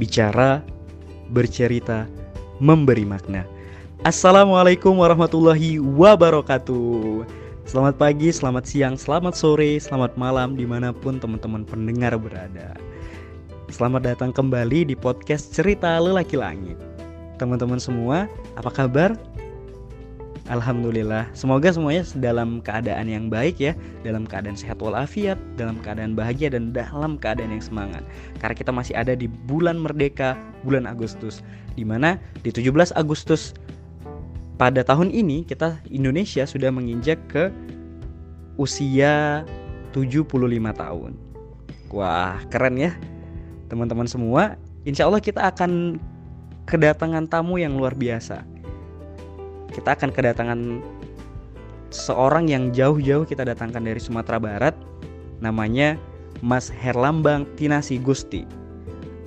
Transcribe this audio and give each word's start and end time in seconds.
bicara, 0.00 0.64
bercerita, 1.28 2.08
memberi 2.56 3.04
makna. 3.04 3.44
Assalamualaikum 4.08 4.96
warahmatullahi 4.96 5.76
wabarakatuh. 5.76 7.28
Selamat 7.68 8.00
pagi, 8.00 8.32
selamat 8.32 8.64
siang, 8.64 8.96
selamat 8.96 9.36
sore, 9.36 9.76
selamat 9.76 10.16
malam 10.16 10.56
di 10.56 10.64
mana 10.64 10.96
pun 10.96 11.20
teman-teman 11.20 11.68
pendengar 11.68 12.16
berada. 12.16 12.80
Selamat 13.68 14.08
datang 14.08 14.32
kembali 14.32 14.88
di 14.88 14.96
podcast 14.96 15.52
Cerita 15.52 16.00
Lelaki 16.00 16.40
Langit. 16.40 16.80
Teman-teman 17.36 17.76
semua, 17.76 18.24
apa 18.56 18.72
kabar? 18.72 19.12
Alhamdulillah, 20.50 21.30
semoga 21.30 21.70
semuanya 21.70 22.02
dalam 22.18 22.58
keadaan 22.58 23.06
yang 23.06 23.30
baik 23.30 23.62
ya 23.62 23.72
Dalam 24.02 24.26
keadaan 24.26 24.58
sehat 24.58 24.82
walafiat, 24.82 25.38
dalam 25.54 25.78
keadaan 25.78 26.18
bahagia 26.18 26.50
dan 26.50 26.74
dalam 26.74 27.22
keadaan 27.22 27.54
yang 27.54 27.62
semangat. 27.62 28.02
Karena 28.42 28.54
kita 28.58 28.74
masih 28.74 28.98
ada 28.98 29.14
di 29.14 29.30
bulan 29.30 29.78
merdeka, 29.78 30.34
bulan 30.66 30.90
Agustus 30.90 31.46
Di 31.78 31.86
mana 31.86 32.18
di 32.42 32.50
17 32.50 32.66
Agustus 32.98 33.54
pada 34.60 34.84
tahun 34.84 35.08
ini 35.08 35.48
kita 35.48 35.80
Indonesia 35.88 36.44
sudah 36.44 36.68
menginjak 36.68 37.16
ke 37.32 37.48
usia 38.60 39.40
75 39.96 40.36
tahun. 40.76 41.16
Wah 41.88 42.36
keren 42.52 42.76
ya 42.76 42.92
teman-teman 43.72 44.04
semua. 44.04 44.60
Insya 44.84 45.08
Allah 45.08 45.24
kita 45.24 45.48
akan 45.48 45.96
kedatangan 46.68 47.24
tamu 47.30 47.56
yang 47.56 47.72
luar 47.80 47.96
biasa 47.96 48.49
kita 49.70 49.94
akan 49.94 50.10
kedatangan 50.10 50.60
seorang 51.90 52.46
yang 52.50 52.70
jauh-jauh 52.70 53.26
kita 53.26 53.42
datangkan 53.42 53.82
dari 53.82 53.98
Sumatera 53.98 54.38
Barat 54.38 54.74
namanya 55.42 55.98
Mas 56.40 56.70
Herlambang 56.70 57.44
Tinasi 57.58 57.98
Gusti. 57.98 58.46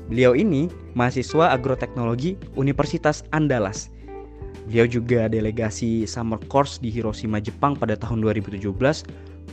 Beliau 0.08 0.36
ini 0.36 0.68
mahasiswa 0.94 1.52
agroteknologi 1.52 2.36
Universitas 2.56 3.24
Andalas. 3.32 3.90
Beliau 4.68 4.88
juga 4.88 5.28
delegasi 5.28 6.08
summer 6.08 6.40
course 6.48 6.80
di 6.80 6.88
Hiroshima, 6.88 7.44
Jepang 7.44 7.76
pada 7.76 8.00
tahun 8.00 8.24
2017, 8.24 8.72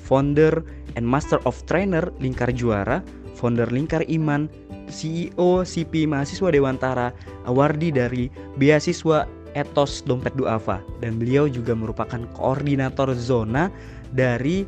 founder 0.07 0.63
and 0.95 1.07
master 1.07 1.43
of 1.43 1.59
trainer 1.67 2.15
Lingkar 2.23 2.55
Juara, 2.55 3.03
founder 3.35 3.67
Lingkar 3.71 4.07
Iman, 4.07 4.47
CEO 4.91 5.63
CP 5.67 6.07
Mahasiswa 6.07 6.51
Dewantara, 6.51 7.09
awardi 7.47 7.91
dari 7.91 8.31
beasiswa 8.59 9.27
Etos 9.59 10.03
Dompet 10.07 10.35
Duafa 10.39 10.83
dan 11.03 11.19
beliau 11.19 11.51
juga 11.51 11.75
merupakan 11.75 12.21
koordinator 12.37 13.13
zona 13.17 13.69
dari 14.15 14.65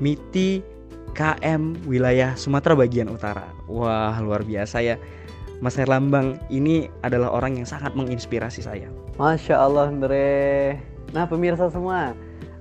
MITI 0.00 0.60
KM 1.16 1.88
wilayah 1.88 2.36
Sumatera 2.36 2.76
bagian 2.76 3.08
utara. 3.08 3.48
Wah, 3.66 4.20
luar 4.20 4.44
biasa 4.44 4.84
ya. 4.84 4.96
Mas 5.64 5.80
Herlambang 5.80 6.36
ini 6.52 6.92
adalah 7.00 7.32
orang 7.32 7.56
yang 7.56 7.64
sangat 7.64 7.96
menginspirasi 7.96 8.60
saya. 8.60 8.92
Masya 9.16 9.56
Allah, 9.56 9.88
Andre. 9.88 10.76
Nah, 11.16 11.24
pemirsa 11.24 11.72
semua, 11.72 12.12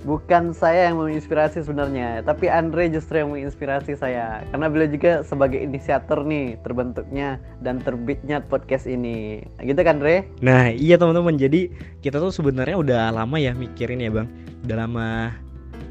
bukan 0.05 0.53
saya 0.53 0.87
yang 0.87 1.01
menginspirasi 1.01 1.65
sebenarnya, 1.65 2.21
tapi 2.21 2.47
Andre 2.47 2.87
justru 2.93 3.19
yang 3.19 3.33
menginspirasi 3.33 3.97
saya. 3.97 4.45
Karena 4.53 4.69
beliau 4.69 4.89
juga 4.93 5.11
sebagai 5.25 5.57
inisiator 5.57 6.21
nih 6.21 6.61
terbentuknya 6.61 7.41
dan 7.65 7.81
terbitnya 7.81 8.45
podcast 8.45 8.85
ini. 8.85 9.41
Gitu 9.59 9.81
kan, 9.81 9.97
Andre? 9.99 10.29
Nah, 10.45 10.69
iya 10.69 11.01
teman-teman. 11.01 11.39
Jadi 11.39 11.73
kita 12.05 12.21
tuh 12.21 12.29
sebenarnya 12.29 12.77
udah 12.77 13.03
lama 13.09 13.35
ya 13.41 13.57
mikirin 13.57 14.03
ya, 14.03 14.13
Bang. 14.13 14.29
Udah 14.67 14.85
lama 14.85 15.33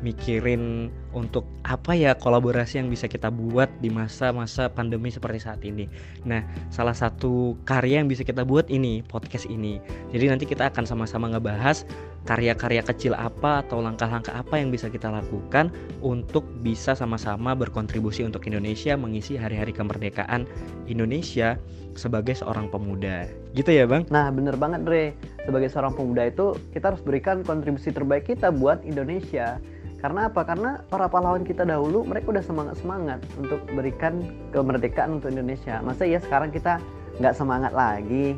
mikirin 0.05 0.93
untuk 1.17 1.49
apa 1.65 1.97
ya 1.97 2.13
kolaborasi 2.13 2.77
yang 2.77 2.93
bisa 2.93 3.09
kita 3.09 3.33
buat 3.33 3.73
di 3.81 3.89
masa-masa 3.89 4.69
pandemi 4.69 5.09
seperti 5.09 5.41
saat 5.41 5.65
ini. 5.65 5.89
Nah, 6.29 6.45
salah 6.69 6.93
satu 6.93 7.57
karya 7.65 8.05
yang 8.05 8.13
bisa 8.13 8.21
kita 8.21 8.45
buat 8.45 8.69
ini 8.69 9.01
podcast 9.09 9.49
ini. 9.49 9.81
Jadi 10.13 10.29
nanti 10.29 10.45
kita 10.45 10.69
akan 10.69 10.85
sama-sama 10.85 11.33
ngebahas 11.33 11.89
karya-karya 12.29 12.85
kecil 12.85 13.13
apa 13.17 13.65
atau 13.65 13.81
langkah-langkah 13.81 14.33
apa 14.33 14.61
yang 14.61 14.73
bisa 14.73 14.89
kita 14.93 15.09
lakukan 15.09 15.73
untuk 16.05 16.45
bisa 16.61 16.93
sama-sama 16.97 17.57
berkontribusi 17.57 18.25
untuk 18.25 18.45
Indonesia 18.49 18.97
mengisi 18.97 19.37
hari-hari 19.41 19.73
kemerdekaan 19.73 20.45
Indonesia 20.89 21.57
sebagai 21.97 22.37
seorang 22.37 22.69
pemuda. 22.69 23.29
Gitu 23.55 23.71
ya, 23.71 23.87
Bang? 23.87 24.05
Nah, 24.11 24.29
bener 24.33 24.59
banget, 24.59 24.83
Dre. 24.85 25.15
Sebagai 25.47 25.69
seorang 25.71 25.95
pemuda 25.95 26.27
itu 26.27 26.57
kita 26.73 26.93
harus 26.93 27.03
berikan 27.05 27.45
kontribusi 27.47 27.93
terbaik 27.93 28.27
kita 28.29 28.51
buat 28.51 28.83
Indonesia 28.83 29.61
karena 30.05 30.29
apa? 30.29 30.45
Karena 30.45 30.85
para 30.93 31.09
pahlawan 31.09 31.49
kita 31.49 31.65
dahulu 31.65 32.05
mereka 32.05 32.37
udah 32.37 32.45
semangat 32.45 32.77
semangat 32.77 33.25
untuk 33.41 33.65
berikan 33.73 34.29
kemerdekaan 34.53 35.17
untuk 35.17 35.33
Indonesia. 35.33 35.81
Masa 35.81 36.05
ya 36.05 36.21
sekarang 36.21 36.53
kita 36.53 36.77
nggak 37.25 37.33
semangat 37.33 37.73
lagi, 37.73 38.37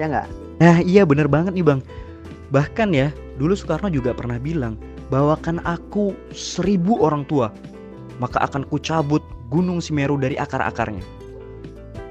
ya 0.00 0.08
nggak? 0.08 0.24
Nah 0.64 0.80
iya 0.80 1.04
bener 1.04 1.28
banget 1.28 1.52
nih 1.52 1.68
bang. 1.68 1.84
Bahkan 2.48 2.96
ya 2.96 3.12
dulu 3.36 3.52
Soekarno 3.52 3.92
juga 3.92 4.16
pernah 4.16 4.40
bilang 4.40 4.80
bawakan 5.12 5.60
aku 5.68 6.16
seribu 6.32 6.96
orang 7.04 7.28
tua 7.28 7.52
maka 8.16 8.40
akan 8.48 8.64
kucabut 8.72 9.20
gunung 9.52 9.84
Simeru 9.84 10.16
dari 10.16 10.40
akar-akarnya. 10.40 11.04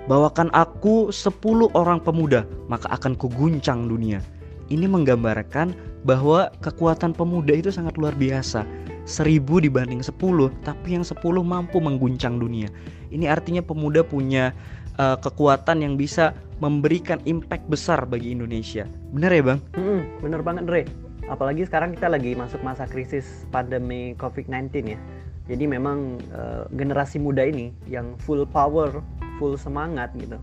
Bawakan 0.06 0.54
aku 0.54 1.10
sepuluh 1.10 1.74
orang 1.74 1.98
pemuda 2.06 2.46
maka 2.70 2.86
akan 2.94 3.18
kuguncang 3.18 3.90
dunia. 3.90 4.22
Ini 4.70 4.86
menggambarkan 4.86 5.74
bahwa 6.06 6.54
kekuatan 6.62 7.18
pemuda 7.18 7.58
itu 7.58 7.74
sangat 7.74 7.98
luar 7.98 8.14
biasa 8.14 8.64
seribu 9.06 9.58
dibanding 9.58 10.06
sepuluh 10.06 10.54
tapi 10.62 10.96
yang 10.98 11.06
sepuluh 11.06 11.42
mampu 11.42 11.82
mengguncang 11.82 12.38
dunia. 12.38 12.70
Ini 13.12 13.28
artinya 13.28 13.60
pemuda 13.60 14.06
punya 14.06 14.56
uh, 15.02 15.18
kekuatan 15.20 15.84
yang 15.84 15.94
bisa 16.00 16.36
memberikan 16.62 17.18
impact 17.26 17.66
besar 17.68 18.06
bagi 18.06 18.32
Indonesia. 18.32 18.86
Bener 19.12 19.32
ya 19.34 19.44
bang? 19.54 19.60
Hmm, 19.76 20.02
bener 20.22 20.42
banget 20.46 20.64
Dre. 20.70 20.84
Apalagi 21.28 21.64
sekarang 21.64 21.96
kita 21.96 22.12
lagi 22.12 22.36
masuk 22.36 22.60
masa 22.62 22.84
krisis 22.86 23.48
pandemi 23.50 24.14
COVID-19 24.20 24.98
ya. 24.98 25.00
Jadi 25.50 25.64
memang 25.68 26.22
uh, 26.32 26.70
generasi 26.78 27.18
muda 27.18 27.44
ini 27.44 27.74
yang 27.90 28.16
full 28.22 28.46
power 28.46 29.02
full 29.42 29.58
semangat 29.58 30.14
gitu 30.16 30.38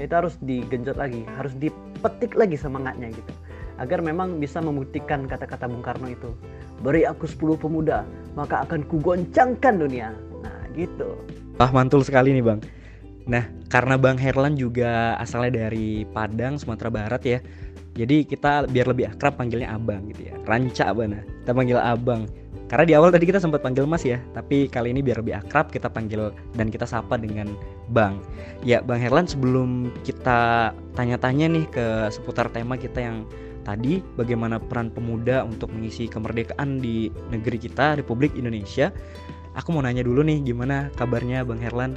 itu 0.00 0.16
harus 0.16 0.34
digenjot 0.40 0.96
lagi 0.96 1.22
harus 1.36 1.52
dipetik 1.60 2.32
lagi 2.34 2.56
semangatnya 2.56 3.12
gitu. 3.12 3.32
Agar 3.80 4.04
memang 4.04 4.40
bisa 4.40 4.60
membuktikan 4.60 5.24
kata-kata 5.24 5.68
Bung 5.68 5.84
Karno 5.84 6.08
itu 6.08 6.32
beri 6.80 7.04
aku 7.04 7.28
10 7.28 7.60
pemuda 7.60 8.04
maka 8.34 8.64
akan 8.64 8.86
kugoncangkan 8.88 9.74
dunia. 9.80 10.14
Nah 10.40 10.60
gitu. 10.74 11.16
Ah 11.60 11.70
mantul 11.70 12.00
sekali 12.00 12.32
nih 12.32 12.44
bang. 12.44 12.60
Nah 13.28 13.44
karena 13.68 13.94
Bang 14.00 14.18
Herlan 14.18 14.56
juga 14.58 15.14
asalnya 15.20 15.68
dari 15.68 16.02
Padang 16.08 16.58
Sumatera 16.58 16.90
Barat 16.90 17.22
ya 17.22 17.38
jadi 17.94 18.22
kita 18.22 18.70
biar 18.70 18.86
lebih 18.90 19.10
akrab 19.10 19.36
panggilnya 19.36 19.74
abang 19.74 20.06
gitu 20.10 20.30
ya. 20.30 20.34
Ranca 20.46 20.94
bana 20.94 21.20
kita 21.42 21.52
panggil 21.52 21.78
abang. 21.78 22.24
Karena 22.70 22.86
di 22.86 22.94
awal 22.94 23.10
tadi 23.10 23.26
kita 23.26 23.42
sempat 23.42 23.66
panggil 23.66 23.82
mas 23.82 24.06
ya 24.06 24.22
tapi 24.30 24.70
kali 24.70 24.94
ini 24.94 25.02
biar 25.02 25.18
lebih 25.18 25.42
akrab 25.42 25.74
kita 25.74 25.90
panggil 25.90 26.30
dan 26.54 26.70
kita 26.70 26.86
sapa 26.86 27.18
dengan 27.18 27.50
bang. 27.90 28.22
Ya 28.62 28.78
bang 28.78 29.02
Herlan 29.02 29.26
sebelum 29.26 29.90
kita 30.06 30.70
tanya-tanya 30.94 31.50
nih 31.50 31.66
ke 31.66 31.86
seputar 32.14 32.46
tema 32.54 32.78
kita 32.78 33.02
yang 33.02 33.26
tadi 33.70 34.02
bagaimana 34.18 34.58
peran 34.58 34.90
pemuda 34.90 35.46
untuk 35.46 35.70
mengisi 35.70 36.10
kemerdekaan 36.10 36.82
di 36.82 37.06
negeri 37.30 37.62
kita 37.62 38.02
Republik 38.02 38.34
Indonesia. 38.34 38.90
Aku 39.54 39.70
mau 39.70 39.82
nanya 39.82 40.02
dulu 40.02 40.26
nih 40.26 40.42
gimana 40.42 40.90
kabarnya 40.98 41.46
Bang 41.46 41.62
Herlan 41.62 41.94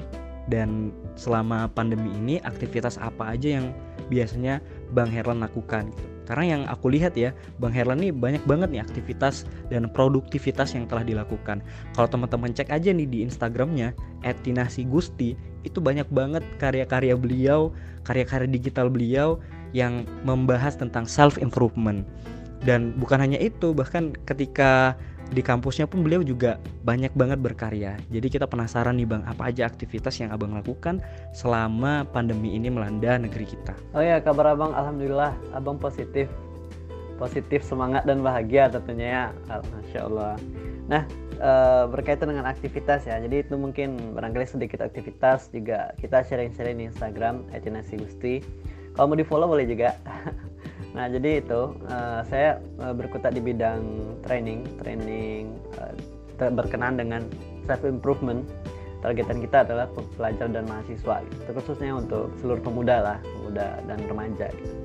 dan 0.53 0.93
selama 1.17 1.65
pandemi 1.73 2.13
ini 2.13 2.37
aktivitas 2.45 3.01
apa 3.01 3.33
aja 3.33 3.57
yang 3.57 3.73
biasanya 4.13 4.61
Bang 4.93 5.09
Herlan 5.09 5.41
lakukan 5.41 5.89
gitu. 5.89 6.13
Karena 6.23 6.55
yang 6.55 6.61
aku 6.71 6.87
lihat 6.87 7.19
ya, 7.19 7.35
Bang 7.59 7.75
Herlan 7.75 7.99
nih 7.99 8.15
banyak 8.15 8.43
banget 8.47 8.71
nih 8.71 8.79
aktivitas 8.79 9.43
dan 9.67 9.91
produktivitas 9.91 10.71
yang 10.71 10.87
telah 10.87 11.03
dilakukan. 11.03 11.59
Kalau 11.99 12.07
teman-teman 12.07 12.55
cek 12.55 12.71
aja 12.71 12.95
nih 12.95 13.07
di 13.07 13.27
Instagramnya 13.27 13.91
@tinasigusti 14.23 15.35
itu 15.67 15.79
banyak 15.83 16.07
banget 16.15 16.43
karya-karya 16.63 17.19
beliau, 17.19 17.75
karya-karya 18.07 18.47
digital 18.47 18.87
beliau 18.87 19.43
yang 19.73 20.05
membahas 20.23 20.77
tentang 20.77 21.09
self 21.09 21.41
improvement 21.41 22.05
dan 22.63 22.95
bukan 22.95 23.19
hanya 23.19 23.37
itu 23.37 23.75
bahkan 23.75 24.15
ketika 24.23 24.95
di 25.33 25.41
kampusnya 25.41 25.89
pun 25.89 26.05
beliau 26.05 26.21
juga 26.21 26.61
banyak 26.85 27.11
banget 27.17 27.41
berkarya. 27.41 27.97
Jadi 28.13 28.27
kita 28.37 28.45
penasaran 28.45 28.95
nih 28.99 29.07
bang 29.09 29.23
apa 29.25 29.49
aja 29.49 29.65
aktivitas 29.65 30.21
yang 30.21 30.29
abang 30.29 30.53
lakukan 30.53 31.01
selama 31.33 32.05
pandemi 32.13 32.53
ini 32.53 32.69
melanda 32.69 33.17
negeri 33.17 33.49
kita? 33.49 33.73
Oh 33.97 34.03
ya 34.03 34.21
kabar 34.21 34.53
abang 34.53 34.71
alhamdulillah 34.71 35.33
abang 35.57 35.81
positif. 35.81 36.29
Positif 37.17 37.63
semangat 37.65 38.03
dan 38.05 38.21
bahagia 38.21 38.67
tentunya 38.69 39.33
ya. 39.49 39.59
Masya 39.63 39.99
allah. 40.05 40.35
Nah 40.91 41.07
e, 41.39 41.51
berkaitan 41.89 42.29
dengan 42.29 42.45
aktivitas 42.45 43.09
ya. 43.09 43.17
Jadi 43.17 43.47
itu 43.47 43.55
mungkin 43.57 43.97
barangkali 44.13 44.45
sedikit 44.45 44.85
aktivitas 44.85 45.49
juga 45.49 45.97
kita 45.97 46.21
sharing-sharing 46.25 46.77
di 46.77 46.85
Instagram 46.93 47.47
@nasi 47.49 47.95
gusti 47.97 48.35
kalau 48.93 49.13
mau 49.13 49.17
di 49.17 49.25
follow 49.25 49.49
boleh 49.49 49.65
juga 49.65 49.97
nah 50.95 51.09
jadi 51.09 51.41
itu 51.41 51.73
uh, 51.89 52.21
saya 52.29 52.61
uh, 52.77 52.93
berkutat 52.93 53.33
di 53.33 53.41
bidang 53.41 53.81
training 54.21 54.61
training 54.77 55.57
uh, 55.81 55.93
berkenan 56.53 56.97
dengan 56.97 57.25
self 57.65 57.81
improvement 57.87 58.45
targetan 59.03 59.43
kita 59.43 59.67
adalah 59.67 59.91
pelajar 60.15 60.47
dan 60.47 60.63
mahasiswa 60.63 61.19
gitu. 61.27 61.49
khususnya 61.59 61.91
untuk 61.99 62.31
seluruh 62.39 62.63
pemuda 62.63 62.95
lah 63.03 63.17
pemuda 63.19 63.81
dan 63.89 63.99
remaja 64.07 64.47
gitu. 64.53 64.75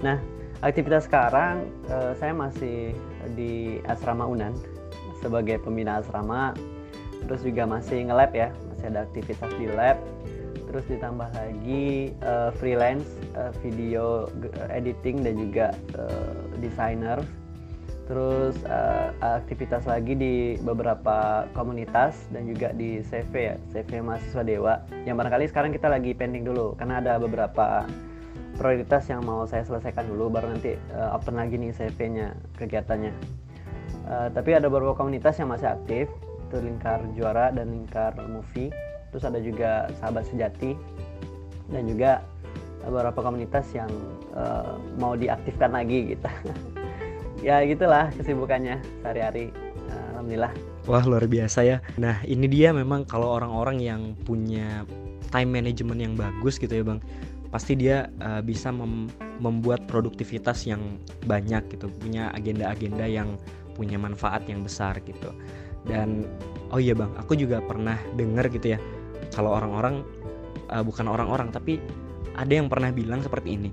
nah 0.00 0.16
aktivitas 0.62 1.10
sekarang 1.10 1.66
uh, 1.90 2.16
saya 2.16 2.32
masih 2.32 2.94
di 3.36 3.82
asrama 3.90 4.24
Unan 4.24 4.54
sebagai 5.20 5.60
pembina 5.60 6.00
asrama 6.00 6.56
terus 7.28 7.44
juga 7.44 7.68
masih 7.68 8.08
nge-lab 8.08 8.32
ya 8.32 8.48
masih 8.72 8.86
ada 8.88 9.04
aktivitas 9.04 9.50
di 9.60 9.66
lab 9.68 10.00
terus 10.70 10.84
ditambah 10.88 11.28
lagi 11.36 12.16
uh, 12.24 12.48
freelance 12.56 13.19
uh, 13.36 13.52
video 13.60 14.26
editing 14.70 15.22
dan 15.22 15.34
juga 15.36 15.66
uh, 15.98 16.34
designer 16.58 17.20
terus 18.10 18.58
uh, 18.66 19.14
aktivitas 19.22 19.86
lagi 19.86 20.18
di 20.18 20.34
beberapa 20.66 21.46
komunitas 21.54 22.26
dan 22.34 22.42
juga 22.50 22.74
di 22.74 22.98
CV 23.06 23.54
ya 23.54 23.56
CV 23.70 24.02
mahasiswa 24.02 24.42
Dewa. 24.42 24.74
Yang 25.06 25.16
barangkali 25.22 25.44
sekarang 25.46 25.70
kita 25.70 25.86
lagi 25.86 26.10
pending 26.10 26.42
dulu 26.42 26.74
karena 26.74 26.98
ada 26.98 27.22
beberapa 27.22 27.86
prioritas 28.58 29.06
yang 29.06 29.22
mau 29.22 29.46
saya 29.46 29.62
selesaikan 29.62 30.10
dulu 30.10 30.26
baru 30.26 30.50
nanti 30.50 30.74
uh, 30.90 31.14
open 31.14 31.38
lagi 31.38 31.54
nih 31.54 31.70
CV-nya 31.70 32.34
kegiatannya. 32.58 33.14
Uh, 34.10 34.26
tapi 34.34 34.58
ada 34.58 34.66
beberapa 34.66 34.98
komunitas 34.98 35.38
yang 35.38 35.54
masih 35.54 35.70
aktif 35.70 36.10
itu 36.50 36.56
lingkar 36.58 36.98
juara 37.14 37.54
dan 37.54 37.70
lingkar 37.70 38.18
movie. 38.26 38.74
Terus 39.14 39.22
ada 39.22 39.38
juga 39.38 39.86
sahabat 40.02 40.26
sejati 40.26 40.74
dan 41.70 41.86
juga 41.86 42.26
beberapa 42.84 43.20
komunitas 43.20 43.68
yang 43.76 43.90
uh, 44.32 44.80
mau 44.96 45.14
diaktifkan 45.14 45.72
lagi 45.74 46.16
gitu. 46.16 46.28
Ya 47.40 47.64
gitulah 47.64 48.12
kesibukannya 48.20 48.84
sehari-hari. 49.00 49.48
Alhamdulillah. 50.20 50.52
Wah 50.84 51.00
luar 51.08 51.24
biasa 51.24 51.64
ya. 51.64 51.80
Nah 51.96 52.20
ini 52.28 52.44
dia 52.44 52.76
memang 52.76 53.08
kalau 53.08 53.32
orang-orang 53.32 53.80
yang 53.80 54.12
punya 54.28 54.84
time 55.32 55.48
management 55.48 55.96
yang 55.96 56.12
bagus 56.12 56.60
gitu 56.60 56.68
ya 56.68 56.84
bang 56.84 57.00
pasti 57.48 57.80
dia 57.80 58.12
uh, 58.20 58.44
bisa 58.44 58.68
mem 58.68 59.08
membuat 59.40 59.88
produktivitas 59.88 60.68
yang 60.68 61.00
banyak 61.24 61.72
gitu. 61.72 61.88
Punya 61.88 62.28
agenda-agenda 62.36 63.08
yang 63.08 63.40
punya 63.72 63.96
manfaat 63.96 64.44
yang 64.44 64.60
besar 64.60 65.00
gitu. 65.08 65.32
Dan 65.88 66.28
oh 66.68 66.76
iya 66.76 66.92
bang 66.92 67.16
aku 67.16 67.32
juga 67.40 67.64
pernah 67.64 67.96
dengar 68.12 68.52
gitu 68.52 68.76
ya 68.76 68.78
kalau 69.32 69.56
orang-orang 69.56 70.04
uh, 70.68 70.84
bukan 70.84 71.08
orang-orang 71.08 71.48
tapi 71.48 71.80
ada 72.36 72.52
yang 72.52 72.70
pernah 72.70 72.90
bilang 72.94 73.22
seperti 73.22 73.56
ini 73.56 73.70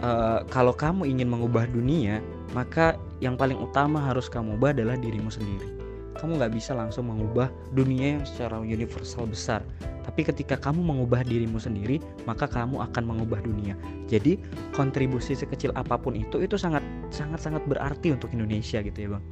uh, 0.00 0.44
kalau 0.48 0.72
kamu 0.72 1.08
ingin 1.08 1.28
mengubah 1.28 1.68
dunia 1.68 2.20
maka 2.56 2.98
yang 3.22 3.38
paling 3.38 3.56
utama 3.58 4.02
harus 4.02 4.26
kamu 4.26 4.58
ubah 4.58 4.74
adalah 4.74 4.98
dirimu 4.98 5.30
sendiri. 5.30 5.78
Kamu 6.18 6.36
nggak 6.36 6.52
bisa 6.52 6.76
langsung 6.76 7.08
mengubah 7.08 7.48
dunia 7.72 8.18
yang 8.18 8.24
secara 8.26 8.60
universal 8.60 9.24
besar. 9.24 9.64
Tapi 10.04 10.26
ketika 10.26 10.58
kamu 10.58 10.82
mengubah 10.82 11.22
dirimu 11.22 11.62
sendiri, 11.62 12.02
maka 12.26 12.50
kamu 12.50 12.82
akan 12.90 13.02
mengubah 13.06 13.40
dunia. 13.40 13.78
Jadi 14.10 14.42
kontribusi 14.74 15.38
sekecil 15.38 15.70
apa 15.78 15.94
pun 15.96 16.18
itu 16.18 16.42
itu 16.42 16.58
sangat 16.58 16.82
sangat 17.14 17.40
sangat 17.40 17.62
berarti 17.70 18.10
untuk 18.10 18.34
Indonesia 18.34 18.82
gitu 18.82 18.98
ya 18.98 19.08
bang. 19.16 19.24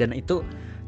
Dan 0.00 0.10
itu 0.16 0.40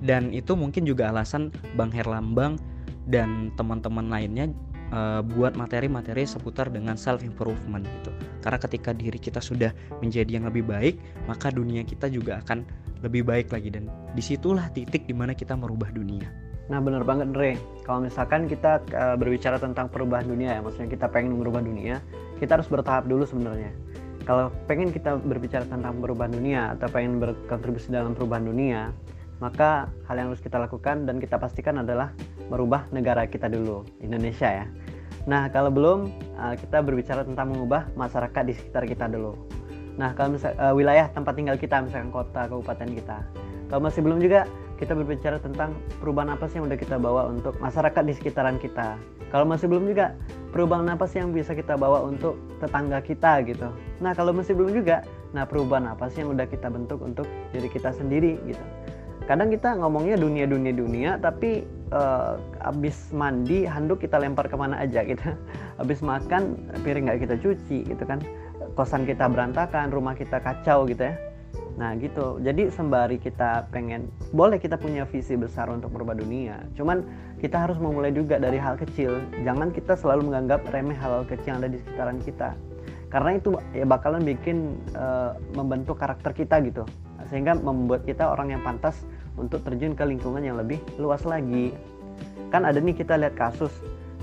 dan 0.03 0.33
itu 0.33 0.57
mungkin 0.57 0.89
juga 0.89 1.13
alasan 1.13 1.53
Bang 1.77 1.93
Herlambang 1.93 2.59
dan 3.07 3.53
teman-teman 3.55 4.09
lainnya 4.09 4.51
uh, 4.93 5.21
buat 5.25 5.57
materi-materi 5.57 6.29
seputar 6.29 6.69
dengan 6.69 6.95
self 6.95 7.25
improvement 7.25 7.83
gitu. 7.83 8.13
Karena 8.45 8.59
ketika 8.61 8.93
diri 8.93 9.19
kita 9.19 9.41
sudah 9.41 9.73
menjadi 9.99 10.39
yang 10.39 10.47
lebih 10.47 10.69
baik, 10.69 11.01
maka 11.27 11.51
dunia 11.51 11.83
kita 11.83 12.07
juga 12.13 12.39
akan 12.45 12.63
lebih 13.03 13.27
baik 13.27 13.51
lagi 13.51 13.73
dan 13.73 13.91
di 14.15 14.23
situlah 14.23 14.71
titik 14.71 15.09
di 15.09 15.15
mana 15.17 15.35
kita 15.35 15.59
merubah 15.59 15.91
dunia. 15.91 16.31
Nah 16.71 16.79
benar 16.79 17.03
banget 17.03 17.35
Dre, 17.35 17.59
kalau 17.83 18.07
misalkan 18.07 18.47
kita 18.47 18.79
uh, 18.95 19.19
berbicara 19.19 19.59
tentang 19.59 19.91
perubahan 19.91 20.31
dunia 20.31 20.57
ya, 20.57 20.61
maksudnya 20.63 20.89
kita 20.95 21.07
pengen 21.11 21.35
merubah 21.35 21.59
dunia, 21.59 21.99
kita 22.39 22.61
harus 22.61 22.71
bertahap 22.71 23.11
dulu 23.11 23.27
sebenarnya. 23.27 23.75
Kalau 24.23 24.55
pengen 24.71 24.95
kita 24.95 25.19
berbicara 25.19 25.67
tentang 25.67 25.99
perubahan 25.99 26.31
dunia 26.31 26.79
atau 26.79 26.87
pengen 26.87 27.19
berkontribusi 27.19 27.91
dalam 27.91 28.15
perubahan 28.15 28.47
dunia, 28.47 28.95
maka 29.43 29.91
hal 30.07 30.15
yang 30.15 30.31
harus 30.31 30.39
kita 30.39 30.55
lakukan 30.55 31.03
dan 31.03 31.19
kita 31.19 31.35
pastikan 31.35 31.83
adalah 31.83 32.15
merubah 32.47 32.87
negara 32.95 33.27
kita 33.27 33.51
dulu, 33.51 33.83
Indonesia 33.99 34.47
ya. 34.47 34.67
Nah, 35.27 35.51
kalau 35.51 35.75
belum, 35.75 36.15
uh, 36.39 36.55
kita 36.55 36.79
berbicara 36.79 37.27
tentang 37.27 37.51
mengubah 37.51 37.91
masyarakat 37.99 38.43
di 38.47 38.55
sekitar 38.55 38.87
kita 38.87 39.11
dulu. 39.11 39.35
Nah, 39.99 40.15
kalau 40.15 40.39
misal 40.39 40.55
uh, 40.63 40.71
wilayah 40.71 41.11
tempat 41.11 41.35
tinggal 41.35 41.59
kita, 41.59 41.83
misalkan 41.83 42.15
kota, 42.15 42.47
kabupaten 42.47 42.91
kita. 42.95 43.19
Kalau 43.67 43.83
masih 43.83 44.03
belum 44.07 44.23
juga, 44.23 44.47
kita 44.79 44.99
berbicara 44.99 45.39
tentang 45.39 45.79
perubahan 46.03 46.35
apa 46.35 46.51
sih 46.51 46.59
yang 46.59 46.67
udah 46.67 46.79
kita 46.79 46.99
bawa 46.99 47.31
untuk 47.31 47.55
masyarakat 47.63 48.03
di 48.03 48.15
sekitaran 48.19 48.59
kita. 48.59 48.99
Kalau 49.31 49.47
masih 49.47 49.71
belum 49.71 49.87
juga, 49.87 50.19
perubahan 50.51 50.91
apa 50.91 51.07
sih 51.07 51.23
yang 51.23 51.31
bisa 51.31 51.55
kita 51.55 51.79
bawa 51.79 52.03
untuk 52.03 52.37
tetangga 52.59 52.99
kita 52.99 53.47
gitu. 53.47 53.71
Nah, 54.03 54.13
kalau 54.13 54.35
masih 54.35 54.59
belum 54.59 54.75
juga, 54.75 55.07
nah 55.31 55.47
perubahan 55.47 55.87
apa 55.87 56.11
sih 56.11 56.27
yang 56.27 56.35
udah 56.35 56.45
kita 56.51 56.67
bentuk 56.69 56.99
untuk 57.01 57.25
diri 57.55 57.71
kita 57.71 57.95
sendiri 57.95 58.43
gitu. 58.45 58.65
Kadang 59.25 59.49
kita 59.55 59.79
ngomongnya 59.79 60.19
dunia 60.19 60.45
dunia 60.51 60.75
dunia, 60.75 61.11
tapi 61.23 61.63
uh, 61.95 62.41
abis 62.67 63.13
mandi 63.15 63.63
handuk 63.69 64.03
kita 64.03 64.19
lempar 64.19 64.49
ke 64.51 64.57
mana 64.59 64.81
aja 64.83 65.05
gitu. 65.07 65.23
Abis 65.83 66.03
makan 66.03 66.59
piring 66.83 67.07
nggak 67.09 67.21
kita 67.29 67.37
cuci 67.39 67.79
gitu 67.87 68.05
kan. 68.05 68.19
Kosan 68.75 69.05
kita 69.05 69.29
berantakan 69.29 69.93
rumah 69.93 70.17
kita 70.17 70.41
kacau 70.41 70.89
gitu 70.89 71.13
ya. 71.13 71.15
Nah 71.77 71.97
gitu. 71.97 72.41
Jadi 72.41 72.69
sembari 72.69 73.17
kita 73.21 73.69
pengen 73.73 74.09
boleh 74.33 74.61
kita 74.61 74.77
punya 74.77 75.09
visi 75.09 75.37
besar 75.37 75.69
untuk 75.73 75.93
merubah 75.93 76.17
dunia. 76.17 76.61
Cuman 76.77 77.05
kita 77.41 77.69
harus 77.69 77.77
memulai 77.81 78.13
juga 78.13 78.37
dari 78.37 78.61
hal 78.61 78.77
kecil. 78.77 79.23
Jangan 79.45 79.73
kita 79.73 79.97
selalu 79.97 80.33
menganggap 80.33 80.65
remeh 80.71 80.97
hal, 80.97 81.23
-hal 81.23 81.25
kecil 81.29 81.57
yang 81.57 81.61
ada 81.65 81.71
di 81.73 81.79
sekitaran 81.81 82.19
kita. 82.23 82.55
Karena 83.13 83.37
itu 83.37 83.53
ya 83.77 83.85
bakalan 83.85 84.25
bikin 84.25 84.81
uh, 84.97 85.37
membentuk 85.53 86.01
karakter 86.01 86.33
kita 86.33 86.65
gitu. 86.65 86.89
Sehingga 87.29 87.57
membuat 87.61 88.09
kita 88.09 88.25
orang 88.33 88.57
yang 88.57 88.65
pantas 88.65 89.05
untuk 89.37 89.65
terjun 89.65 89.97
ke 89.97 90.05
lingkungan 90.05 90.43
yang 90.45 90.61
lebih 90.61 90.81
luas 91.01 91.25
lagi. 91.25 91.73
Kan 92.53 92.69
ada 92.69 92.79
nih 92.79 92.97
kita 92.97 93.17
lihat 93.17 93.35
kasus. 93.37 93.73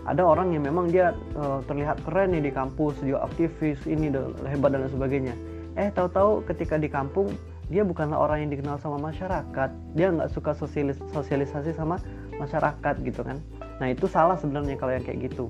Ada 0.06 0.26
orang 0.26 0.56
yang 0.56 0.66
memang 0.66 0.90
dia 0.90 1.14
uh, 1.38 1.62
terlihat 1.70 2.02
keren 2.06 2.34
nih 2.34 2.50
di 2.50 2.52
kampus 2.54 2.98
dia 3.04 3.20
aktivis 3.22 3.84
ini 3.86 4.10
hebat 4.48 4.74
dan 4.74 4.90
sebagainya. 4.90 5.34
Eh 5.78 5.90
tahu-tahu 5.94 6.46
ketika 6.50 6.78
di 6.78 6.90
kampung 6.90 7.30
dia 7.70 7.86
bukanlah 7.86 8.18
orang 8.18 8.46
yang 8.46 8.52
dikenal 8.54 8.82
sama 8.82 8.98
masyarakat. 8.98 9.70
Dia 9.94 10.08
nggak 10.10 10.30
suka 10.34 10.58
sosialis 10.58 10.98
sosialisasi 11.14 11.78
sama 11.78 12.02
masyarakat 12.42 12.96
gitu 13.06 13.22
kan. 13.22 13.38
Nah 13.78 13.94
itu 13.94 14.10
salah 14.10 14.38
sebenarnya 14.38 14.78
kalau 14.80 14.94
yang 14.98 15.06
kayak 15.06 15.30
gitu. 15.30 15.50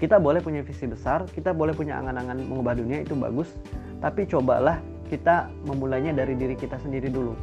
Kita 0.00 0.20
boleh 0.20 0.44
punya 0.44 0.60
visi 0.60 0.84
besar 0.84 1.24
kita 1.32 1.56
boleh 1.56 1.72
punya 1.72 1.96
angan-angan 2.00 2.44
mengubah 2.44 2.76
dunia 2.76 3.04
itu 3.04 3.16
bagus. 3.16 3.52
Tapi 4.00 4.28
cobalah 4.28 4.80
kita 5.08 5.52
memulainya 5.68 6.16
dari 6.16 6.36
diri 6.36 6.56
kita 6.56 6.80
sendiri 6.80 7.12
dulu 7.12 7.36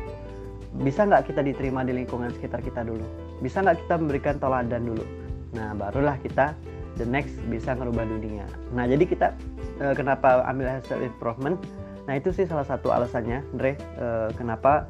bisa 0.80 1.04
nggak 1.04 1.28
kita 1.28 1.44
diterima 1.44 1.84
di 1.84 1.92
lingkungan 1.92 2.32
sekitar 2.32 2.64
kita 2.64 2.88
dulu? 2.88 3.04
Bisa 3.44 3.60
nggak 3.60 3.84
kita 3.84 3.96
memberikan 4.00 4.36
teladan 4.40 4.88
dulu? 4.88 5.04
Nah 5.52 5.76
barulah 5.76 6.16
kita 6.24 6.56
the 6.96 7.04
next 7.04 7.36
bisa 7.52 7.76
merubah 7.76 8.08
dunia. 8.08 8.48
Nah 8.72 8.88
jadi 8.88 9.04
kita 9.04 9.36
uh, 9.84 9.92
kenapa 9.92 10.48
ambil 10.48 10.80
self 10.88 11.04
improvement? 11.04 11.60
Nah 12.08 12.16
itu 12.16 12.32
sih 12.32 12.48
salah 12.48 12.64
satu 12.64 12.90
alasannya 12.96 13.44
Andre 13.52 13.76
uh, 14.00 14.32
kenapa 14.40 14.88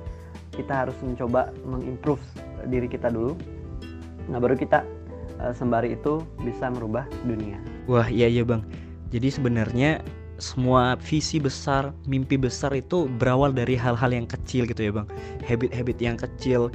kita 0.53 0.85
harus 0.85 0.95
mencoba 1.01 1.49
mengimprove 1.65 2.21
diri 2.69 2.85
kita 2.85 3.09
dulu. 3.09 3.33
Nah 4.29 4.37
baru 4.37 4.53
kita 4.53 4.85
uh, 5.41 5.53
sembari 5.57 5.97
itu 5.97 6.21
bisa 6.45 6.69
merubah 6.69 7.09
dunia. 7.25 7.57
Wah 7.89 8.05
iya 8.05 8.29
iya 8.29 8.45
bang. 8.45 8.61
Jadi 9.09 9.27
sebenarnya 9.33 9.99
semua 10.41 10.97
visi 10.97 11.37
besar, 11.37 11.93
mimpi 12.09 12.33
besar 12.33 12.73
itu 12.73 13.05
berawal 13.21 13.53
dari 13.53 13.77
hal-hal 13.77 14.09
yang 14.09 14.25
kecil 14.25 14.65
gitu 14.65 14.89
ya 14.89 14.91
bang. 14.91 15.07
Habit-habit 15.45 15.97
yang 16.01 16.17
kecil. 16.17 16.73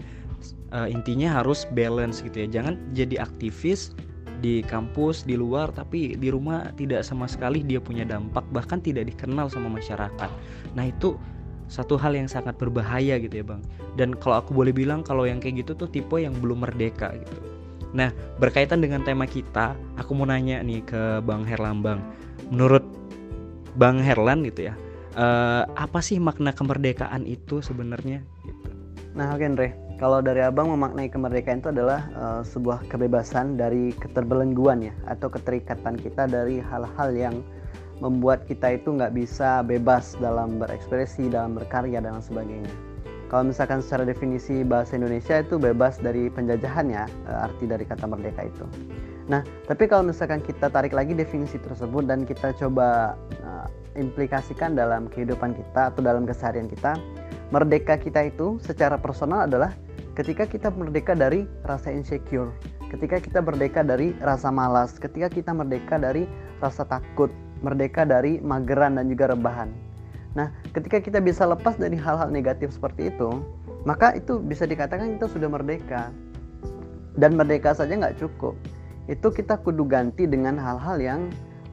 Uh, 0.70 0.86
intinya 0.90 1.42
harus 1.42 1.66
balance 1.74 2.22
gitu 2.22 2.46
ya. 2.46 2.62
Jangan 2.62 2.78
jadi 2.94 3.22
aktivis 3.22 3.90
di 4.38 4.62
kampus, 4.62 5.26
di 5.26 5.34
luar, 5.34 5.74
tapi 5.74 6.14
di 6.14 6.28
rumah 6.30 6.70
tidak 6.78 7.02
sama 7.02 7.26
sekali 7.26 7.64
dia 7.66 7.82
punya 7.82 8.06
dampak, 8.06 8.46
bahkan 8.54 8.78
tidak 8.78 9.10
dikenal 9.10 9.50
sama 9.50 9.66
masyarakat. 9.66 10.30
Nah 10.78 10.84
itu 10.86 11.18
satu 11.66 11.98
hal 11.98 12.14
yang 12.14 12.30
sangat 12.30 12.54
berbahaya 12.58 13.18
gitu 13.18 13.42
ya 13.42 13.46
bang. 13.46 13.62
Dan 13.98 14.14
kalau 14.14 14.38
aku 14.38 14.54
boleh 14.54 14.70
bilang 14.70 15.02
kalau 15.02 15.26
yang 15.26 15.42
kayak 15.42 15.66
gitu 15.66 15.74
tuh 15.74 15.88
tipe 15.90 16.14
yang 16.14 16.34
belum 16.38 16.62
merdeka 16.62 17.10
gitu. 17.18 17.38
Nah 17.96 18.14
berkaitan 18.38 18.78
dengan 18.84 19.02
tema 19.02 19.26
kita, 19.26 19.74
aku 19.98 20.14
mau 20.14 20.28
nanya 20.28 20.62
nih 20.62 20.84
ke 20.86 21.24
Bang 21.24 21.42
Herlambang. 21.42 21.98
Menurut 22.52 22.84
Bang 23.76 24.00
Herlan 24.00 24.42
gitu 24.48 24.72
ya. 24.72 24.74
Uh, 25.16 25.64
apa 25.76 26.04
sih 26.04 26.20
makna 26.20 26.52
kemerdekaan 26.52 27.24
itu 27.24 27.64
sebenarnya? 27.64 28.20
Gitu. 28.44 28.68
Nah, 29.16 29.32
oke 29.32 29.44
Andre. 29.44 29.72
Kalau 29.96 30.20
dari 30.20 30.44
abang 30.44 30.68
memaknai 30.68 31.08
kemerdekaan 31.08 31.64
itu 31.64 31.72
adalah 31.72 32.04
uh, 32.12 32.42
sebuah 32.44 32.84
kebebasan 32.92 33.56
dari 33.56 33.96
keterbelengguan 33.96 34.84
ya, 34.84 34.94
atau 35.08 35.32
keterikatan 35.32 35.96
kita 35.96 36.28
dari 36.28 36.60
hal-hal 36.60 37.16
yang 37.16 37.40
membuat 38.04 38.44
kita 38.44 38.76
itu 38.76 38.92
nggak 38.92 39.16
bisa 39.16 39.64
bebas 39.64 40.20
dalam 40.20 40.60
berekspresi, 40.60 41.32
dalam 41.32 41.56
berkarya 41.56 42.04
dan 42.04 42.20
sebagainya. 42.20 42.68
kalau 43.26 43.50
misalkan 43.50 43.82
secara 43.82 44.06
definisi 44.06 44.62
bahasa 44.62 44.94
Indonesia 44.94 45.42
itu 45.42 45.58
bebas 45.58 45.98
dari 45.98 46.30
penjajahan 46.30 46.86
ya 46.86 47.04
eh, 47.26 47.46
arti 47.50 47.66
dari 47.66 47.82
kata 47.82 48.06
merdeka 48.06 48.46
itu. 48.46 48.66
Nah, 49.26 49.42
tapi 49.66 49.90
kalau 49.90 50.06
misalkan 50.06 50.38
kita 50.38 50.70
tarik 50.70 50.94
lagi 50.94 51.10
definisi 51.10 51.58
tersebut 51.58 52.06
dan 52.06 52.22
kita 52.22 52.54
coba 52.54 53.18
uh, 53.42 53.66
implikasikan 53.98 54.78
dalam 54.78 55.10
kehidupan 55.10 55.50
kita 55.56 55.90
atau 55.90 56.00
dalam 56.00 56.22
keseharian 56.22 56.70
kita, 56.70 56.94
merdeka 57.50 57.98
kita 57.98 58.30
itu 58.30 58.62
secara 58.62 58.94
personal 58.94 59.50
adalah 59.50 59.74
ketika 60.14 60.46
kita 60.46 60.70
merdeka 60.70 61.18
dari 61.18 61.42
rasa 61.66 61.90
insecure, 61.90 62.54
ketika 62.94 63.18
kita 63.18 63.42
merdeka 63.42 63.82
dari 63.82 64.14
rasa 64.22 64.54
malas, 64.54 64.94
ketika 64.94 65.26
kita 65.26 65.50
merdeka 65.50 65.98
dari 65.98 66.30
rasa 66.62 66.86
takut, 66.86 67.28
merdeka 67.66 68.06
dari 68.06 68.38
mageran 68.38 68.94
dan 68.94 69.10
juga 69.10 69.34
rebahan. 69.34 69.74
Nah, 70.38 70.52
ketika 70.70 71.00
kita 71.00 71.18
bisa 71.18 71.48
lepas 71.48 71.74
dari 71.80 71.96
hal-hal 71.98 72.28
negatif 72.28 72.76
seperti 72.76 73.10
itu, 73.10 73.42
maka 73.88 74.14
itu 74.14 74.38
bisa 74.38 74.68
dikatakan 74.68 75.16
kita 75.18 75.26
sudah 75.32 75.48
merdeka. 75.48 76.12
Dan 77.16 77.32
merdeka 77.32 77.72
saja 77.72 77.96
nggak 77.96 78.20
cukup. 78.20 78.52
Itu 79.06 79.30
kita 79.30 79.62
kudu 79.62 79.86
ganti 79.86 80.26
dengan 80.26 80.58
hal-hal 80.58 80.98
yang 80.98 81.20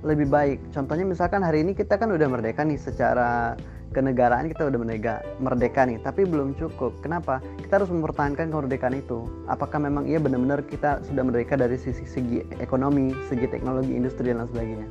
lebih 0.03 0.27
baik. 0.29 0.59
Contohnya 0.75 1.07
misalkan 1.07 1.41
hari 1.41 1.63
ini 1.63 1.73
kita 1.73 1.95
kan 1.95 2.11
udah 2.11 2.27
merdeka 2.27 2.61
nih 2.61 2.77
secara 2.77 3.55
kenegaraan 3.93 4.49
kita 4.49 4.67
udah 4.67 4.79
merdeka, 4.81 5.21
merdeka 5.37 5.85
nih, 5.85 6.01
tapi 6.01 6.25
belum 6.25 6.57
cukup. 6.57 6.97
Kenapa? 7.05 7.39
Kita 7.61 7.79
harus 7.79 7.93
mempertahankan 7.93 8.49
kemerdekaan 8.49 8.97
itu. 8.97 9.29
Apakah 9.45 9.77
memang 9.79 10.09
iya 10.09 10.17
benar-benar 10.17 10.65
kita 10.65 11.05
sudah 11.05 11.23
merdeka 11.23 11.55
dari 11.55 11.77
sisi 11.77 12.03
segi 12.03 12.41
ekonomi, 12.57 13.13
segi 13.29 13.45
teknologi, 13.47 13.93
industri 13.93 14.33
dan 14.33 14.43
lain 14.43 14.49
sebagainya. 14.49 14.87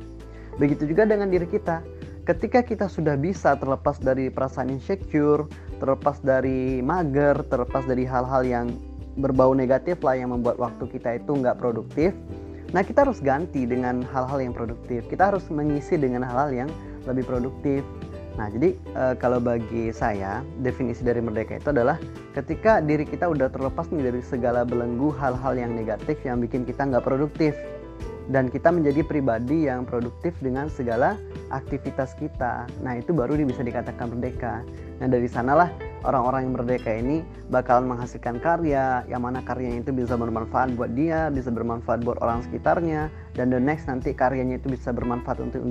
Begitu 0.57 0.83
juga 0.89 1.03
dengan 1.03 1.27
diri 1.29 1.45
kita 1.45 1.83
ketika 2.23 2.63
kita 2.63 2.87
sudah 2.87 3.19
bisa 3.19 3.59
terlepas 3.59 3.99
dari 3.99 4.31
perasaan 4.31 4.71
insecure, 4.71 5.45
terlepas 5.83 6.23
dari 6.23 6.79
mager, 6.79 7.43
terlepas 7.51 7.83
dari 7.83 8.07
hal-hal 8.07 8.47
yang 8.47 8.71
berbau 9.17 9.53
negatif 9.53 10.01
lah 10.01 10.17
yang 10.17 10.33
membuat 10.33 10.57
waktu 10.57 10.89
kita 10.89 11.21
itu 11.21 11.31
nggak 11.37 11.61
produktif, 11.61 12.11
nah 12.73 12.81
kita 12.81 13.05
harus 13.05 13.21
ganti 13.21 13.65
dengan 13.69 14.01
hal-hal 14.09 14.41
yang 14.41 14.53
produktif. 14.55 15.05
Kita 15.09 15.33
harus 15.33 15.45
mengisi 15.53 15.97
dengan 15.97 16.25
hal-hal 16.25 16.65
yang 16.65 16.69
lebih 17.05 17.27
produktif. 17.27 17.85
Nah, 18.33 18.49
jadi 18.49 18.73
e, 18.73 19.03
kalau 19.21 19.37
bagi 19.37 19.93
saya 19.93 20.41
definisi 20.65 21.05
dari 21.05 21.21
merdeka 21.21 21.61
itu 21.61 21.69
adalah 21.69 22.01
ketika 22.33 22.81
diri 22.81 23.05
kita 23.05 23.29
udah 23.29 23.45
terlepas 23.53 23.93
nih 23.93 24.09
dari 24.09 24.21
segala 24.25 24.65
belenggu 24.65 25.13
hal-hal 25.13 25.53
yang 25.53 25.77
negatif 25.77 26.17
yang 26.25 26.41
bikin 26.41 26.65
kita 26.65 26.81
nggak 26.81 27.05
produktif 27.05 27.53
dan 28.33 28.49
kita 28.49 28.73
menjadi 28.73 29.05
pribadi 29.05 29.69
yang 29.69 29.85
produktif 29.85 30.33
dengan 30.41 30.65
segala 30.71 31.19
aktivitas 31.53 32.17
kita. 32.17 32.65
Nah, 32.81 32.97
itu 32.97 33.13
baru 33.13 33.37
bisa 33.37 33.61
dikatakan 33.61 34.09
merdeka. 34.15 34.65
Nah, 34.97 35.07
dari 35.11 35.29
sanalah 35.29 35.69
orang-orang 36.03 36.47
yang 36.47 36.53
merdeka 36.55 36.91
ini 36.93 37.25
bakalan 37.49 37.89
menghasilkan 37.89 38.39
karya, 38.39 39.03
yang 39.07 39.23
mana 39.23 39.39
karyanya 39.43 39.83
itu 39.83 39.91
bisa 39.95 40.15
bermanfaat 40.19 40.75
buat 40.75 40.91
dia, 40.93 41.31
bisa 41.31 41.49
bermanfaat 41.49 42.03
buat 42.03 42.19
orang 42.19 42.43
sekitarnya, 42.47 43.11
dan 43.35 43.51
the 43.51 43.59
next 43.59 43.87
nanti 43.87 44.11
karyanya 44.11 44.59
itu 44.59 44.71
bisa 44.71 44.91
bermanfaat 44.91 45.39
untuk 45.39 45.63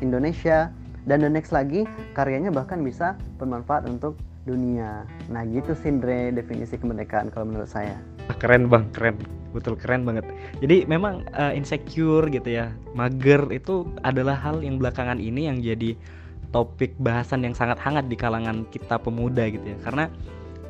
Indonesia, 0.00 0.70
dan 1.08 1.18
the 1.24 1.30
next 1.30 1.50
lagi 1.50 1.88
karyanya 2.14 2.52
bahkan 2.52 2.84
bisa 2.84 3.16
bermanfaat 3.40 3.88
untuk 3.88 4.16
dunia. 4.44 5.04
Nah, 5.28 5.44
gitu 5.48 5.76
Sindre 5.76 6.32
definisi 6.32 6.80
kemerdekaan 6.80 7.28
kalau 7.28 7.48
menurut 7.48 7.68
saya. 7.68 7.96
Keren 8.40 8.68
bang, 8.68 8.84
keren 8.92 9.16
betul 9.52 9.74
keren 9.80 10.04
banget 10.04 10.28
jadi 10.60 10.84
memang 10.84 11.24
uh, 11.32 11.52
insecure 11.56 12.28
gitu 12.28 12.48
ya 12.52 12.72
mager 12.92 13.48
itu 13.48 13.88
adalah 14.04 14.36
hal 14.36 14.60
yang 14.60 14.76
belakangan 14.76 15.16
ini 15.16 15.48
yang 15.48 15.58
jadi 15.64 15.96
topik 16.50 16.96
bahasan 17.00 17.44
yang 17.44 17.52
sangat 17.52 17.76
hangat 17.80 18.08
di 18.08 18.16
kalangan 18.16 18.64
kita 18.72 18.96
pemuda 19.00 19.48
gitu 19.48 19.64
ya. 19.64 19.78
Karena 19.84 20.08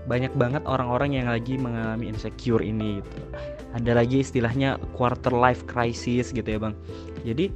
banyak 0.08 0.32
banget 0.40 0.64
orang-orang 0.64 1.20
yang 1.20 1.28
lagi 1.28 1.60
mengalami 1.60 2.08
insecure 2.08 2.64
ini 2.64 3.04
gitu. 3.04 3.20
Ada 3.76 4.00
lagi 4.00 4.24
istilahnya 4.24 4.80
quarter 4.96 5.34
life 5.36 5.68
crisis 5.68 6.32
gitu 6.32 6.48
ya 6.48 6.58
bang. 6.58 6.74
Jadi 7.22 7.52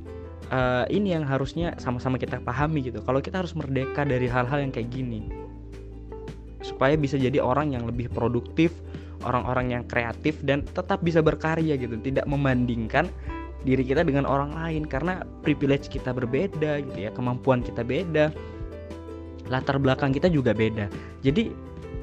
uh, 0.53 0.85
ini 0.93 1.17
yang 1.17 1.25
harusnya 1.25 1.73
sama-sama 1.81 2.21
kita 2.21 2.39
pahami 2.45 2.93
gitu. 2.93 3.01
Kalau 3.01 3.25
kita 3.25 3.41
harus 3.41 3.57
merdeka 3.57 4.05
dari 4.05 4.29
hal-hal 4.29 4.61
yang 4.61 4.71
kayak 4.71 4.93
gini 4.93 5.33
supaya 6.63 6.95
bisa 6.95 7.19
jadi 7.19 7.43
orang 7.43 7.75
yang 7.75 7.91
lebih 7.91 8.07
produktif 8.07 8.71
orang-orang 9.27 9.79
yang 9.79 9.83
kreatif 9.87 10.39
dan 10.43 10.67
tetap 10.67 11.01
bisa 11.03 11.23
berkarya 11.23 11.79
gitu. 11.79 11.99
Tidak 11.99 12.27
membandingkan 12.27 13.09
diri 13.63 13.87
kita 13.87 14.03
dengan 14.03 14.27
orang 14.27 14.55
lain 14.55 14.83
karena 14.87 15.23
privilege 15.47 15.87
kita 15.87 16.11
berbeda 16.11 16.83
gitu 16.83 16.99
ya 16.99 17.11
kemampuan 17.15 17.63
kita 17.63 17.87
beda 17.87 18.35
latar 19.51 19.77
belakang 19.77 20.15
kita 20.15 20.31
juga 20.31 20.57
beda. 20.57 20.89
Jadi 21.21 21.53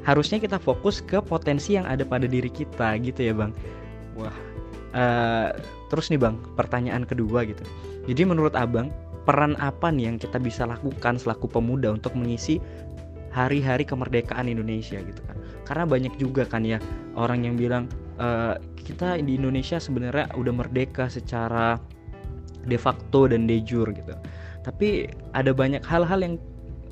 harusnya 0.04 0.38
kita 0.39 0.62
fokus 0.62 1.01
ke 1.01 1.20
potensi 1.20 1.75
yang 1.75 1.89
ada 1.89 2.06
pada 2.06 2.30
diri 2.30 2.50
kita 2.50 2.96
gitu 3.01 3.20
ya 3.20 3.34
bang. 3.34 3.51
Wah 4.20 4.38
uh, 4.94 5.50
terus 5.89 6.13
nih 6.13 6.20
bang 6.22 6.36
pertanyaan 6.54 7.04
kedua 7.04 7.46
gitu. 7.48 7.63
Jadi 8.06 8.22
menurut 8.25 8.54
abang 8.58 8.94
peran 9.24 9.54
apa 9.62 9.94
nih 9.94 10.10
yang 10.10 10.18
kita 10.18 10.42
bisa 10.42 10.66
lakukan 10.66 11.20
selaku 11.22 11.46
pemuda 11.50 11.94
untuk 11.94 12.16
mengisi 12.18 12.58
hari-hari 13.30 13.86
kemerdekaan 13.86 14.50
Indonesia 14.50 14.98
gitu 15.01 15.22
kan? 15.25 15.38
Karena 15.66 15.86
banyak 15.86 16.13
juga 16.18 16.46
kan 16.50 16.66
ya 16.66 16.82
orang 17.13 17.46
yang 17.46 17.56
bilang 17.58 17.86
e, 18.20 18.28
kita 18.84 19.18
di 19.24 19.40
Indonesia 19.40 19.80
sebenarnya 19.80 20.36
udah 20.36 20.54
merdeka 20.54 21.08
secara 21.08 21.80
de 22.68 22.78
facto 22.78 23.26
dan 23.32 23.48
de 23.48 23.64
jure 23.64 23.96
gitu. 23.96 24.14
Tapi 24.68 25.08
ada 25.34 25.56
banyak 25.56 25.82
hal-hal 25.88 26.20
yang 26.20 26.36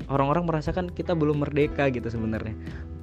orang-orang 0.08 0.48
merasakan 0.48 0.88
kita 0.88 1.12
belum 1.12 1.44
merdeka 1.44 1.92
gitu 1.92 2.08
sebenarnya 2.08 2.56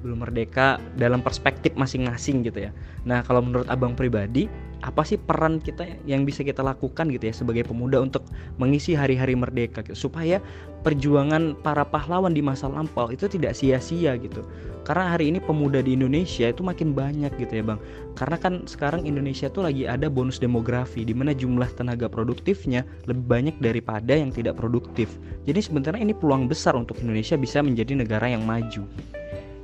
belum 0.06 0.22
merdeka 0.22 0.78
dalam 0.94 1.20
perspektif 1.20 1.74
masing-masing 1.74 2.46
gitu 2.46 2.70
ya. 2.70 2.70
Nah, 3.02 3.26
kalau 3.26 3.42
menurut 3.42 3.66
Abang 3.66 3.98
pribadi, 3.98 4.46
apa 4.86 5.02
sih 5.02 5.18
peran 5.18 5.58
kita 5.58 5.82
yang 6.06 6.22
bisa 6.22 6.46
kita 6.46 6.62
lakukan 6.62 7.10
gitu 7.10 7.26
ya 7.26 7.34
sebagai 7.34 7.66
pemuda 7.66 7.98
untuk 7.98 8.22
mengisi 8.60 8.94
hari-hari 8.94 9.34
merdeka 9.34 9.82
gitu 9.82 9.96
supaya 9.96 10.38
perjuangan 10.86 11.58
para 11.64 11.82
pahlawan 11.82 12.30
di 12.30 12.44
masa 12.44 12.70
lampau 12.70 13.10
itu 13.10 13.26
tidak 13.26 13.58
sia-sia 13.58 14.14
gitu. 14.20 14.46
Karena 14.86 15.18
hari 15.18 15.34
ini 15.34 15.42
pemuda 15.42 15.82
di 15.82 15.98
Indonesia 15.98 16.46
itu 16.46 16.62
makin 16.62 16.94
banyak 16.94 17.34
gitu 17.42 17.58
ya, 17.58 17.64
Bang. 17.66 17.82
Karena 18.14 18.38
kan 18.38 18.70
sekarang 18.70 19.02
Indonesia 19.02 19.50
tuh 19.50 19.66
lagi 19.66 19.82
ada 19.82 20.06
bonus 20.06 20.38
demografi 20.38 21.02
di 21.02 21.10
mana 21.10 21.34
jumlah 21.34 21.66
tenaga 21.74 22.06
produktifnya 22.06 22.86
lebih 23.10 23.26
banyak 23.26 23.56
daripada 23.58 24.14
yang 24.14 24.30
tidak 24.30 24.54
produktif. 24.54 25.18
Jadi 25.42 25.58
sebenarnya 25.58 26.06
ini 26.06 26.14
peluang 26.14 26.46
besar 26.46 26.78
untuk 26.78 27.02
Indonesia 27.02 27.34
bisa 27.34 27.58
menjadi 27.66 27.98
negara 27.98 28.30
yang 28.30 28.46
maju. 28.46 28.86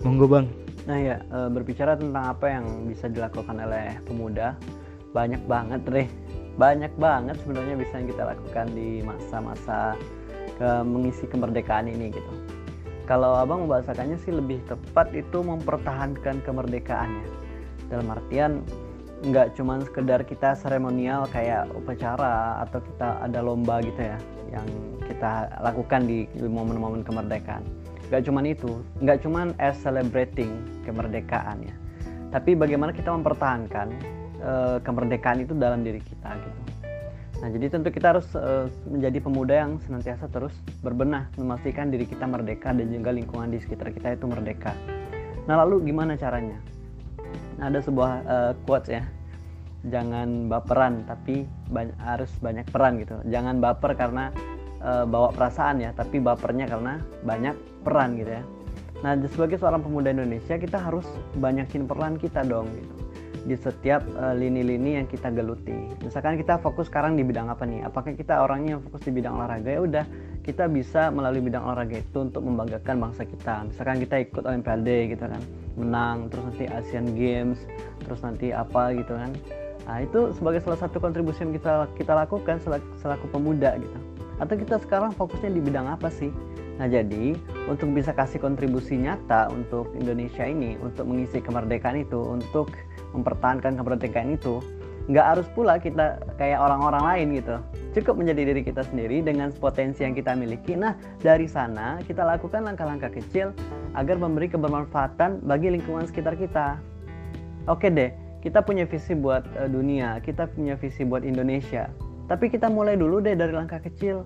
Monggo 0.03 0.27
bang. 0.27 0.47
Nah 0.83 0.99
ya 0.99 1.17
berbicara 1.31 1.95
tentang 1.95 2.35
apa 2.35 2.47
yang 2.51 2.91
bisa 2.91 3.07
dilakukan 3.07 3.55
oleh 3.55 3.95
pemuda 4.03 4.59
banyak 5.15 5.39
banget 5.47 5.81
deh 5.87 6.09
banyak 6.59 6.91
banget 6.99 7.39
sebenarnya 7.41 7.79
bisa 7.79 8.03
yang 8.03 8.09
kita 8.11 8.25
lakukan 8.35 8.67
di 8.75 9.01
masa-masa 9.01 9.95
ke 10.59 10.69
mengisi 10.83 11.25
kemerdekaan 11.31 11.87
ini 11.87 12.11
gitu. 12.11 12.33
Kalau 13.07 13.39
abang 13.39 13.65
membahasakannya 13.65 14.19
sih 14.21 14.35
lebih 14.35 14.59
tepat 14.67 15.15
itu 15.17 15.39
mempertahankan 15.41 16.43
kemerdekaannya. 16.45 17.29
Dalam 17.89 18.11
artian 18.13 18.61
nggak 19.23 19.55
cuma 19.55 19.79
sekedar 19.87 20.27
kita 20.27 20.59
seremonial 20.59 21.31
kayak 21.31 21.71
upacara 21.79 22.59
atau 22.67 22.83
kita 22.83 23.23
ada 23.23 23.39
lomba 23.39 23.79
gitu 23.87 24.03
ya 24.03 24.19
yang 24.51 24.67
kita 25.07 25.47
lakukan 25.63 26.11
di 26.11 26.27
momen-momen 26.43 27.07
kemerdekaan 27.07 27.63
Gak 28.13 28.29
cuman 28.29 28.45
itu, 28.45 28.85
nggak 29.01 29.25
cuman 29.25 29.57
as 29.57 29.81
celebrating 29.81 30.53
kemerdekaan 30.85 31.65
ya, 31.65 31.73
tapi 32.29 32.53
bagaimana 32.53 32.93
kita 32.93 33.09
mempertahankan 33.09 33.89
uh, 34.45 34.77
kemerdekaan 34.85 35.41
itu 35.41 35.57
dalam 35.57 35.81
diri 35.81 35.97
kita 36.05 36.37
gitu. 36.37 36.61
Nah, 37.41 37.49
jadi 37.49 37.73
tentu 37.73 37.89
kita 37.89 38.13
harus 38.13 38.29
uh, 38.37 38.69
menjadi 38.85 39.17
pemuda 39.17 39.65
yang 39.65 39.81
senantiasa 39.89 40.29
terus 40.29 40.53
berbenah, 40.85 41.33
memastikan 41.41 41.89
diri 41.89 42.05
kita 42.05 42.29
merdeka 42.29 42.77
dan 42.77 42.93
juga 42.93 43.17
lingkungan 43.17 43.49
di 43.49 43.65
sekitar 43.65 43.89
kita 43.89 44.21
itu 44.21 44.29
merdeka. 44.29 44.77
Nah, 45.49 45.65
lalu 45.65 45.89
gimana 45.89 46.13
caranya? 46.13 46.61
Nah, 47.57 47.73
ada 47.73 47.81
sebuah 47.81 48.13
uh, 48.29 48.53
quotes 48.69 48.93
ya. 48.93 49.09
Jangan 49.89 50.53
baperan, 50.53 51.09
tapi 51.09 51.49
harus 51.97 52.29
banyak 52.45 52.69
peran 52.69 53.01
gitu. 53.01 53.25
Jangan 53.25 53.59
baper 53.59 53.97
karena 53.97 54.31
uh, 54.83 55.07
bawa 55.07 55.31
perasaan 55.33 55.81
ya 55.81 55.91
tapi 55.95 56.19
bapernya 56.19 56.69
karena 56.69 56.99
banyak 57.25 57.55
peran 57.87 58.19
gitu 58.19 58.39
ya 58.39 58.45
nah 59.03 59.19
sebagai 59.27 59.59
seorang 59.59 59.83
pemuda 59.83 60.15
Indonesia 60.15 60.55
kita 60.55 60.79
harus 60.79 61.07
banyakin 61.39 61.91
peran 61.91 62.19
kita 62.19 62.47
dong 62.47 62.71
gitu 62.71 63.03
di 63.43 63.59
setiap 63.59 64.03
eh, 64.07 64.35
lini-lini 64.39 64.95
uh, 64.95 64.97
yang 65.03 65.07
kita 65.11 65.29
geluti. 65.35 65.75
Misalkan 66.03 66.39
kita 66.39 66.63
fokus 66.63 66.87
sekarang 66.87 67.19
di 67.19 67.27
bidang 67.27 67.51
apa 67.51 67.67
nih? 67.67 67.83
Apakah 67.83 68.15
kita 68.15 68.39
orangnya 68.39 68.79
yang 68.79 68.83
fokus 68.87 69.03
di 69.03 69.11
bidang 69.11 69.35
olahraga? 69.35 69.67
Ya 69.67 69.81
udah, 69.83 70.05
kita 70.47 70.71
bisa 70.71 71.11
melalui 71.11 71.43
bidang 71.43 71.67
olahraga 71.67 71.99
itu 71.99 72.19
untuk 72.23 72.43
membanggakan 72.47 73.03
bangsa 73.03 73.27
kita. 73.27 73.67
Misalkan 73.67 73.99
kita 73.99 74.17
ikut 74.23 74.43
Olimpiade 74.47 74.99
gitu 75.11 75.25
kan, 75.27 75.43
menang, 75.75 76.31
terus 76.31 76.43
nanti 76.55 76.65
Asian 76.71 77.07
Games, 77.19 77.59
terus 78.07 78.23
nanti 78.23 78.55
apa 78.55 78.95
gitu 78.95 79.15
kan. 79.19 79.35
Nah, 79.83 79.99
itu 79.99 80.31
sebagai 80.39 80.63
salah 80.63 80.79
satu 80.79 81.03
kontribusi 81.03 81.43
yang 81.43 81.51
kita 81.59 81.91
kita 81.99 82.15
lakukan 82.15 82.63
selaku, 82.63 82.87
selaku 83.03 83.27
pemuda 83.35 83.75
gitu 83.83 84.12
atau 84.43 84.59
kita 84.59 84.83
sekarang 84.83 85.15
fokusnya 85.15 85.55
di 85.55 85.63
bidang 85.63 85.87
apa 85.87 86.11
sih 86.11 86.35
nah 86.83 86.91
jadi 86.91 87.39
untuk 87.71 87.95
bisa 87.95 88.11
kasih 88.11 88.43
kontribusi 88.43 88.99
nyata 88.99 89.53
untuk 89.55 89.93
Indonesia 89.95 90.43
ini, 90.43 90.75
untuk 90.83 91.07
mengisi 91.07 91.39
kemerdekaan 91.39 92.01
itu, 92.01 92.19
untuk 92.19 92.75
mempertahankan 93.15 93.79
kemerdekaan 93.79 94.35
itu, 94.35 94.59
nggak 95.07 95.27
harus 95.37 95.47
pula 95.53 95.79
kita 95.79 96.19
kayak 96.39 96.59
orang-orang 96.59 97.03
lain 97.03 97.27
gitu. 97.43 97.57
Cukup 97.93 98.19
menjadi 98.23 98.55
diri 98.55 98.63
kita 98.65 98.83
sendiri 98.89 99.21
dengan 99.21 99.53
potensi 99.53 100.01
yang 100.07 100.17
kita 100.17 100.33
miliki. 100.33 100.79
Nah, 100.79 100.97
dari 101.21 101.45
sana 101.45 102.01
kita 102.07 102.25
lakukan 102.25 102.65
langkah-langkah 102.65 103.13
kecil 103.13 103.53
agar 103.93 104.17
memberi 104.17 104.49
kebermanfaatan 104.49 105.45
bagi 105.45 105.69
lingkungan 105.69 106.09
sekitar 106.09 106.39
kita. 106.41 106.81
Oke 107.69 107.93
deh, 107.93 108.11
kita 108.41 108.65
punya 108.65 108.89
visi 108.89 109.15
buat 109.15 109.45
uh, 109.55 109.69
dunia, 109.69 110.19
kita 110.25 110.51
punya 110.51 110.75
visi 110.81 111.07
buat 111.07 111.23
Indonesia. 111.23 111.93
Tapi 112.33 112.49
kita 112.49 112.73
mulai 112.73 112.97
dulu 112.97 113.21
deh 113.21 113.37
dari 113.37 113.53
langkah 113.53 113.77
kecil. 113.85 114.25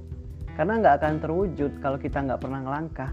Karena 0.54 0.78
nggak 0.78 1.02
akan 1.02 1.14
terwujud 1.18 1.82
kalau 1.82 1.98
kita 1.98 2.22
nggak 2.22 2.38
pernah 2.38 2.62
ngelangkah. 2.62 3.10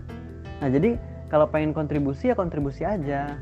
Nah 0.61 0.69
jadi 0.69 1.01
kalau 1.33 1.49
pengen 1.49 1.73
kontribusi 1.73 2.29
ya 2.29 2.37
kontribusi 2.37 2.85
aja. 2.85 3.41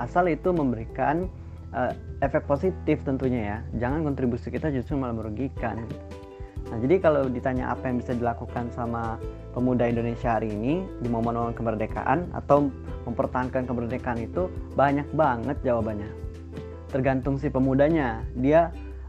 Asal 0.00 0.32
itu 0.32 0.48
memberikan 0.48 1.28
uh, 1.76 1.92
efek 2.24 2.48
positif 2.48 3.04
tentunya 3.04 3.40
ya. 3.44 3.58
Jangan 3.84 4.00
kontribusi 4.08 4.48
kita 4.48 4.72
justru 4.72 4.96
malah 4.96 5.12
merugikan 5.12 5.84
nah 6.68 6.76
jadi 6.84 7.00
kalau 7.00 7.22
ditanya 7.32 7.72
apa 7.72 7.88
yang 7.88 7.96
bisa 7.96 8.12
dilakukan 8.12 8.68
sama 8.76 9.16
pemuda 9.56 9.88
Indonesia 9.88 10.36
hari 10.36 10.52
ini 10.52 10.84
di 11.00 11.08
momen-momen 11.08 11.56
kemerdekaan 11.56 12.28
atau 12.36 12.68
mempertahankan 13.08 13.64
kemerdekaan 13.64 14.20
itu 14.20 14.52
banyak 14.76 15.08
banget 15.16 15.56
jawabannya. 15.64 16.12
Tergantung 16.92 17.40
si 17.40 17.48
pemudanya. 17.48 18.20
Dia 18.36 18.68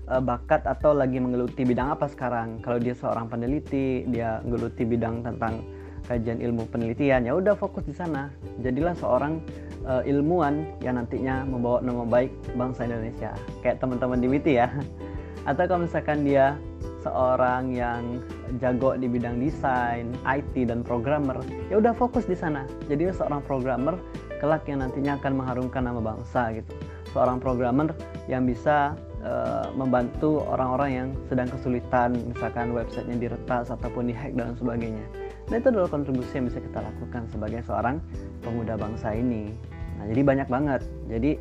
uh, 0.10 0.22
bakat 0.22 0.66
atau 0.66 0.92
lagi 0.92 1.22
menggeluti 1.22 1.64
bidang 1.64 1.94
apa 1.94 2.10
sekarang. 2.10 2.60
Kalau 2.66 2.82
dia 2.82 2.98
seorang 2.98 3.30
peneliti, 3.30 4.04
dia 4.10 4.42
menggeluti 4.42 4.84
bidang 4.84 5.22
tentang 5.22 5.62
kajian 6.10 6.42
ilmu 6.42 6.66
penelitian, 6.74 7.30
ya 7.30 7.38
udah 7.38 7.54
fokus 7.54 7.86
di 7.86 7.94
sana. 7.94 8.34
Jadilah 8.66 8.98
seorang 8.98 9.46
uh, 9.86 10.02
ilmuwan 10.02 10.66
yang 10.82 10.98
nantinya 10.98 11.46
membawa 11.46 11.86
nama 11.86 12.02
baik 12.02 12.34
bangsa 12.58 12.90
Indonesia. 12.90 13.38
Kayak 13.62 13.78
teman-teman 13.78 14.18
di 14.18 14.28
WITI 14.28 14.54
ya. 14.58 14.68
Atau 15.50 15.70
kalau 15.70 15.86
misalkan 15.86 16.26
dia 16.26 16.58
seorang 17.06 17.72
yang 17.72 18.20
jago 18.60 18.98
di 18.98 19.08
bidang 19.08 19.40
desain, 19.40 20.12
IT 20.28 20.68
dan 20.68 20.84
programmer, 20.84 21.40
ya 21.72 21.80
udah 21.80 21.96
fokus 21.96 22.28
di 22.28 22.36
sana. 22.36 22.68
Jadi 22.92 23.14
seorang 23.14 23.40
programmer 23.46 23.96
kelak 24.44 24.68
yang 24.68 24.84
nantinya 24.84 25.16
akan 25.20 25.32
mengharumkan 25.40 25.84
nama 25.86 26.02
bangsa 26.02 26.52
gitu. 26.58 26.74
Seorang 27.16 27.40
programmer 27.40 27.96
yang 28.28 28.44
bisa 28.46 29.00
uh, 29.24 29.72
membantu 29.76 30.44
orang-orang 30.48 30.90
yang 30.92 31.08
sedang 31.28 31.48
kesulitan 31.52 32.16
misalkan 32.30 32.72
websitenya 32.72 33.30
diretas 33.30 33.72
ataupun 33.72 34.08
dihack 34.08 34.36
dan 34.36 34.56
sebagainya. 34.56 35.06
Nah 35.50 35.56
itu 35.58 35.68
adalah 35.74 35.90
kontribusi 35.90 36.38
yang 36.38 36.46
bisa 36.48 36.60
kita 36.62 36.80
lakukan 36.84 37.26
sebagai 37.34 37.62
seorang 37.66 37.98
pemuda 38.46 38.78
bangsa 38.78 39.16
ini. 39.18 39.50
Nah 39.98 40.06
jadi 40.08 40.22
banyak 40.22 40.48
banget. 40.48 40.82
Jadi 41.10 41.32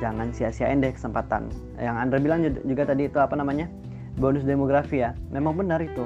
jangan 0.00 0.32
sia-siain 0.32 0.80
deh 0.80 0.92
kesempatan. 0.94 1.52
Yang 1.76 1.96
Andra 2.00 2.18
bilang 2.18 2.40
juga 2.64 2.82
tadi 2.88 3.06
itu 3.06 3.18
apa 3.20 3.36
namanya? 3.36 3.68
Bonus 4.16 4.44
demografi 4.44 5.04
ya. 5.04 5.12
Memang 5.28 5.56
benar 5.56 5.84
itu. 5.84 6.04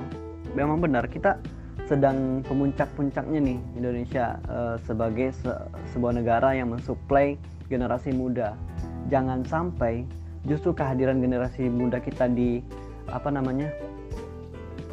Memang 0.59 0.83
benar. 0.83 1.07
Kita 1.07 1.39
sedang 1.87 2.43
pemuncak-puncaknya 2.43 3.39
nih 3.39 3.59
Indonesia 3.79 4.43
uh, 4.51 4.75
sebagai 4.83 5.31
se 5.31 5.55
sebuah 5.95 6.19
negara 6.19 6.51
yang 6.51 6.75
mensuplai 6.75 7.39
generasi 7.71 8.11
muda. 8.11 8.59
Jangan 9.07 9.47
sampai 9.47 10.03
justru 10.47 10.73
kehadiran 10.73 11.19
generasi 11.19 11.67
muda 11.67 11.99
kita 11.99 12.31
di 12.31 12.63
apa 13.11 13.29
namanya 13.31 13.71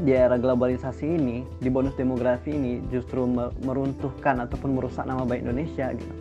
di 0.01 0.09
era 0.09 0.41
globalisasi 0.41 1.05
ini 1.05 1.45
di 1.61 1.69
bonus 1.69 1.93
demografi 1.93 2.49
ini 2.49 2.81
justru 2.89 3.29
meruntuhkan 3.61 4.41
ataupun 4.41 4.73
merusak 4.73 5.05
nama 5.05 5.21
baik 5.23 5.45
Indonesia 5.45 5.93
gitu. 5.93 6.13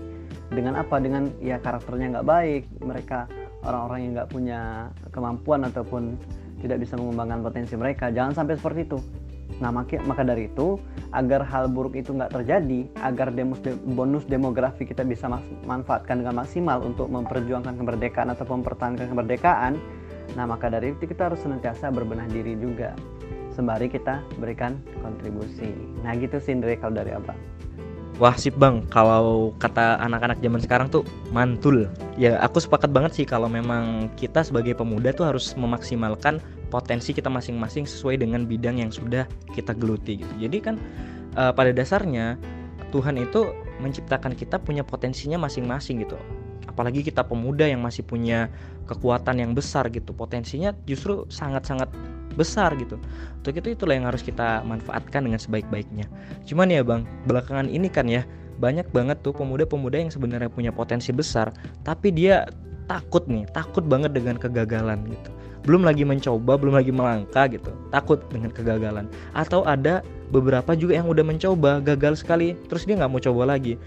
Dengan 0.53 0.77
apa? 0.85 1.01
Dengan 1.01 1.33
ya 1.41 1.57
karakternya 1.57 2.21
nggak 2.21 2.29
baik 2.29 2.63
mereka 2.85 3.25
orang-orang 3.65 3.99
yang 4.05 4.13
nggak 4.21 4.31
punya 4.31 4.61
kemampuan 5.09 5.65
ataupun 5.65 6.21
tidak 6.61 6.85
bisa 6.85 6.95
mengembangkan 7.01 7.41
potensi 7.41 7.75
mereka. 7.75 8.13
Jangan 8.13 8.37
sampai 8.37 8.55
seperti 8.61 8.81
itu 8.85 8.99
Nah, 9.63 9.71
maka, 9.71 10.03
maka 10.03 10.27
dari 10.27 10.51
itu, 10.51 10.75
agar 11.15 11.47
hal 11.47 11.71
buruk 11.71 11.95
itu 11.95 12.11
nggak 12.11 12.35
terjadi, 12.35 12.91
agar 12.99 13.31
demos, 13.31 13.63
bonus 13.95 14.27
demografi 14.27 14.83
kita 14.83 15.07
bisa 15.07 15.31
manfaatkan 15.63 16.19
dengan 16.19 16.43
maksimal 16.43 16.83
untuk 16.83 17.07
memperjuangkan 17.07 17.79
kemerdekaan 17.79 18.35
atau 18.35 18.43
mempertahankan 18.51 19.07
kemerdekaan, 19.07 19.79
nah 20.35 20.51
maka 20.51 20.67
dari 20.67 20.91
itu 20.91 21.07
kita 21.07 21.31
harus 21.31 21.39
senantiasa 21.47 21.95
berbenah 21.95 22.27
diri 22.27 22.59
juga, 22.59 22.91
sembari 23.55 23.87
kita 23.87 24.19
berikan 24.43 24.83
kontribusi. 24.99 25.71
Nah 26.03 26.19
gitu 26.19 26.43
sih 26.43 26.59
Indri 26.59 26.75
kalau 26.75 26.99
dari 26.99 27.15
Abang. 27.15 27.39
Wah 28.23 28.39
sip 28.39 28.55
bang, 28.55 28.87
kalau 28.87 29.51
kata 29.59 29.99
anak-anak 29.99 30.39
zaman 30.39 30.63
sekarang 30.63 30.87
tuh 30.87 31.03
mantul. 31.35 31.91
Ya 32.15 32.39
aku 32.39 32.63
sepakat 32.63 32.95
banget 32.95 33.19
sih 33.19 33.27
kalau 33.27 33.51
memang 33.51 34.15
kita 34.15 34.47
sebagai 34.47 34.79
pemuda 34.79 35.11
tuh 35.11 35.27
harus 35.27 35.59
memaksimalkan 35.59 36.39
potensi 36.71 37.11
kita 37.11 37.27
masing-masing 37.27 37.83
sesuai 37.83 38.23
dengan 38.23 38.47
bidang 38.47 38.79
yang 38.79 38.95
sudah 38.95 39.27
kita 39.59 39.75
geluti 39.75 40.23
gitu. 40.23 40.35
Jadi 40.39 40.63
kan 40.63 40.79
uh, 41.35 41.51
pada 41.51 41.75
dasarnya 41.75 42.39
Tuhan 42.95 43.19
itu 43.19 43.51
menciptakan 43.83 44.39
kita 44.39 44.63
punya 44.63 44.87
potensinya 44.87 45.43
masing-masing 45.43 46.07
gitu. 46.07 46.15
Apalagi 46.73 47.05
kita 47.05 47.23
pemuda 47.23 47.69
yang 47.69 47.85
masih 47.85 48.03
punya 48.03 48.49
kekuatan 48.89 49.39
yang 49.45 49.53
besar 49.53 49.93
gitu. 49.93 50.17
Potensinya 50.17 50.73
justru 50.89 51.29
sangat-sangat 51.29 51.93
besar 52.35 52.73
gitu. 52.81 52.97
Untuk 53.45 53.61
itu 53.61 53.77
itulah 53.77 53.95
yang 53.95 54.09
harus 54.09 54.25
kita 54.25 54.65
manfaatkan 54.65 55.29
dengan 55.29 55.37
sebaik-baiknya. 55.37 56.09
Cuman 56.49 56.73
ya 56.73 56.81
Bang, 56.81 57.05
belakangan 57.29 57.69
ini 57.69 57.93
kan 57.93 58.09
ya 58.09 58.25
banyak 58.57 58.89
banget 58.91 59.21
tuh 59.21 59.37
pemuda-pemuda 59.37 60.01
yang 60.01 60.13
sebenarnya 60.13 60.49
punya 60.49 60.73
potensi 60.73 61.13
besar, 61.13 61.53
tapi 61.85 62.09
dia 62.09 62.49
takut 62.89 63.25
nih, 63.29 63.45
takut 63.53 63.85
banget 63.85 64.17
dengan 64.17 64.41
kegagalan 64.41 65.05
gitu 65.09 65.33
belum 65.63 65.87
lagi 65.87 66.03
mencoba 66.03 66.59
belum 66.59 66.75
lagi 66.75 66.91
melangkah 66.91 67.47
gitu 67.47 67.71
takut 67.95 68.19
dengan 68.35 68.51
kegagalan 68.51 69.07
atau 69.33 69.63
ada 69.63 70.03
beberapa 70.35 70.75
juga 70.75 70.99
yang 70.99 71.07
udah 71.07 71.23
mencoba 71.23 71.79
gagal 71.79 72.23
sekali 72.23 72.59
terus 72.67 72.83
dia 72.83 72.99
nggak 72.99 73.11
mau 73.11 73.23
coba 73.23 73.55
lagi 73.55 73.79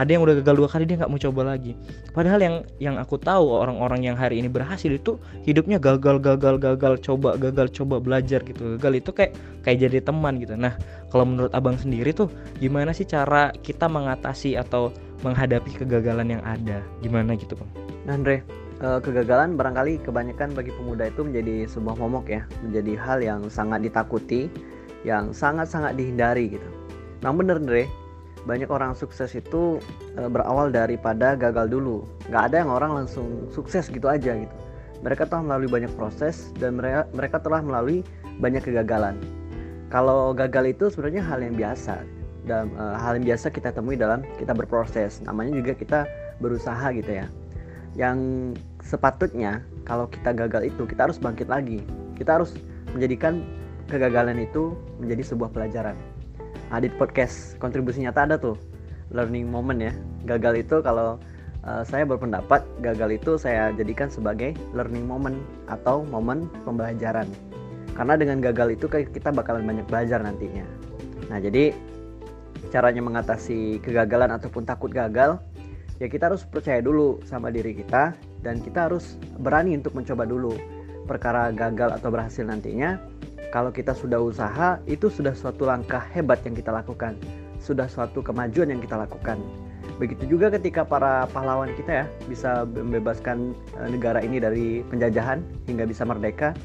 ada 0.00 0.16
yang 0.16 0.24
udah 0.24 0.40
gagal 0.40 0.56
dua 0.56 0.68
kali 0.72 0.88
dia 0.88 0.96
nggak 0.96 1.12
mau 1.12 1.20
coba 1.20 1.52
lagi. 1.52 1.76
Padahal 2.16 2.40
yang 2.40 2.56
yang 2.80 2.96
aku 2.96 3.20
tahu 3.20 3.52
orang-orang 3.52 4.08
yang 4.08 4.16
hari 4.16 4.40
ini 4.40 4.48
berhasil 4.48 4.88
itu 4.88 5.20
hidupnya 5.44 5.76
gagal 5.76 6.16
gagal 6.24 6.56
gagal 6.56 6.96
coba 7.04 7.36
gagal 7.36 7.68
coba 7.76 8.00
belajar 8.00 8.40
gitu. 8.40 8.80
Gagal 8.80 9.04
itu 9.04 9.10
kayak 9.12 9.36
kayak 9.60 9.78
jadi 9.84 10.00
teman 10.00 10.40
gitu. 10.40 10.56
Nah 10.56 10.72
kalau 11.12 11.28
menurut 11.28 11.52
abang 11.52 11.76
sendiri 11.76 12.16
tuh 12.16 12.32
gimana 12.56 12.96
sih 12.96 13.04
cara 13.04 13.52
kita 13.60 13.92
mengatasi 13.92 14.56
atau 14.56 14.88
menghadapi 15.20 15.84
kegagalan 15.84 16.40
yang 16.40 16.42
ada? 16.48 16.80
Gimana 17.04 17.36
gitu 17.36 17.52
bang? 17.60 17.70
Andre 18.08 18.40
uh, 18.80 18.98
kegagalan 18.98 19.54
barangkali 19.54 20.00
kebanyakan 20.02 20.56
bagi 20.56 20.72
pemuda 20.74 21.12
itu 21.12 21.20
menjadi 21.22 21.68
sebuah 21.68 22.00
momok 22.00 22.32
ya, 22.32 22.42
menjadi 22.64 22.92
hal 22.96 23.18
yang 23.20 23.40
sangat 23.52 23.84
ditakuti, 23.84 24.48
yang 25.04 25.36
sangat-sangat 25.36 25.94
dihindari 25.94 26.56
gitu. 26.56 26.68
Nah 27.20 27.36
bener 27.36 27.60
Dre, 27.60 27.84
banyak 28.48 28.68
orang 28.72 28.96
sukses 28.96 29.32
itu 29.36 29.82
uh, 30.16 30.28
berawal 30.30 30.72
daripada 30.72 31.36
gagal 31.36 31.68
dulu. 31.68 32.04
Gak 32.32 32.52
ada 32.52 32.64
yang 32.64 32.70
orang 32.72 33.04
langsung 33.04 33.48
sukses 33.52 33.88
gitu 33.88 34.08
aja 34.08 34.36
gitu. 34.36 34.56
Mereka 35.00 35.28
telah 35.28 35.44
melalui 35.44 35.68
banyak 35.68 35.92
proses 35.96 36.52
dan 36.60 36.76
mereka 36.76 37.08
mereka 37.16 37.36
telah 37.40 37.60
melalui 37.64 38.04
banyak 38.40 38.60
kegagalan. 38.64 39.16
Kalau 39.88 40.30
gagal 40.36 40.76
itu 40.76 40.84
sebenarnya 40.92 41.24
hal 41.24 41.40
yang 41.42 41.56
biasa 41.56 42.04
dan 42.46 42.70
uh, 42.76 42.96
hal 43.00 43.18
yang 43.20 43.34
biasa 43.34 43.52
kita 43.52 43.72
temui 43.72 43.96
dalam 43.96 44.22
kita 44.36 44.52
berproses. 44.52 45.18
Namanya 45.24 45.56
juga 45.56 45.72
kita 45.76 46.00
berusaha 46.40 46.88
gitu 46.96 47.12
ya 47.20 47.26
yang 47.98 48.52
sepatutnya 48.82 49.62
kalau 49.82 50.06
kita 50.06 50.30
gagal 50.30 50.70
itu 50.70 50.82
kita 50.86 51.10
harus 51.10 51.18
bangkit 51.18 51.50
lagi 51.50 51.82
kita 52.14 52.38
harus 52.38 52.54
menjadikan 52.94 53.42
kegagalan 53.90 54.38
itu 54.38 54.78
menjadi 55.02 55.34
sebuah 55.34 55.50
pelajaran 55.50 55.98
di 56.78 56.86
podcast. 56.94 57.58
Kontribusi 57.58 58.06
nyata 58.06 58.30
ada 58.30 58.38
tuh. 58.38 58.54
Learning 59.10 59.50
moment 59.50 59.82
ya. 59.82 59.90
Gagal 60.30 60.62
itu 60.62 60.78
kalau 60.86 61.18
uh, 61.66 61.82
saya 61.82 62.06
berpendapat 62.06 62.62
gagal 62.78 63.18
itu 63.18 63.34
saya 63.34 63.74
jadikan 63.74 64.06
sebagai 64.06 64.54
learning 64.70 65.02
moment 65.02 65.42
atau 65.66 66.06
momen 66.06 66.46
pembelajaran. 66.62 67.26
Karena 67.98 68.14
dengan 68.14 68.38
gagal 68.38 68.78
itu 68.78 68.86
kita 68.86 69.34
bakalan 69.34 69.66
banyak 69.66 69.90
belajar 69.90 70.22
nantinya. 70.22 70.62
Nah 71.26 71.42
jadi 71.42 71.74
caranya 72.70 73.02
mengatasi 73.02 73.82
kegagalan 73.82 74.30
ataupun 74.30 74.62
takut 74.62 74.94
gagal 74.94 75.42
ya 76.00 76.06
kita 76.08 76.32
harus 76.32 76.48
percaya 76.48 76.80
dulu 76.80 77.20
sama 77.28 77.52
diri 77.52 77.76
kita 77.76 78.16
dan 78.40 78.62
kita 78.64 78.88
harus 78.88 79.20
berani 79.36 79.76
untuk 79.76 79.92
mencoba 79.92 80.24
dulu 80.24 80.56
perkara 81.04 81.52
gagal 81.52 82.00
atau 82.00 82.08
berhasil 82.08 82.46
nantinya 82.46 82.96
kalau 83.50 83.70
kita 83.74 83.92
sudah 83.92 84.18
usaha 84.22 84.78
itu 84.86 85.10
sudah 85.10 85.34
suatu 85.34 85.66
langkah 85.66 86.02
hebat 86.14 86.40
yang 86.46 86.54
kita 86.54 86.70
lakukan 86.70 87.18
sudah 87.60 87.86
suatu 87.86 88.24
kemajuan 88.24 88.72
yang 88.72 88.80
kita 88.80 88.96
lakukan 88.96 89.36
begitu 90.00 90.24
juga 90.24 90.48
ketika 90.48 90.80
para 90.86 91.28
pahlawan 91.28 91.74
kita 91.76 92.04
ya 92.04 92.06
bisa 92.24 92.64
membebaskan 92.64 93.52
eh, 93.76 93.88
negara 93.92 94.24
ini 94.24 94.40
dari 94.40 94.80
penjajahan 94.88 95.44
hingga 95.68 95.84
bisa 95.84 96.08
merdeka 96.08 96.56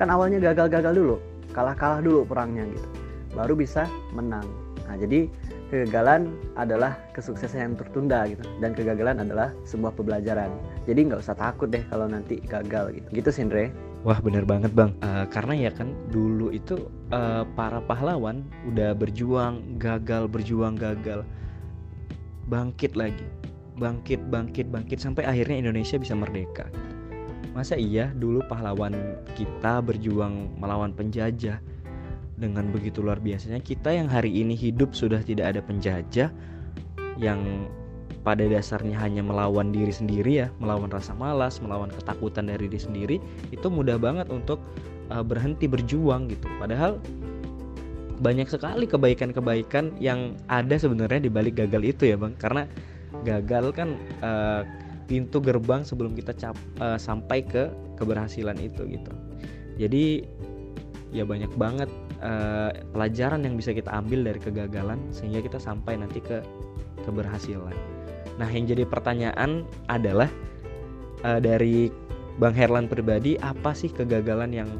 kan 0.00 0.08
awalnya 0.08 0.40
gagal-gagal 0.40 0.94
dulu 0.96 1.16
kalah-kalah 1.52 2.00
dulu 2.00 2.24
perangnya 2.24 2.64
gitu 2.72 2.88
baru 3.36 3.52
bisa 3.58 3.84
menang 4.16 4.46
Nah, 4.88 4.96
jadi 4.96 5.28
kegagalan 5.68 6.32
adalah 6.56 6.96
kesuksesan 7.12 7.60
yang 7.60 7.74
tertunda 7.76 8.24
gitu 8.24 8.40
dan 8.64 8.72
kegagalan 8.72 9.20
adalah 9.20 9.52
sebuah 9.68 9.92
pembelajaran. 9.92 10.48
Jadi 10.88 11.12
nggak 11.12 11.20
usah 11.20 11.36
takut 11.36 11.68
deh 11.68 11.84
kalau 11.92 12.08
nanti 12.08 12.40
gagal 12.40 12.96
gitu. 12.96 13.08
Gitu 13.12 13.28
Sindre. 13.28 13.68
Wah 14.06 14.22
bener 14.22 14.46
banget 14.46 14.70
bang, 14.78 14.94
uh, 15.02 15.26
karena 15.26 15.68
ya 15.68 15.70
kan 15.74 15.90
dulu 16.14 16.54
itu 16.54 16.86
uh, 17.10 17.42
para 17.58 17.82
pahlawan 17.82 18.46
udah 18.70 18.94
berjuang 18.94 19.74
gagal 19.74 20.30
berjuang 20.30 20.78
gagal, 20.78 21.26
bangkit 22.46 22.94
lagi, 22.94 23.26
bangkit 23.74 24.22
bangkit 24.30 24.70
bangkit 24.70 25.02
sampai 25.02 25.26
akhirnya 25.26 25.66
Indonesia 25.66 25.98
bisa 25.98 26.14
merdeka. 26.14 26.70
Masa 27.58 27.74
iya 27.74 28.14
dulu 28.14 28.38
pahlawan 28.46 28.94
kita 29.34 29.82
berjuang 29.82 30.56
melawan 30.62 30.94
penjajah, 30.94 31.58
dengan 32.38 32.70
begitu 32.70 33.02
luar 33.02 33.18
biasanya? 33.18 33.58
Kita 33.58 33.90
yang 33.90 34.06
hari 34.06 34.30
ini 34.30 34.54
hidup 34.54 34.94
sudah 34.94 35.20
tidak 35.26 35.58
ada 35.58 35.60
penjajah 35.60 36.30
yang 37.18 37.66
pada 38.28 38.44
dasarnya 38.44 38.92
hanya 39.00 39.24
melawan 39.24 39.72
diri 39.72 39.88
sendiri 39.88 40.44
ya, 40.44 40.52
melawan 40.60 40.92
rasa 40.92 41.16
malas, 41.16 41.64
melawan 41.64 41.88
ketakutan 41.88 42.44
dari 42.44 42.68
diri 42.68 42.76
sendiri, 42.76 43.16
itu 43.48 43.72
mudah 43.72 43.96
banget 43.96 44.28
untuk 44.28 44.60
uh, 45.08 45.24
berhenti 45.24 45.64
berjuang 45.64 46.28
gitu. 46.28 46.44
Padahal 46.60 47.00
banyak 48.20 48.52
sekali 48.52 48.84
kebaikan-kebaikan 48.84 49.96
yang 49.96 50.36
ada 50.52 50.76
sebenarnya 50.76 51.24
di 51.24 51.32
balik 51.32 51.56
gagal 51.56 51.96
itu 51.96 52.12
ya, 52.12 52.20
Bang. 52.20 52.36
Karena 52.36 52.68
gagal 53.24 53.72
kan 53.72 53.96
uh, 54.20 54.60
pintu 55.08 55.40
gerbang 55.40 55.80
sebelum 55.88 56.12
kita 56.12 56.36
cap, 56.36 56.60
uh, 56.84 57.00
sampai 57.00 57.40
ke 57.48 57.72
keberhasilan 57.96 58.60
itu 58.60 58.84
gitu. 58.92 59.12
Jadi 59.80 60.28
ya 61.16 61.24
banyak 61.24 61.48
banget 61.56 61.88
uh, 62.20 62.76
pelajaran 62.92 63.40
yang 63.40 63.56
bisa 63.56 63.72
kita 63.72 63.88
ambil 63.88 64.20
dari 64.20 64.36
kegagalan 64.36 65.00
sehingga 65.16 65.40
kita 65.40 65.56
sampai 65.56 65.96
nanti 65.96 66.20
ke 66.20 66.44
keberhasilan. 67.08 67.97
Nah, 68.38 68.48
yang 68.48 68.70
jadi 68.70 68.86
pertanyaan 68.86 69.66
adalah 69.90 70.30
uh, 71.26 71.42
dari 71.42 71.90
Bang 72.38 72.54
Herlan 72.54 72.86
pribadi 72.86 73.34
apa 73.42 73.74
sih 73.74 73.90
kegagalan 73.90 74.54
yang 74.54 74.70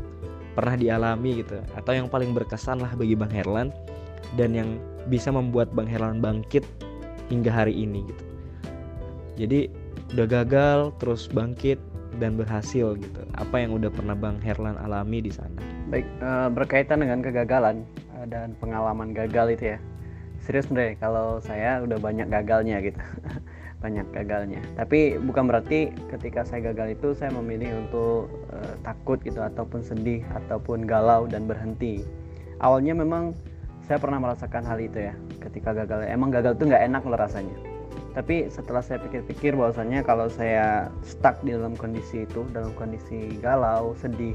pernah 0.55 0.79
dialami 0.79 1.43
gitu 1.43 1.59
atau 1.75 1.93
yang 1.95 2.07
paling 2.07 2.35
berkesan 2.35 2.79
lah 2.83 2.95
bagi 2.95 3.19
Bang 3.19 3.31
Herlan 3.31 3.75
dan 4.39 4.55
yang 4.55 4.79
bisa 5.11 5.35
membuat 5.35 5.71
Bang 5.75 5.91
Herlan 5.91 6.23
bangkit 6.23 6.63
hingga 7.31 7.51
hari 7.51 7.75
ini 7.75 8.07
gitu. 8.07 8.25
Jadi 9.39 9.61
udah 10.15 10.27
gagal 10.27 10.79
terus 10.99 11.27
bangkit 11.31 11.79
dan 12.19 12.35
berhasil 12.35 12.99
gitu. 12.99 13.21
Apa 13.39 13.63
yang 13.63 13.75
udah 13.75 13.91
pernah 13.91 14.19
Bang 14.19 14.43
Herlan 14.43 14.79
alami 14.83 15.23
di 15.23 15.31
sana? 15.31 15.59
Baik, 15.91 16.07
uh, 16.23 16.51
berkaitan 16.51 17.03
dengan 17.03 17.23
kegagalan 17.23 17.87
uh, 18.19 18.27
dan 18.27 18.59
pengalaman 18.59 19.15
gagal 19.15 19.55
itu 19.55 19.65
ya. 19.75 19.79
Serius 20.49 20.65
deh, 20.73 20.97
kalau 20.97 21.45
saya 21.45 21.85
udah 21.85 22.01
banyak 22.01 22.25
gagalnya 22.33 22.81
gitu. 22.81 22.97
banyak 23.85 24.09
gagalnya. 24.17 24.65
Tapi 24.81 25.21
bukan 25.21 25.45
berarti 25.45 25.93
ketika 26.09 26.41
saya 26.41 26.73
gagal 26.73 26.97
itu 26.97 27.13
saya 27.13 27.29
memilih 27.37 27.85
untuk 27.85 28.33
uh, 28.49 28.73
takut 28.81 29.21
gitu 29.21 29.45
ataupun 29.45 29.85
sedih 29.85 30.25
ataupun 30.33 30.89
galau 30.89 31.29
dan 31.29 31.45
berhenti. 31.45 32.01
Awalnya 32.65 32.97
memang 32.97 33.37
saya 33.85 34.01
pernah 34.01 34.25
merasakan 34.25 34.65
hal 34.65 34.81
itu 34.81 35.13
ya. 35.13 35.15
Ketika 35.37 35.77
gagal, 35.85 36.09
emang 36.09 36.33
gagal 36.33 36.57
itu 36.57 36.65
nggak 36.65 36.97
enak 36.97 37.03
loh 37.05 37.21
rasanya. 37.21 37.57
Tapi 38.17 38.49
setelah 38.49 38.81
saya 38.81 39.05
pikir-pikir 39.05 39.53
bahwasanya 39.53 40.01
kalau 40.01 40.33
saya 40.33 40.89
stuck 41.05 41.45
di 41.45 41.53
dalam 41.53 41.77
kondisi 41.77 42.25
itu, 42.25 42.49
dalam 42.57 42.73
kondisi 42.73 43.37
galau, 43.45 43.93
sedih, 44.01 44.33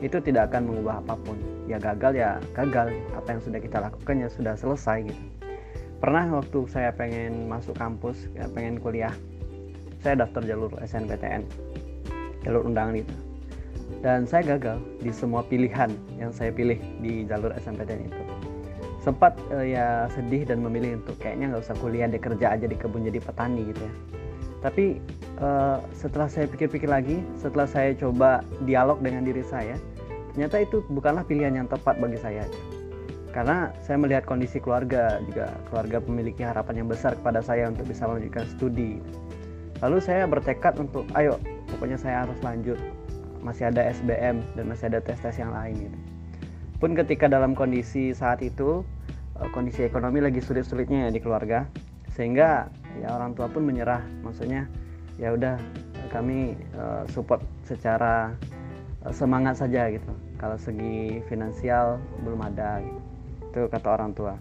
itu 0.00 0.16
tidak 0.24 0.56
akan 0.56 0.72
mengubah 0.72 1.04
apa 1.04 1.20
pun 1.20 1.36
ya 1.68 1.76
gagal 1.76 2.16
ya 2.16 2.40
gagal 2.56 2.96
apa 3.12 3.28
yang 3.28 3.40
sudah 3.44 3.60
kita 3.60 3.78
lakukan 3.78 4.24
ya 4.24 4.28
sudah 4.32 4.56
selesai 4.56 5.04
gitu 5.04 5.39
pernah 6.00 6.24
waktu 6.40 6.64
saya 6.66 6.90
pengen 6.96 7.46
masuk 7.46 7.76
kampus 7.76 8.26
ya 8.32 8.48
pengen 8.50 8.80
kuliah 8.80 9.12
saya 10.00 10.24
daftar 10.24 10.40
jalur 10.48 10.72
SNPTN 10.80 11.44
jalur 12.44 12.64
undangan 12.64 12.96
itu. 12.96 13.14
Dan 14.00 14.24
saya 14.24 14.56
gagal 14.56 14.80
di 15.04 15.12
semua 15.12 15.44
pilihan 15.44 15.92
yang 16.16 16.32
saya 16.32 16.48
pilih 16.48 16.80
di 17.04 17.28
jalur 17.28 17.52
SNPTN 17.52 18.08
itu. 18.08 18.22
Sempat 19.04 19.36
uh, 19.52 19.64
ya 19.64 20.08
sedih 20.12 20.48
dan 20.48 20.64
memilih 20.64 21.00
untuk 21.00 21.20
kayaknya 21.20 21.52
nggak 21.52 21.68
usah 21.68 21.76
kuliah 21.80 22.08
deh 22.08 22.20
kerja 22.20 22.56
aja 22.56 22.64
di 22.64 22.76
kebun 22.76 23.04
jadi 23.04 23.20
petani 23.20 23.68
gitu 23.68 23.82
ya. 23.84 23.94
Tapi 24.60 25.00
uh, 25.40 25.80
setelah 25.92 26.28
saya 26.28 26.48
pikir-pikir 26.48 26.88
lagi 26.88 27.20
setelah 27.36 27.68
saya 27.68 27.92
coba 27.96 28.44
dialog 28.64 29.00
dengan 29.00 29.24
diri 29.24 29.44
saya 29.44 29.76
ternyata 30.30 30.62
itu 30.62 30.84
bukanlah 30.86 31.26
pilihan 31.26 31.58
yang 31.58 31.66
tepat 31.66 31.98
bagi 31.98 32.14
saya 32.20 32.46
karena 33.30 33.70
saya 33.82 33.96
melihat 33.96 34.26
kondisi 34.26 34.58
keluarga 34.58 35.22
juga 35.30 35.54
keluarga 35.70 35.98
memiliki 36.06 36.42
harapan 36.42 36.82
yang 36.84 36.88
besar 36.90 37.14
kepada 37.14 37.40
saya 37.40 37.70
untuk 37.70 37.86
bisa 37.86 38.06
melanjutkan 38.06 38.46
studi 38.56 38.98
lalu 39.80 39.98
saya 40.02 40.26
bertekad 40.26 40.76
untuk 40.82 41.06
ayo 41.14 41.38
pokoknya 41.70 41.98
saya 41.98 42.26
harus 42.26 42.36
lanjut 42.42 42.78
masih 43.40 43.72
ada 43.72 43.88
SBM 43.88 44.44
dan 44.58 44.64
masih 44.68 44.92
ada 44.92 45.00
tes-tes 45.00 45.40
yang 45.40 45.54
lain 45.54 45.88
gitu. 45.88 45.98
pun 46.82 46.92
ketika 46.92 47.30
dalam 47.30 47.56
kondisi 47.56 48.12
saat 48.12 48.44
itu 48.44 48.84
eh, 49.40 49.48
kondisi 49.54 49.86
ekonomi 49.86 50.20
lagi 50.20 50.42
sulit-sulitnya 50.42 51.08
ya 51.08 51.10
di 51.10 51.20
keluarga 51.22 51.64
sehingga 52.12 52.68
ya 53.00 53.14
orang 53.14 53.32
tua 53.38 53.46
pun 53.48 53.64
menyerah 53.64 54.02
maksudnya 54.26 54.66
ya 55.16 55.32
udah 55.32 55.56
kami 56.10 56.58
uh, 56.74 57.06
support 57.06 57.38
secara 57.62 58.34
Eh, 59.00 59.14
semangat 59.16 59.56
saja 59.56 59.88
gitu 59.88 60.12
kalau 60.36 60.60
segi 60.60 61.24
finansial 61.24 61.96
belum 62.20 62.40
ada 62.52 62.84
gitu. 62.84 63.00
Itu 63.50 63.66
kata 63.66 63.88
orang 63.98 64.14
tua 64.14 64.38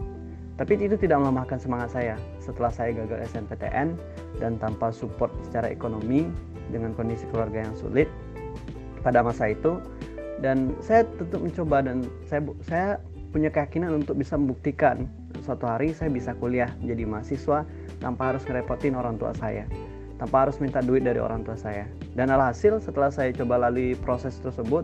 tapi 0.59 0.75
itu 0.75 0.99
tidak 0.99 1.23
melemahkan 1.23 1.57
semangat 1.57 1.89
saya 1.95 2.15
setelah 2.37 2.69
saya 2.69 2.93
gagal 2.93 3.25
SNPTN 3.31 3.95
dan 4.37 4.59
tanpa 4.61 4.93
support 4.93 5.31
secara 5.47 5.71
ekonomi 5.71 6.27
dengan 6.69 6.93
kondisi 6.93 7.25
keluarga 7.33 7.65
yang 7.65 7.75
sulit 7.75 8.07
pada 9.01 9.25
masa 9.25 9.51
itu 9.51 9.81
dan 10.39 10.71
saya 10.79 11.03
tetap 11.17 11.41
mencoba 11.41 11.83
dan 11.83 12.05
saya 12.27 12.41
saya 12.67 12.87
punya 13.29 13.49
keyakinan 13.49 14.03
untuk 14.03 14.19
bisa 14.19 14.35
membuktikan 14.35 15.09
suatu 15.41 15.65
hari 15.65 15.95
saya 15.95 16.11
bisa 16.11 16.35
kuliah 16.37 16.69
menjadi 16.83 17.03
mahasiswa 17.07 17.65
tanpa 18.03 18.35
harus 18.35 18.43
ngerepotin 18.45 18.93
orang 18.93 19.15
tua 19.15 19.31
saya 19.35 19.65
tanpa 20.19 20.45
harus 20.45 20.59
minta 20.59 20.83
duit 20.83 21.07
dari 21.07 21.17
orang 21.17 21.47
tua 21.47 21.55
saya. 21.55 21.87
Dan 22.13 22.29
alhasil 22.29 22.83
setelah 22.83 23.09
saya 23.09 23.31
coba 23.31 23.55
lalui 23.55 23.95
proses 24.03 24.35
tersebut, 24.43 24.83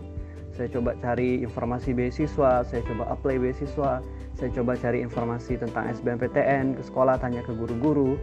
saya 0.55 0.71
coba 0.71 0.95
cari 1.03 1.43
informasi 1.43 1.91
beasiswa, 1.91 2.63
saya 2.63 2.81
coba 2.87 3.11
apply 3.11 3.35
beasiswa, 3.43 3.99
saya 4.35 4.51
coba 4.51 4.75
cari 4.75 4.99
informasi 4.99 5.55
tentang 5.55 5.87
SBMPTN 5.95 6.75
ke 6.75 6.83
sekolah, 6.83 7.15
tanya 7.19 7.39
ke 7.43 7.55
guru-guru, 7.55 8.19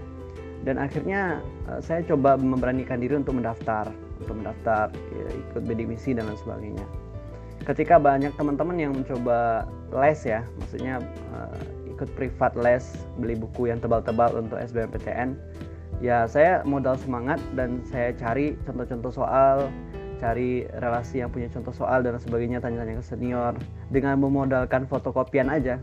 dan 0.62 0.76
akhirnya 0.76 1.40
eh, 1.72 1.80
saya 1.80 2.04
coba 2.04 2.36
memberanikan 2.36 3.00
diri 3.00 3.16
untuk 3.16 3.40
mendaftar, 3.40 3.88
untuk 4.20 4.36
mendaftar, 4.36 4.92
ya, 4.92 5.28
ikut 5.32 5.62
bidik 5.64 5.88
misi 5.88 6.12
dan 6.12 6.28
lain 6.28 6.38
sebagainya. 6.38 6.86
Ketika 7.62 7.96
banyak 7.96 8.34
teman-teman 8.36 8.76
yang 8.76 8.92
mencoba 8.92 9.70
les 9.94 10.18
ya, 10.26 10.42
maksudnya 10.58 10.98
uh, 11.30 11.54
ikut 11.86 12.10
privat 12.18 12.58
les, 12.58 12.82
beli 13.22 13.38
buku 13.38 13.70
yang 13.70 13.78
tebal-tebal 13.78 14.34
untuk 14.34 14.58
SBMPTN, 14.58 15.38
ya 16.02 16.26
saya 16.26 16.66
modal 16.66 16.98
semangat 16.98 17.38
dan 17.54 17.78
saya 17.86 18.10
cari 18.18 18.58
contoh-contoh 18.66 19.14
soal 19.14 19.70
cari 20.18 20.66
relasi 20.78 21.18
yang 21.18 21.30
punya 21.34 21.50
contoh 21.50 21.74
soal 21.74 22.02
dan 22.02 22.14
sebagainya 22.14 22.62
tanya-tanya 22.62 23.02
ke 23.02 23.04
senior 23.06 23.58
dengan 23.90 24.22
memodalkan 24.22 24.86
fotokopian 24.86 25.50
aja 25.50 25.82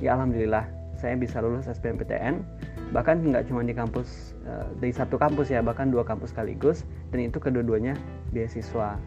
ya 0.00 0.16
alhamdulillah. 0.18 0.66
Saya 1.00 1.16
bisa 1.16 1.40
lulus 1.40 1.64
SBMPTN 1.64 2.44
bahkan 2.92 3.22
nggak 3.22 3.48
cuma 3.48 3.64
di 3.64 3.72
kampus 3.72 4.36
uh, 4.44 4.68
di 4.82 4.92
satu 4.92 5.16
kampus 5.16 5.48
ya 5.48 5.64
bahkan 5.64 5.88
dua 5.88 6.04
kampus 6.04 6.34
sekaligus 6.34 6.84
dan 7.14 7.24
itu 7.24 7.40
kedua-duanya 7.40 7.96
beasiswa. 8.36 9.00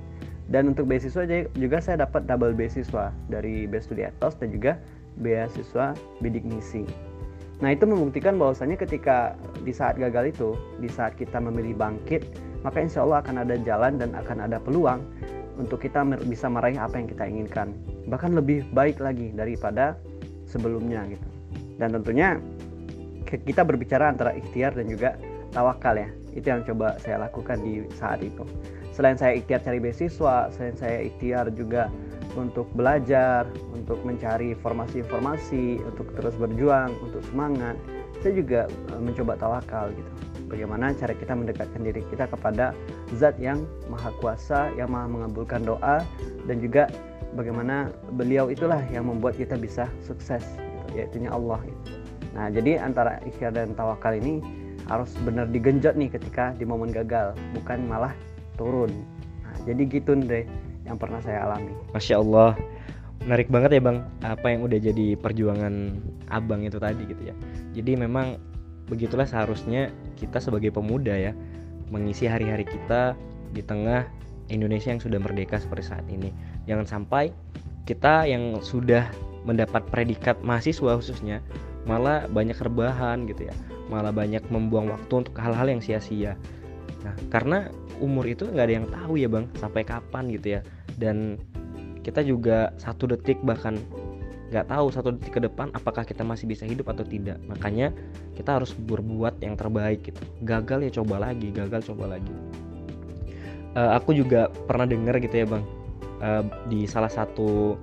Dan 0.50 0.74
untuk 0.74 0.90
beasiswa 0.90 1.24
juga 1.56 1.78
saya 1.80 2.04
dapat 2.04 2.26
double 2.26 2.58
beasiswa 2.58 3.14
dari 3.30 3.70
Bestudi 3.70 4.04
Etos 4.04 4.36
dan 4.42 4.52
juga 4.52 4.76
beasiswa 5.22 5.94
bidik 6.20 6.44
misi 6.44 6.84
Nah 7.64 7.72
itu 7.72 7.88
membuktikan 7.88 8.36
bahwasanya 8.36 8.76
ketika 8.76 9.40
di 9.64 9.72
saat 9.72 9.96
gagal 9.96 10.36
itu, 10.36 10.50
di 10.84 10.92
saat 10.92 11.16
kita 11.16 11.40
memilih 11.40 11.80
bangkit, 11.80 12.28
maka 12.60 12.84
insya 12.84 13.08
Allah 13.08 13.24
akan 13.24 13.48
ada 13.48 13.56
jalan 13.64 13.96
dan 13.96 14.12
akan 14.12 14.44
ada 14.44 14.60
peluang 14.60 15.00
untuk 15.56 15.80
kita 15.80 16.04
bisa 16.28 16.52
meraih 16.52 16.76
apa 16.76 17.00
yang 17.00 17.08
kita 17.08 17.24
inginkan. 17.24 17.72
Bahkan 18.12 18.36
lebih 18.36 18.68
baik 18.76 19.00
lagi 19.00 19.32
daripada 19.32 19.96
sebelumnya 20.54 21.02
gitu. 21.10 21.28
Dan 21.82 21.98
tentunya 21.98 22.38
kita 23.26 23.66
berbicara 23.66 24.14
antara 24.14 24.38
ikhtiar 24.38 24.78
dan 24.78 24.86
juga 24.86 25.18
tawakal 25.50 25.98
ya. 25.98 26.10
Itu 26.38 26.54
yang 26.54 26.62
coba 26.66 27.02
saya 27.02 27.26
lakukan 27.26 27.62
di 27.66 27.90
saat 27.98 28.22
itu. 28.22 28.46
Selain 28.94 29.18
saya 29.18 29.34
ikhtiar 29.42 29.66
cari 29.66 29.82
beasiswa, 29.82 30.54
selain 30.54 30.78
saya 30.78 31.02
ikhtiar 31.10 31.50
juga 31.58 31.90
untuk 32.38 32.70
belajar, 32.74 33.46
untuk 33.74 34.02
mencari 34.06 34.54
informasi-informasi, 34.54 35.82
untuk 35.82 36.14
terus 36.14 36.38
berjuang, 36.38 36.94
untuk 37.02 37.22
semangat. 37.30 37.78
Saya 38.22 38.38
juga 38.38 38.62
eh, 38.70 39.02
mencoba 39.02 39.34
tawakal 39.38 39.90
gitu. 39.94 40.12
Bagaimana 40.50 40.94
cara 40.94 41.18
kita 41.18 41.34
mendekatkan 41.34 41.82
diri 41.82 42.06
kita 42.14 42.30
kepada 42.30 42.78
Zat 43.18 43.42
yang 43.42 43.66
Maha 43.90 44.14
Kuasa, 44.22 44.70
yang 44.78 44.94
Maha 44.94 45.10
mengabulkan 45.10 45.66
doa, 45.66 46.06
dan 46.46 46.62
juga 46.62 46.86
bagaimana 47.34 47.90
beliau 48.16 48.50
itulah 48.50 48.82
yang 48.90 49.10
membuat 49.10 49.38
kita 49.38 49.58
bisa 49.58 49.90
sukses, 50.06 50.46
gitu, 50.94 50.98
yaitu 50.98 51.18
Allah. 51.30 51.60
Gitu. 51.66 51.94
Nah, 52.34 52.50
jadi 52.50 52.82
antara 52.82 53.22
ikhtiar 53.26 53.54
dan 53.54 53.78
tawakal 53.78 54.14
ini 54.18 54.42
harus 54.90 55.14
benar 55.24 55.48
digenjot 55.50 55.96
nih 55.96 56.10
ketika 56.12 56.52
di 56.58 56.66
momen 56.66 56.90
gagal, 56.90 57.38
bukan 57.54 57.86
malah 57.86 58.14
turun. 58.58 58.92
Nah, 59.46 59.56
jadi 59.70 59.82
gitu 59.88 60.18
Andre 60.18 60.50
yang 60.84 60.98
pernah 61.00 61.22
saya 61.24 61.48
alami. 61.48 61.72
Masya 61.96 62.20
Allah, 62.20 62.58
menarik 63.24 63.48
banget 63.48 63.80
ya 63.80 63.82
bang, 63.82 63.98
apa 64.26 64.48
yang 64.52 64.62
udah 64.68 64.80
jadi 64.82 65.16
perjuangan 65.16 65.74
abang 66.28 66.66
itu 66.66 66.78
tadi 66.82 67.08
gitu 67.08 67.24
ya. 67.32 67.36
Jadi 67.72 67.92
memang 67.96 68.36
begitulah 68.92 69.24
seharusnya 69.24 69.90
kita 70.20 70.44
sebagai 70.44 70.76
pemuda 70.76 71.16
ya 71.16 71.32
mengisi 71.88 72.28
hari-hari 72.28 72.68
kita 72.68 73.16
di 73.56 73.64
tengah 73.64 74.04
Indonesia 74.52 74.92
yang 74.92 75.00
sudah 75.00 75.20
merdeka 75.24 75.62
seperti 75.62 75.88
saat 75.88 76.06
ini. 76.12 76.34
Jangan 76.66 76.88
sampai 76.88 77.36
kita 77.84 78.24
yang 78.28 78.64
sudah 78.64 79.12
mendapat 79.44 79.84
predikat 79.92 80.40
mahasiswa 80.40 80.96
khususnya 80.96 81.44
malah 81.84 82.26
banyak 82.32 82.56
rebahan 82.56 83.28
gitu 83.28 83.52
ya. 83.52 83.56
Malah 83.92 84.16
banyak 84.16 84.44
membuang 84.48 84.88
waktu 84.96 85.28
untuk 85.28 85.36
hal-hal 85.36 85.68
yang 85.68 85.84
sia-sia. 85.84 86.40
Nah 87.04 87.16
karena 87.28 87.68
umur 88.00 88.24
itu 88.24 88.48
nggak 88.48 88.66
ada 88.66 88.76
yang 88.80 88.88
tahu 88.88 89.20
ya 89.20 89.28
bang 89.28 89.46
sampai 89.60 89.84
kapan 89.84 90.32
gitu 90.32 90.60
ya. 90.60 90.62
Dan 90.96 91.36
kita 92.04 92.24
juga 92.24 92.72
satu 92.80 93.12
detik 93.12 93.44
bahkan 93.44 93.76
nggak 94.56 94.70
tahu 94.70 94.88
satu 94.94 95.18
detik 95.18 95.34
ke 95.36 95.42
depan 95.44 95.74
apakah 95.76 96.08
kita 96.08 96.24
masih 96.24 96.48
bisa 96.48 96.64
hidup 96.64 96.88
atau 96.96 97.04
tidak. 97.04 97.36
Makanya 97.52 97.92
kita 98.40 98.64
harus 98.64 98.72
berbuat 98.72 99.44
yang 99.44 99.60
terbaik 99.60 100.08
gitu. 100.08 100.24
Gagal 100.48 100.88
ya 100.88 100.92
coba 101.04 101.20
lagi 101.20 101.52
gagal 101.52 101.92
coba 101.92 102.16
lagi. 102.16 102.32
Uh, 103.74 103.98
aku 103.98 104.14
juga 104.16 104.54
pernah 104.70 104.86
dengar 104.86 105.18
gitu 105.18 105.34
ya 105.34 105.50
bang 105.50 105.66
uh, 106.24 106.44
di 106.72 106.88
salah 106.88 107.12
satu 107.12 107.76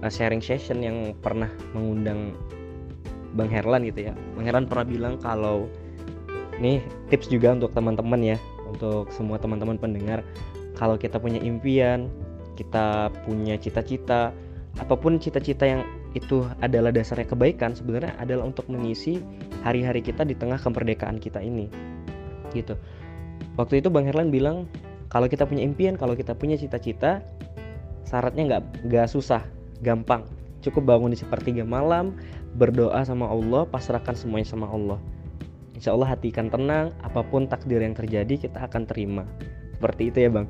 uh, 0.00 0.10
sharing 0.10 0.40
session 0.40 0.80
yang 0.80 1.18
pernah 1.18 1.50
mengundang 1.74 2.32
Bang 3.34 3.50
Herlan 3.50 3.82
gitu 3.88 4.12
ya. 4.12 4.14
Bang 4.38 4.46
Herlan 4.46 4.70
pernah 4.70 4.86
bilang 4.86 5.14
kalau 5.18 5.66
nih 6.62 6.78
tips 7.10 7.26
juga 7.26 7.52
untuk 7.52 7.74
teman-teman 7.74 8.36
ya 8.36 8.38
untuk 8.70 9.10
semua 9.10 9.36
teman-teman 9.42 9.76
pendengar. 9.76 10.22
Kalau 10.78 10.96
kita 10.96 11.18
punya 11.18 11.42
impian 11.42 12.08
kita 12.52 13.08
punya 13.24 13.56
cita-cita 13.56 14.30
apa 14.80 14.94
pun 14.96 15.20
cita-cita 15.20 15.64
yang 15.68 15.82
itu 16.12 16.44
adalah 16.60 16.92
dasarnya 16.92 17.28
kebaikan 17.28 17.72
sebenarnya 17.72 18.12
adalah 18.20 18.48
untuk 18.48 18.68
mengisi 18.68 19.20
hari-hari 19.64 20.04
kita 20.04 20.24
di 20.24 20.36
tengah 20.36 20.60
kemerdekaan 20.60 21.16
kita 21.16 21.40
ini 21.40 21.68
gitu. 22.52 22.76
Waktu 23.56 23.80
itu 23.84 23.88
Bang 23.88 24.04
Herlan 24.08 24.28
bilang 24.28 24.68
kalau 25.12 25.28
kita 25.28 25.44
punya 25.44 25.60
impian 25.60 26.00
kalau 26.00 26.16
kita 26.16 26.32
punya 26.32 26.56
cita-cita 26.56 27.20
syaratnya 28.08 28.48
nggak 28.48 28.62
nggak 28.88 29.06
susah 29.12 29.44
gampang. 29.84 30.24
Cukup 30.64 30.88
bangun 30.88 31.12
di 31.12 31.18
sepertiga 31.20 31.68
malam 31.68 32.16
berdoa 32.56 33.04
sama 33.04 33.28
Allah 33.28 33.68
pasrahkan 33.68 34.16
semuanya 34.16 34.48
sama 34.48 34.72
Allah. 34.72 34.96
Insya 35.76 35.92
Allah 35.92 36.16
hati 36.16 36.32
kan 36.32 36.48
tenang 36.48 36.96
apa 37.04 37.20
pun 37.20 37.44
takdir 37.44 37.84
yang 37.84 37.92
terjadi 37.92 38.48
kita 38.48 38.64
akan 38.64 38.88
terima. 38.88 39.28
Seperti 39.76 40.08
itu 40.08 40.18
ya 40.24 40.30
bang. 40.32 40.46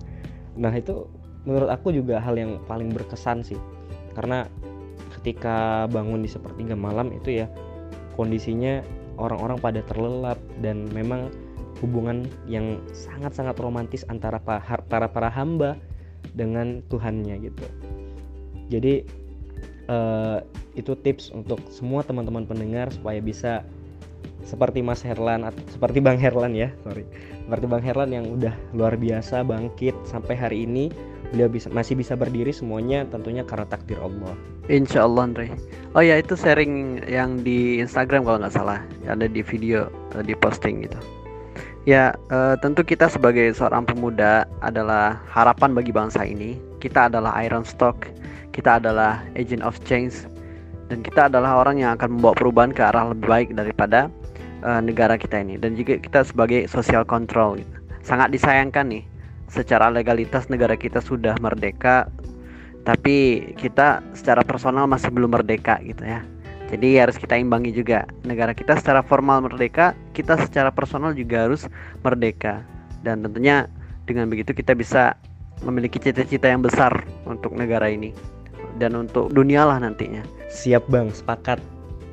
Nah 0.55 0.71
itu 0.71 1.11
menurut 1.43 1.67
aku 1.73 1.91
juga 1.91 2.23
hal 2.23 2.39
yang 2.39 2.63
paling 2.71 2.95
berkesan 2.95 3.43
sih. 3.43 3.59
Karena 4.15 4.47
ketika 5.19 5.91
bangun 5.91 6.23
di 6.23 6.31
sepertiga 6.31 6.79
malam 6.79 7.11
itu 7.11 7.43
ya 7.43 7.51
kondisinya 8.15 8.85
orang-orang 9.17 9.59
pada 9.59 9.81
terlelap 9.89 10.39
dan 10.61 10.87
memang 10.93 11.33
hubungan 11.83 12.31
yang 12.47 12.79
sangat-sangat 12.95 13.59
romantis 13.59 14.07
antara 14.07 14.39
para 14.39 15.11
para 15.11 15.29
hamba 15.29 15.75
dengan 16.33 16.81
Tuhannya 16.87 17.43
gitu. 17.43 17.67
Jadi 18.71 19.05
uh, 19.91 20.41
itu 20.79 20.95
tips 20.95 21.35
untuk 21.35 21.59
semua 21.69 22.07
teman-teman 22.07 22.47
pendengar 22.47 22.89
supaya 22.95 23.19
bisa 23.19 23.67
seperti 24.43 24.83
Mas 24.83 25.03
Herlan 25.03 25.47
atau 25.47 25.63
seperti 25.71 25.99
Bang 25.99 26.17
Herlan 26.17 26.55
ya 26.55 26.71
sorry. 26.87 27.05
Seperti 27.43 27.67
Bang 27.67 27.83
Herlan 27.83 28.11
yang 28.15 28.27
udah 28.39 28.55
luar 28.73 28.95
biasa 28.95 29.43
bangkit 29.43 29.95
sampai 30.07 30.39
hari 30.39 30.65
ini. 30.65 30.89
Beliau 31.35 31.49
bisa 31.49 31.73
masih 31.73 31.97
bisa 31.97 32.13
berdiri 32.13 32.53
semuanya 32.53 33.09
tentunya 33.09 33.41
karena 33.43 33.65
takdir 33.65 33.97
Allah. 33.99 34.37
Insya 34.69 35.09
Allah 35.09 35.33
Andre. 35.33 35.49
Oh 35.97 36.05
ya 36.05 36.21
itu 36.21 36.37
sharing 36.37 37.03
yang 37.09 37.41
di 37.41 37.81
Instagram 37.81 38.29
kalau 38.29 38.39
nggak 38.39 38.55
salah. 38.55 38.85
Ada 39.09 39.27
di 39.27 39.41
video 39.41 39.89
eh, 40.13 40.23
di 40.23 40.37
posting 40.37 40.85
gitu 40.85 41.22
ya 41.89 42.15
uh, 42.31 42.55
tentu 42.61 42.87
kita 42.87 43.11
sebagai 43.11 43.51
seorang 43.55 43.87
pemuda 43.87 44.47
adalah 44.63 45.19
harapan 45.31 45.75
bagi 45.75 45.91
bangsa 45.91 46.23
ini. 46.27 46.59
Kita 46.83 47.07
adalah 47.07 47.35
iron 47.43 47.63
stock 47.63 48.07
kita 48.53 48.79
adalah 48.79 49.25
agent 49.35 49.65
of 49.65 49.81
change 49.89 50.29
dan 50.93 51.01
kita 51.01 51.33
adalah 51.33 51.65
orang 51.65 51.81
yang 51.81 51.97
akan 51.97 52.21
membawa 52.21 52.37
perubahan 52.37 52.71
ke 52.71 52.85
arah 52.85 53.11
lebih 53.11 53.27
baik 53.27 53.49
daripada 53.57 54.13
uh, 54.61 54.79
negara 54.79 55.17
kita 55.17 55.41
ini. 55.41 55.57
Dan 55.57 55.75
juga 55.75 55.97
kita 55.99 56.23
sebagai 56.23 56.69
social 56.69 57.03
control 57.09 57.65
gitu. 57.65 57.77
sangat 58.05 58.29
disayangkan 58.35 58.93
nih 58.93 59.05
secara 59.49 59.89
legalitas 59.89 60.51
negara 60.53 60.75
kita 60.75 61.01
sudah 61.01 61.39
merdeka 61.39 62.11
tapi 62.83 63.47
kita 63.55 64.03
secara 64.11 64.43
personal 64.43 64.91
masih 64.91 65.07
belum 65.15 65.39
merdeka 65.39 65.79
gitu 65.87 66.03
ya 66.03 66.19
jadi 66.73 67.05
harus 67.05 67.21
kita 67.21 67.37
imbangi 67.37 67.77
juga 67.77 68.09
negara 68.25 68.57
kita 68.57 68.81
secara 68.81 69.05
formal 69.05 69.45
merdeka 69.45 69.93
kita 70.17 70.41
secara 70.41 70.73
personal 70.73 71.13
juga 71.13 71.45
harus 71.47 71.69
merdeka 72.01 72.65
dan 73.05 73.21
tentunya 73.21 73.69
dengan 74.09 74.27
begitu 74.27 74.57
kita 74.57 74.73
bisa 74.73 75.15
memiliki 75.63 76.03
cita-cita 76.03 76.51
yang 76.51 76.65
besar 76.65 77.07
untuk 77.29 77.55
negara 77.55 77.87
ini 77.87 78.11
dan 78.81 78.97
untuk 78.97 79.31
dunia 79.33 79.69
lah 79.69 79.79
nantinya. 79.81 80.25
Siap 80.49 80.89
bang, 80.89 81.13
sepakat. 81.13 81.61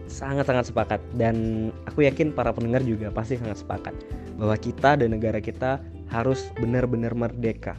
Sangat-sangat 0.10 0.74
sepakat 0.74 1.02
dan 1.22 1.70
aku 1.86 2.02
yakin 2.02 2.34
para 2.34 2.50
pendengar 2.50 2.82
juga 2.82 3.14
pasti 3.14 3.38
sangat 3.38 3.62
sepakat 3.62 3.94
bahwa 4.42 4.58
kita 4.58 4.98
dan 4.98 5.14
negara 5.14 5.38
kita 5.38 5.78
harus 6.10 6.50
benar-benar 6.58 7.14
merdeka. 7.14 7.78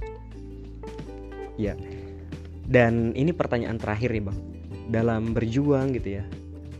Ya. 1.58 1.74
Dan 2.70 3.10
ini 3.18 3.34
pertanyaan 3.34 3.82
terakhir 3.82 4.14
nih 4.14 4.30
bang. 4.30 4.38
Dalam 4.90 5.34
berjuang 5.34 5.90
gitu 5.98 6.22
ya, 6.22 6.24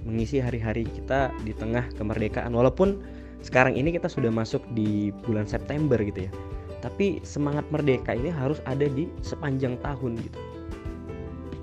mengisi 0.05 0.41
hari-hari 0.41 0.89
kita 0.89 1.33
di 1.45 1.53
tengah 1.57 1.85
kemerdekaan. 1.97 2.53
Walaupun 2.53 3.01
sekarang 3.41 3.77
ini 3.77 3.97
kita 3.97 4.09
sudah 4.09 4.29
masuk 4.29 4.61
di 4.77 5.13
bulan 5.25 5.49
September 5.49 5.97
gitu 6.01 6.29
ya. 6.29 6.33
Tapi 6.81 7.21
semangat 7.25 7.69
merdeka 7.69 8.17
ini 8.17 8.33
harus 8.33 8.65
ada 8.65 8.89
di 8.89 9.09
sepanjang 9.21 9.77
tahun 9.85 10.17
gitu. 10.21 10.41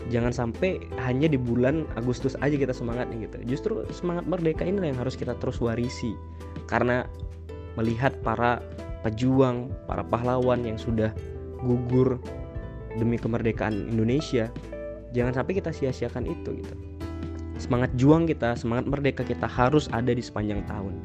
Jangan 0.08 0.32
sampai 0.32 0.80
hanya 1.04 1.28
di 1.28 1.36
bulan 1.36 1.84
Agustus 2.00 2.38
aja 2.39 2.56
kita 2.56 2.71
semangatnya 2.71 3.28
gitu. 3.28 3.38
Justru 3.43 3.73
semangat 3.91 4.23
merdeka 4.30 4.63
ini 4.63 4.80
yang 4.80 4.97
harus 4.97 5.17
kita 5.17 5.36
terus 5.41 5.60
warisi. 5.60 6.15
Karena 6.69 7.04
melihat 7.76 8.15
para 8.23 8.62
pejuang 9.06 9.69
para 9.86 10.02
pahlawan 10.02 10.65
yang 10.65 10.76
sudah 10.76 11.13
gugur 11.62 12.17
demi 12.97 13.15
kemerdekaan 13.15 13.93
Indonesia 13.93 14.50
jangan 15.13 15.38
sampai 15.38 15.54
kita 15.62 15.69
sia-siakan 15.69 16.26
itu 16.26 16.65
gitu 16.65 16.76
semangat 17.57 17.93
juang 17.97 18.29
kita 18.29 18.53
semangat 18.57 18.85
merdeka 18.89 19.21
kita 19.25 19.45
harus 19.45 19.89
ada 19.93 20.13
di 20.13 20.21
sepanjang 20.21 20.65
tahun. 20.65 20.97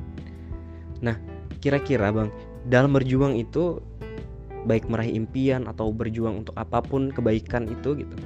Nah 1.05 1.17
kira-kira 1.61 2.13
bang 2.13 2.29
dalam 2.69 2.95
berjuang 2.95 3.37
itu 3.37 3.81
baik 4.69 4.87
meraih 4.87 5.19
impian 5.19 5.67
atau 5.67 5.91
berjuang 5.91 6.47
untuk 6.47 6.55
apa 6.55 6.79
pun 6.79 7.11
kebaikan 7.11 7.67
itu 7.67 7.99
gitu 7.99 8.17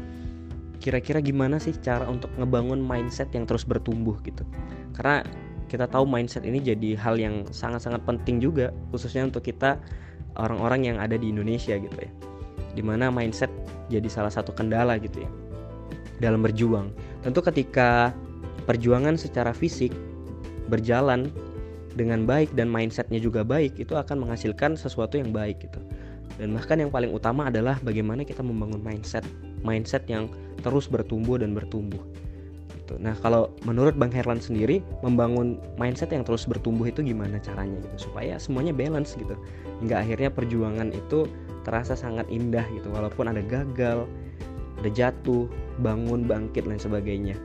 kira-kira 0.87 1.19
gimana 1.19 1.59
sih 1.59 1.75
cara 1.83 2.07
untuk 2.07 2.31
ngebangun 2.39 2.79
mindset 2.79 3.33
yang 3.35 3.43
terus 3.43 3.67
bertumbuh 3.67 4.15
gitu? 4.23 4.47
Karena 4.95 5.27
kita 5.67 5.91
tahu 5.91 6.07
mindset 6.07 6.47
ini 6.47 6.63
jadi 6.63 6.95
hal 6.95 7.19
yang 7.19 7.43
sangat-sangat 7.51 8.07
penting 8.07 8.39
juga 8.39 8.71
khususnya 8.95 9.27
untuk 9.27 9.43
kita 9.43 9.83
orang-orang 10.39 10.95
yang 10.95 10.97
ada 11.03 11.19
di 11.19 11.35
Indonesia 11.35 11.75
gitu 11.75 11.99
ya. 11.99 12.11
Di 12.79 12.87
mana 12.87 13.11
mindset 13.11 13.51
jadi 13.91 14.07
salah 14.07 14.31
satu 14.31 14.55
kendala 14.55 15.01
gitu 15.03 15.27
ya 15.27 15.31
dalam 16.23 16.41
berjuang 16.41 16.95
tentu 17.27 17.43
ketika 17.43 18.15
perjuangan 18.71 19.19
secara 19.19 19.51
fisik 19.51 19.91
berjalan 20.71 21.27
dengan 21.99 22.23
baik 22.23 22.55
dan 22.55 22.71
mindsetnya 22.71 23.19
juga 23.19 23.43
baik 23.43 23.75
itu 23.83 23.99
akan 23.99 24.23
menghasilkan 24.23 24.79
sesuatu 24.79 25.19
yang 25.19 25.35
baik 25.35 25.59
gitu 25.67 25.83
dan 26.39 26.55
bahkan 26.55 26.79
yang 26.79 26.93
paling 26.95 27.11
utama 27.11 27.51
adalah 27.51 27.83
bagaimana 27.83 28.23
kita 28.23 28.47
membangun 28.47 28.79
mindset 28.79 29.27
mindset 29.67 30.07
yang 30.07 30.31
terus 30.63 30.87
bertumbuh 30.87 31.41
dan 31.41 31.53
bertumbuh. 31.53 32.01
Gitu. 32.71 32.95
Nah 33.03 33.19
kalau 33.19 33.51
menurut 33.67 33.99
Bang 33.99 34.15
Herlan 34.15 34.39
sendiri 34.39 34.79
membangun 35.03 35.59
mindset 35.75 36.15
yang 36.15 36.23
terus 36.23 36.47
bertumbuh 36.47 36.87
itu 36.87 37.03
gimana 37.03 37.43
caranya 37.43 37.83
gitu 37.83 38.11
supaya 38.11 38.39
semuanya 38.39 38.71
balance 38.71 39.19
gitu 39.19 39.35
hingga 39.83 40.07
akhirnya 40.07 40.31
perjuangan 40.31 40.95
itu 40.95 41.27
terasa 41.67 41.99
sangat 41.99 42.31
indah 42.31 42.63
gitu 42.71 42.95
walaupun 42.95 43.27
ada 43.27 43.43
gagal, 43.43 44.07
ada 44.81 44.91
jatuh, 44.93 45.49
bangun, 45.81 46.29
bangkit 46.29 46.69
dan 46.69 46.81
sebagainya. 46.81 47.37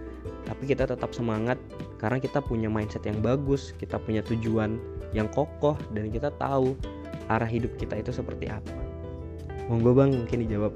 Tapi 0.46 0.68
kita 0.68 0.90
tetap 0.90 1.16
semangat 1.16 1.56
karena 2.02 2.18
kita 2.20 2.44
punya 2.44 2.68
mindset 2.68 3.06
yang 3.08 3.22
bagus, 3.24 3.72
kita 3.78 4.02
punya 4.02 4.26
tujuan 4.26 4.82
yang 5.16 5.30
kokoh 5.32 5.78
dan 5.96 6.12
kita 6.12 6.34
tahu 6.40 6.76
arah 7.32 7.48
hidup 7.48 7.72
kita 7.80 8.00
itu 8.00 8.12
seperti 8.12 8.52
apa. 8.52 8.76
Monggo 9.72 9.96
Bang 9.96 10.12
mungkin 10.12 10.44
dijawab. 10.44 10.74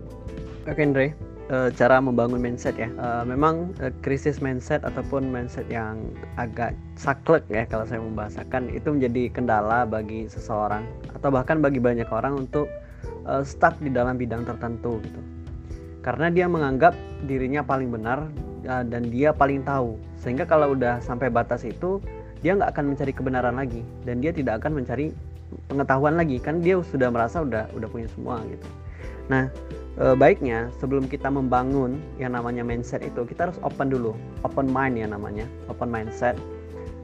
Oke 0.65 0.81
Andre, 0.81 1.11
uh, 1.51 1.69
cara 1.75 1.99
membangun 1.99 2.39
mindset 2.39 2.79
ya. 2.79 2.87
Uh, 2.95 3.27
memang 3.27 3.75
uh, 3.83 3.91
krisis 3.99 4.39
mindset 4.39 4.81
ataupun 4.87 5.27
mindset 5.27 5.67
yang 5.67 5.99
agak 6.39 6.77
saklek 6.95 7.43
ya 7.51 7.67
kalau 7.67 7.83
saya 7.83 7.99
membahasakan 7.99 8.71
itu 8.71 8.95
menjadi 8.95 9.33
kendala 9.35 9.83
bagi 9.83 10.31
seseorang 10.31 10.87
atau 11.11 11.29
bahkan 11.33 11.59
bagi 11.59 11.81
banyak 11.83 12.07
orang 12.09 12.47
untuk 12.47 12.69
stuck 13.41 13.73
di 13.81 13.89
dalam 13.89 14.21
bidang 14.21 14.45
tertentu 14.45 15.01
gitu. 15.01 15.34
Karena 16.05 16.29
dia 16.29 16.45
menganggap 16.45 16.93
dirinya 17.25 17.65
paling 17.65 17.89
benar 17.89 18.29
uh, 18.69 18.85
dan 18.85 19.09
dia 19.09 19.33
paling 19.33 19.65
tahu. 19.65 19.97
Sehingga 20.21 20.45
kalau 20.45 20.77
udah 20.77 21.01
sampai 21.01 21.33
batas 21.33 21.65
itu 21.65 21.97
dia 22.45 22.53
nggak 22.53 22.77
akan 22.77 22.93
mencari 22.93 23.09
kebenaran 23.09 23.57
lagi 23.57 23.81
dan 24.05 24.21
dia 24.21 24.29
tidak 24.29 24.61
akan 24.61 24.77
mencari 24.77 25.09
pengetahuan 25.65 26.13
lagi 26.13 26.37
kan 26.37 26.61
dia 26.61 26.77
sudah 26.77 27.09
merasa 27.09 27.41
udah 27.41 27.65
udah 27.73 27.89
punya 27.89 28.05
semua 28.13 28.37
gitu. 28.45 28.67
Nah, 29.33 29.49
e, 29.97 30.13
baiknya 30.13 30.69
sebelum 30.77 31.09
kita 31.09 31.33
membangun 31.33 31.97
yang 32.21 32.37
namanya 32.37 32.61
mindset 32.61 33.01
itu 33.01 33.25
kita 33.25 33.49
harus 33.49 33.57
open 33.65 33.89
dulu, 33.89 34.13
open 34.45 34.69
mind 34.69 35.01
ya 35.01 35.09
namanya, 35.09 35.49
open 35.71 35.89
mindset. 35.89 36.37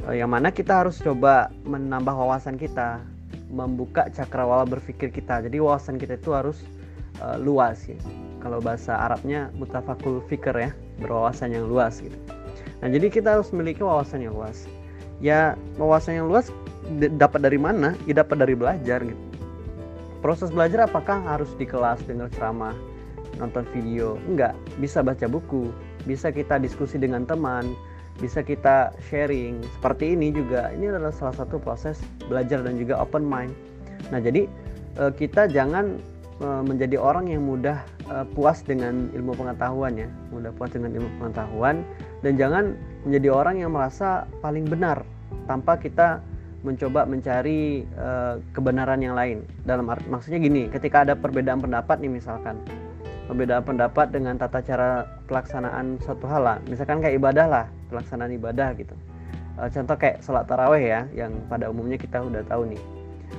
E, 0.06 0.22
yang 0.22 0.30
mana 0.30 0.54
kita 0.54 0.86
harus 0.86 1.02
coba 1.02 1.50
menambah 1.66 2.14
wawasan 2.14 2.62
kita, 2.62 3.02
membuka 3.50 4.14
cakrawala 4.14 4.70
berpikir 4.70 5.10
kita. 5.10 5.42
Jadi 5.42 5.58
wawasan 5.58 5.98
kita 5.98 6.22
itu 6.22 6.38
harus 6.38 6.62
e, 7.18 7.26
luas 7.42 7.82
ya. 7.90 7.98
Kalau 8.42 8.58
bahasa 8.60 8.98
Arabnya 8.98 9.54
mutafakul 9.54 10.26
fikir 10.26 10.54
ya, 10.58 10.72
berwawasan 11.00 11.54
yang 11.54 11.70
luas 11.70 12.02
gitu. 12.02 12.18
Nah, 12.82 12.90
jadi 12.90 13.14
kita 13.14 13.38
harus 13.38 13.54
memiliki 13.54 13.86
wawasan 13.86 14.26
yang 14.26 14.34
luas. 14.34 14.66
Ya, 15.22 15.54
wawasan 15.78 16.18
yang 16.18 16.28
luas 16.28 16.50
dapat 16.98 17.46
dari 17.46 17.62
mana? 17.62 17.94
Ya 18.10 18.18
dapat 18.18 18.42
dari 18.42 18.58
belajar 18.58 19.06
gitu 19.06 19.32
proses 20.22 20.54
belajar 20.54 20.86
apakah 20.86 21.20
harus 21.26 21.50
di 21.58 21.66
kelas 21.66 22.00
dengar 22.06 22.30
ceramah 22.32 22.78
nonton 23.42 23.66
video 23.74 24.22
enggak 24.30 24.54
bisa 24.78 25.02
baca 25.02 25.26
buku 25.26 25.74
bisa 26.06 26.30
kita 26.30 26.62
diskusi 26.62 27.02
dengan 27.02 27.26
teman 27.26 27.74
bisa 28.22 28.46
kita 28.46 28.94
sharing 29.10 29.66
seperti 29.82 30.14
ini 30.14 30.30
juga 30.30 30.70
ini 30.78 30.94
adalah 30.94 31.10
salah 31.10 31.34
satu 31.34 31.58
proses 31.58 31.98
belajar 32.30 32.62
dan 32.62 32.78
juga 32.78 33.02
open 33.02 33.26
mind 33.26 33.52
nah 34.14 34.22
jadi 34.22 34.46
eh, 35.02 35.12
kita 35.18 35.50
jangan 35.50 35.98
menjadi 36.42 36.98
orang 36.98 37.30
yang 37.30 37.46
mudah 37.46 37.86
eh, 38.10 38.26
puas 38.34 38.66
dengan 38.66 39.14
ilmu 39.14 39.38
pengetahuan 39.38 39.94
ya. 39.94 40.10
Mudah 40.34 40.50
puas 40.58 40.74
dengan 40.74 40.90
ilmu 40.98 41.10
pengetahuan 41.22 41.86
dan 42.26 42.34
jangan 42.38 42.74
menjadi 43.06 43.30
orang 43.30 43.56
yang 43.62 43.72
merasa 43.74 44.26
paling 44.42 44.66
benar 44.66 45.06
tanpa 45.46 45.78
kita 45.78 46.22
mencoba 46.62 47.10
mencari 47.10 47.90
uh, 47.98 48.38
kebenaran 48.54 49.02
yang 49.02 49.18
lain. 49.18 49.42
Dalam 49.66 49.90
arti 49.90 50.06
maksudnya 50.06 50.38
gini 50.38 50.70
ketika 50.70 51.02
ada 51.02 51.18
perbedaan 51.18 51.58
pendapat 51.58 51.98
nih 51.98 52.22
misalkan 52.22 52.62
perbedaan 53.26 53.66
pendapat 53.66 54.14
dengan 54.14 54.38
tata 54.38 54.62
cara 54.62 55.10
pelaksanaan 55.26 55.98
suatu 56.06 56.30
hal 56.30 56.42
lah. 56.46 56.58
Misalkan 56.70 57.02
kayak 57.02 57.18
ibadah 57.18 57.46
lah 57.50 57.66
pelaksanaan 57.90 58.30
ibadah 58.38 58.78
gitu. 58.78 58.94
Uh, 59.58 59.70
contoh 59.74 59.98
kayak 59.98 60.22
sholat 60.22 60.46
taraweh 60.46 60.86
ya 60.86 61.02
yang 61.18 61.34
pada 61.50 61.66
umumnya 61.66 61.98
kita 61.98 62.22
udah 62.22 62.46
tahu 62.46 62.70
nih. 62.70 62.82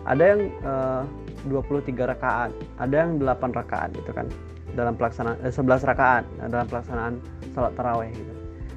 Ada 0.02 0.24
yang 0.34 0.40
uh, 0.66 1.02
23 1.50 2.12
rakaat. 2.12 2.50
Ada 2.78 2.94
yang 3.06 3.22
8 3.22 3.50
rakaat 3.54 3.90
gitu 3.96 4.12
kan 4.14 4.26
dalam 4.72 4.96
pelaksanaan 4.96 5.36
eh, 5.44 5.52
11 5.52 5.84
rakaat 5.84 6.24
dalam 6.48 6.66
pelaksanaan 6.68 7.14
sholat 7.52 7.72
taraweh 7.76 8.10
gitu. 8.12 8.32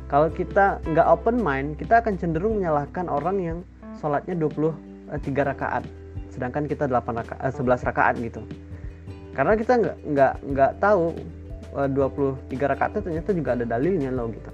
Kalau 0.05 0.27
kita 0.29 0.79
nggak 0.85 1.07
open 1.07 1.41
mind 1.41 1.79
kita 1.81 2.03
akan 2.03 2.13
cenderung 2.19 2.61
menyalahkan 2.61 3.09
orang 3.09 3.37
yang 3.41 3.57
sholatnya 3.97 4.35
23 4.37 4.75
eh, 5.15 5.45
rakaat 5.45 5.83
sedangkan 6.29 6.67
kita 6.67 6.91
8 6.91 7.19
rakaat 7.25 7.39
eh, 7.41 7.53
11 7.55 7.87
rakaat 7.89 8.15
gitu. 8.19 8.41
Karena 9.35 9.55
kita 9.55 9.73
nggak 9.79 9.97
nggak 10.11 10.33
nggak 10.51 10.71
tahu 10.83 11.15
eh, 11.79 11.89
23 11.89 12.71
rakaat 12.71 12.89
itu 12.95 13.01
ternyata 13.07 13.29
juga 13.31 13.49
ada 13.55 13.65
dalilnya 13.65 14.11
loh 14.11 14.29
gitu. 14.29 14.51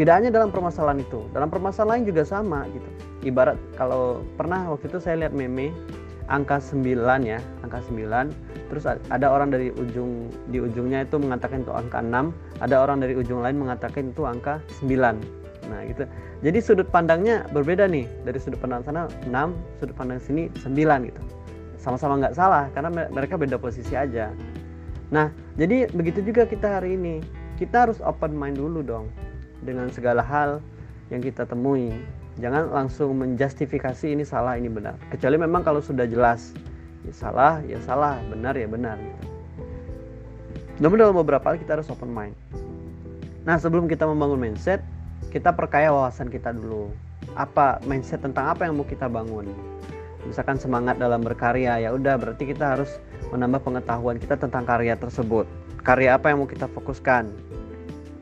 Tidak 0.00 0.14
hanya 0.16 0.32
dalam 0.32 0.48
permasalahan 0.48 1.04
itu 1.04 1.28
dalam 1.36 1.52
permasalahan 1.52 2.08
juga 2.08 2.24
sama 2.24 2.64
gitu. 2.72 2.88
Ibarat 3.20 3.60
kalau 3.76 4.24
pernah 4.40 4.72
waktu 4.72 4.88
itu 4.88 4.96
saya 4.96 5.28
lihat 5.28 5.36
meme 5.36 5.76
angka 6.30 6.62
9 6.62 6.86
ya 7.26 7.42
angka 7.66 7.82
9 7.90 8.70
terus 8.70 8.86
ada 8.86 9.26
orang 9.26 9.50
dari 9.50 9.74
ujung 9.74 10.30
di 10.48 10.62
ujungnya 10.62 11.02
itu 11.02 11.18
mengatakan 11.18 11.66
itu 11.66 11.74
angka 11.74 11.98
6 11.98 12.62
ada 12.62 12.76
orang 12.78 13.02
dari 13.02 13.18
ujung 13.18 13.42
lain 13.42 13.58
mengatakan 13.58 14.14
itu 14.14 14.22
angka 14.24 14.62
9 14.80 15.40
nah 15.70 15.86
gitu. 15.86 16.02
Jadi 16.40 16.58
sudut 16.58 16.88
pandangnya 16.90 17.46
berbeda 17.54 17.84
nih. 17.86 18.08
Dari 18.26 18.38
sudut 18.42 18.58
pandang 18.58 18.82
sana 18.82 19.06
6 19.28 19.54
sudut 19.78 19.94
pandang 19.94 20.18
sini 20.18 20.50
9 20.64 21.06
gitu. 21.06 21.22
Sama-sama 21.78 22.18
nggak 22.20 22.34
salah 22.34 22.66
karena 22.74 23.08
mereka 23.12 23.38
beda 23.38 23.60
posisi 23.60 23.94
aja. 23.94 24.32
Nah 25.14 25.30
jadi 25.54 25.86
begitu 25.92 26.24
juga 26.26 26.48
kita 26.48 26.80
hari 26.80 26.98
ini. 26.98 27.22
Kita 27.60 27.86
harus 27.86 28.00
open 28.00 28.34
mind 28.34 28.56
dulu 28.56 28.80
dong 28.80 29.12
dengan 29.62 29.92
segala 29.92 30.24
hal 30.24 30.64
yang 31.12 31.20
kita 31.20 31.44
temui 31.44 31.92
jangan 32.38 32.70
langsung 32.70 33.18
menjustifikasi 33.18 34.06
ini 34.14 34.22
salah 34.22 34.54
ini 34.54 34.70
benar. 34.70 34.94
Kecuali 35.10 35.40
memang 35.40 35.66
kalau 35.66 35.82
sudah 35.82 36.06
jelas 36.06 36.54
ya 37.02 37.14
salah 37.16 37.58
ya 37.66 37.82
salah 37.82 38.22
benar 38.30 38.54
ya 38.54 38.70
benar. 38.70 38.94
Gitu 39.00 39.30
namun 40.80 40.96
dalam 40.96 41.12
beberapa 41.12 41.52
hal 41.52 41.60
kita 41.60 41.76
harus 41.76 41.92
open 41.92 42.08
mind. 42.08 42.32
Nah 43.44 43.60
sebelum 43.60 43.84
kita 43.84 44.08
membangun 44.08 44.40
mindset 44.40 44.80
kita 45.28 45.52
perkaya 45.52 45.92
wawasan 45.92 46.32
kita 46.32 46.56
dulu. 46.56 46.88
Apa 47.36 47.84
mindset 47.84 48.24
tentang 48.24 48.48
apa 48.48 48.64
yang 48.64 48.80
mau 48.80 48.88
kita 48.88 49.04
bangun? 49.04 49.44
Misalkan 50.24 50.56
semangat 50.56 50.96
dalam 50.96 51.20
berkarya 51.20 51.84
ya 51.84 51.92
udah 51.92 52.16
berarti 52.16 52.48
kita 52.48 52.76
harus 52.76 52.96
menambah 53.28 53.60
pengetahuan 53.60 54.16
kita 54.16 54.40
tentang 54.40 54.64
karya 54.64 54.96
tersebut. 54.96 55.44
Karya 55.84 56.16
apa 56.16 56.32
yang 56.32 56.44
mau 56.44 56.48
kita 56.48 56.64
fokuskan 56.72 57.28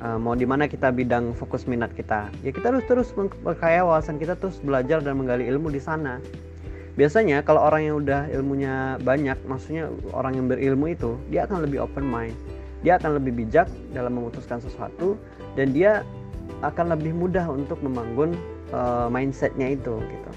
uh, 0.02 0.18
mau 0.18 0.34
di 0.34 0.44
mana 0.44 0.66
kita 0.66 0.90
bidang 0.90 1.32
fokus 1.36 1.64
minat 1.64 1.92
kita 1.94 2.28
ya 2.42 2.50
kita 2.50 2.74
harus 2.74 2.84
terus 2.86 3.08
perkaya 3.42 3.84
wawasan 3.86 4.16
kita 4.16 4.34
terus 4.38 4.58
belajar 4.62 5.02
dan 5.02 5.18
menggali 5.18 5.46
ilmu 5.46 5.70
di 5.70 5.80
sana 5.82 6.18
biasanya 6.98 7.46
kalau 7.46 7.62
orang 7.62 7.86
yang 7.86 7.96
udah 8.02 8.26
ilmunya 8.34 8.98
banyak 9.06 9.38
maksudnya 9.46 9.86
orang 10.10 10.34
yang 10.34 10.46
berilmu 10.50 10.90
itu 10.90 11.14
dia 11.30 11.46
akan 11.46 11.62
lebih 11.62 11.86
open 11.86 12.02
mind 12.02 12.34
dia 12.82 12.98
akan 12.98 13.18
lebih 13.18 13.44
bijak 13.44 13.66
dalam 13.90 14.14
memutuskan 14.14 14.62
sesuatu 14.62 15.18
dan 15.58 15.74
dia 15.74 16.06
akan 16.62 16.94
lebih 16.94 17.14
mudah 17.14 17.46
untuk 17.50 17.78
membangun 17.82 18.34
uh, 18.70 19.06
mindsetnya 19.10 19.74
itu 19.74 19.98
gitu. 19.98 20.30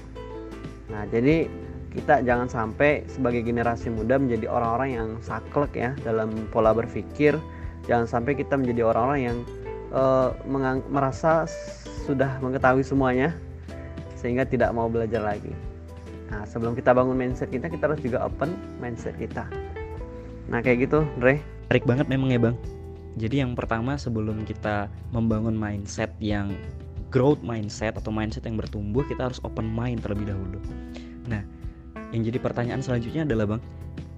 Nah 0.90 1.06
jadi 1.10 1.46
kita 1.92 2.24
jangan 2.24 2.48
sampai 2.48 3.04
sebagai 3.10 3.44
generasi 3.44 3.92
muda 3.92 4.16
menjadi 4.16 4.48
orang-orang 4.48 4.90
yang 4.96 5.08
saklek 5.20 5.72
ya 5.76 5.90
dalam 6.02 6.32
pola 6.50 6.72
berpikir. 6.72 7.36
Jangan 7.86 8.06
sampai 8.06 8.38
kita 8.38 8.54
menjadi 8.54 8.86
orang-orang 8.86 9.20
yang 9.20 9.38
uh, 9.90 10.30
merasa 10.90 11.46
sudah 12.06 12.38
mengetahui 12.42 12.82
semuanya 12.82 13.34
sehingga 14.18 14.46
tidak 14.46 14.70
mau 14.70 14.86
belajar 14.86 15.22
lagi. 15.22 15.50
Nah 16.30 16.46
sebelum 16.46 16.78
kita 16.78 16.94
bangun 16.94 17.18
mindset 17.18 17.50
kita, 17.50 17.66
kita 17.66 17.90
harus 17.90 18.00
juga 18.00 18.24
open 18.24 18.54
mindset 18.78 19.18
kita. 19.18 19.46
Nah 20.46 20.62
kayak 20.62 20.88
gitu, 20.88 21.02
Dre. 21.18 21.42
Menarik 21.68 21.84
banget 21.84 22.06
memang 22.06 22.28
ya 22.30 22.40
bang. 22.40 22.56
Jadi 23.20 23.44
yang 23.44 23.52
pertama 23.52 24.00
sebelum 24.00 24.46
kita 24.48 24.88
membangun 25.12 25.52
mindset 25.52 26.14
yang 26.16 26.56
growth 27.12 27.44
mindset 27.44 27.92
atau 28.00 28.08
mindset 28.08 28.48
yang 28.48 28.56
bertumbuh, 28.56 29.04
kita 29.04 29.28
harus 29.28 29.36
open 29.44 29.68
mind 29.68 30.00
terlebih 30.00 30.32
dahulu. 30.32 30.56
Nah, 31.28 31.44
yang 32.16 32.24
jadi 32.24 32.40
pertanyaan 32.40 32.80
selanjutnya 32.80 33.28
adalah 33.28 33.56
Bang, 33.56 33.62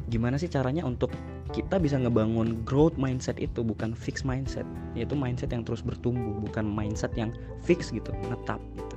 gimana 0.07 0.38
sih 0.38 0.46
caranya 0.46 0.87
untuk 0.87 1.11
kita 1.55 1.79
bisa 1.79 1.95
ngebangun 2.03 2.67
growth 2.67 2.99
mindset 2.99 3.38
itu 3.38 3.62
bukan 3.62 3.95
fix 3.95 4.27
mindset, 4.27 4.67
yaitu 4.99 5.14
mindset 5.14 5.55
yang 5.55 5.62
terus 5.62 5.87
bertumbuh, 5.87 6.35
bukan 6.43 6.67
mindset 6.67 7.14
yang 7.14 7.31
fix 7.62 7.95
gitu, 7.95 8.11
menetap 8.27 8.59
gitu. 8.75 8.97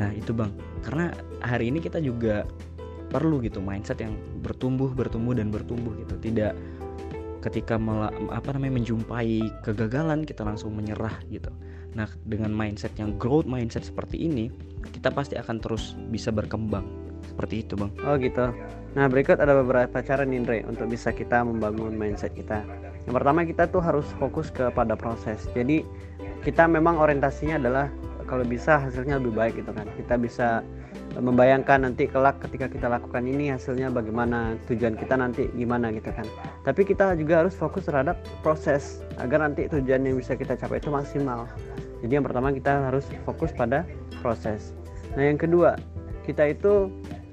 Nah, 0.00 0.08
itu 0.16 0.32
Bang, 0.32 0.56
karena 0.80 1.12
hari 1.44 1.68
ini 1.68 1.84
kita 1.84 2.00
juga 2.00 2.48
perlu 3.12 3.44
gitu 3.44 3.60
mindset 3.60 4.00
yang 4.00 4.16
bertumbuh, 4.40 4.88
bertumbuh 4.88 5.36
dan 5.36 5.52
bertumbuh 5.52 5.92
gitu. 6.00 6.16
Tidak 6.16 6.56
ketika 7.44 7.76
mela, 7.76 8.08
apa 8.32 8.56
namanya 8.56 8.80
menjumpai 8.80 9.60
kegagalan 9.60 10.24
kita 10.24 10.40
langsung 10.40 10.72
menyerah 10.72 11.20
gitu. 11.28 11.52
Nah, 11.92 12.08
dengan 12.24 12.48
mindset 12.56 12.96
yang 12.96 13.20
growth 13.20 13.44
mindset 13.44 13.84
seperti 13.84 14.24
ini, 14.24 14.48
kita 14.96 15.12
pasti 15.12 15.36
akan 15.36 15.60
terus 15.60 15.92
bisa 16.08 16.32
berkembang. 16.32 17.01
Seperti 17.32 17.64
itu, 17.64 17.74
Bang. 17.74 17.90
Oh, 18.04 18.14
gitu. 18.20 18.52
Nah, 18.92 19.08
berikut 19.08 19.40
ada 19.40 19.56
beberapa 19.56 20.04
cara 20.04 20.22
nih, 20.28 20.44
Andre, 20.44 20.58
untuk 20.68 20.92
bisa 20.92 21.10
kita 21.10 21.40
membangun 21.40 21.96
mindset 21.96 22.36
kita. 22.36 22.60
Yang 23.08 23.14
pertama, 23.16 23.42
kita 23.48 23.64
tuh 23.72 23.80
harus 23.80 24.04
fokus 24.20 24.52
kepada 24.52 24.92
proses. 24.94 25.48
Jadi, 25.56 25.82
kita 26.44 26.68
memang 26.68 27.00
orientasinya 27.00 27.56
adalah 27.56 27.88
kalau 28.28 28.44
bisa 28.44 28.76
hasilnya 28.76 29.16
lebih 29.16 29.32
baik 29.32 29.64
gitu 29.64 29.72
kan. 29.72 29.88
Kita 29.96 30.20
bisa 30.20 30.60
membayangkan 31.20 31.84
nanti 31.84 32.08
kelak 32.08 32.40
ketika 32.40 32.72
kita 32.72 32.88
lakukan 32.88 33.28
ini 33.28 33.52
hasilnya 33.52 33.92
bagaimana 33.92 34.56
tujuan 34.64 34.96
kita 34.96 35.20
nanti 35.20 35.52
gimana 35.52 35.92
gitu 35.92 36.08
kan 36.08 36.24
tapi 36.64 36.88
kita 36.88 37.12
juga 37.20 37.44
harus 37.44 37.52
fokus 37.52 37.84
terhadap 37.84 38.16
proses 38.40 39.04
agar 39.20 39.44
nanti 39.44 39.68
tujuan 39.68 40.08
yang 40.08 40.16
bisa 40.16 40.32
kita 40.32 40.56
capai 40.56 40.80
itu 40.80 40.88
maksimal 40.88 41.44
jadi 42.00 42.20
yang 42.20 42.24
pertama 42.24 42.48
kita 42.54 42.88
harus 42.88 43.04
fokus 43.28 43.52
pada 43.52 43.84
proses 44.24 44.72
nah 45.12 45.28
yang 45.28 45.36
kedua 45.36 45.76
kita 46.24 46.56
itu 46.56 46.88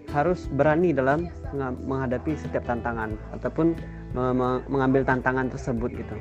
harus 0.10 0.49
berani 0.57 0.89
dalam 0.93 1.30
menghadapi 1.86 2.34
setiap 2.38 2.66
tantangan 2.66 3.14
ataupun 3.38 3.78
mengambil 4.70 5.05
tantangan 5.05 5.49
tersebut 5.53 5.93
gitu. 5.93 6.18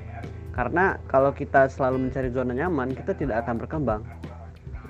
Karena 0.53 0.99
kalau 1.07 1.30
kita 1.30 1.70
selalu 1.70 2.09
mencari 2.09 2.28
zona 2.34 2.53
nyaman 2.53 2.93
kita 2.93 3.14
tidak 3.14 3.47
akan 3.47 3.62
berkembang. 3.62 4.03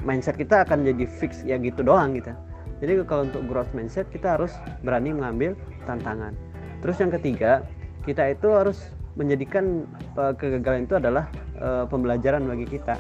Mindset 0.07 0.39
kita 0.39 0.63
akan 0.63 0.87
jadi 0.87 1.05
fix 1.07 1.43
ya 1.43 1.59
gitu 1.59 1.83
doang 1.83 2.15
gitu. 2.17 2.31
Jadi 2.79 3.03
kalau 3.05 3.27
untuk 3.27 3.43
growth 3.51 3.71
mindset 3.75 4.07
kita 4.09 4.39
harus 4.39 4.55
berani 4.87 5.11
mengambil 5.11 5.59
tantangan. 5.85 6.33
Terus 6.81 6.97
yang 7.03 7.11
ketiga 7.11 7.67
kita 8.07 8.33
itu 8.33 8.49
harus 8.55 8.95
menjadikan 9.19 9.83
uh, 10.15 10.31
kegagalan 10.31 10.87
itu 10.87 10.95
adalah 10.95 11.27
uh, 11.59 11.85
pembelajaran 11.91 12.47
bagi 12.47 12.79
kita 12.79 12.95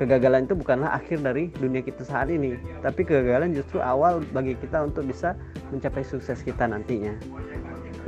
kegagalan 0.00 0.48
itu 0.48 0.56
bukanlah 0.56 0.96
akhir 0.96 1.20
dari 1.20 1.52
dunia 1.60 1.84
kita 1.84 2.00
saat 2.08 2.32
ini 2.32 2.56
tapi 2.80 3.04
kegagalan 3.04 3.52
justru 3.52 3.84
awal 3.84 4.24
bagi 4.32 4.56
kita 4.56 4.88
untuk 4.88 5.04
bisa 5.04 5.36
mencapai 5.68 6.00
sukses 6.00 6.40
kita 6.40 6.64
nantinya. 6.64 7.12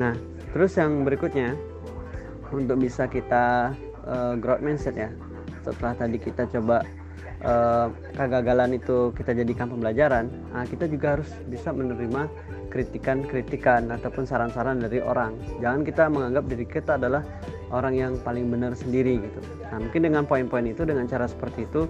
Nah 0.00 0.16
terus 0.56 0.72
yang 0.80 1.04
berikutnya 1.04 1.52
untuk 2.48 2.80
bisa 2.80 3.04
kita 3.04 3.76
uh, 4.08 4.32
growth 4.40 4.64
mindset 4.64 4.96
ya. 4.96 5.12
Setelah 5.62 5.94
tadi 5.94 6.16
kita 6.16 6.48
coba 6.48 6.80
uh, 7.44 7.86
kegagalan 8.14 8.78
itu 8.78 9.10
kita 9.14 9.34
jadikan 9.34 9.68
pembelajaran 9.70 10.30
nah 10.54 10.64
kita 10.66 10.86
juga 10.88 11.18
harus 11.18 11.28
bisa 11.50 11.74
menerima 11.74 12.30
kritikan-kritikan 12.72 13.92
ataupun 13.92 14.24
saran-saran 14.24 14.80
dari 14.80 15.04
orang. 15.04 15.36
Jangan 15.60 15.84
kita 15.84 16.08
menganggap 16.08 16.48
diri 16.48 16.64
kita 16.64 16.96
adalah 16.96 17.20
orang 17.68 17.92
yang 17.92 18.12
paling 18.24 18.48
benar 18.48 18.72
sendiri 18.72 19.20
gitu. 19.20 19.40
Nah 19.68 19.76
mungkin 19.84 20.00
dengan 20.08 20.24
poin-poin 20.24 20.64
itu 20.64 20.88
dengan 20.88 21.04
cara 21.04 21.28
seperti 21.28 21.68
itu 21.68 21.84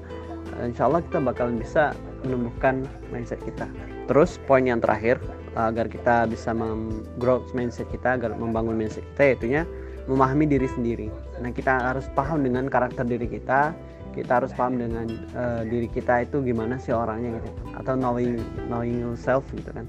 uh, 0.59 0.67
insya 0.67 0.91
Allah 0.91 1.07
kita 1.07 1.23
bakalan 1.23 1.63
bisa 1.63 1.95
menumbuhkan 2.27 2.83
mindset 3.15 3.39
kita. 3.47 3.71
Terus 4.11 4.43
poin 4.51 4.67
yang 4.67 4.83
terakhir 4.83 5.23
agar 5.55 5.87
kita 5.87 6.27
bisa 6.27 6.51
menggrow 6.51 7.47
mindset 7.55 7.87
kita 7.95 8.19
agar 8.19 8.35
membangun 8.35 8.75
mindset 8.75 9.07
kita 9.15 9.39
yaitunya 9.39 9.63
memahami 10.11 10.51
diri 10.51 10.67
sendiri. 10.67 11.07
Nah, 11.39 11.55
kita 11.55 11.79
harus 11.79 12.11
paham 12.19 12.43
dengan 12.43 12.67
karakter 12.67 13.07
diri 13.07 13.31
kita, 13.31 13.71
kita 14.11 14.43
harus 14.43 14.51
paham 14.51 14.75
dengan 14.83 15.07
uh, 15.39 15.63
diri 15.63 15.87
kita 15.87 16.27
itu 16.27 16.43
gimana 16.43 16.75
sih 16.77 16.91
orangnya 16.91 17.39
gitu, 17.39 17.51
atau 17.79 17.95
knowing 17.95 18.43
knowing 18.67 18.99
yourself 18.99 19.47
gitu 19.55 19.71
kan. 19.71 19.87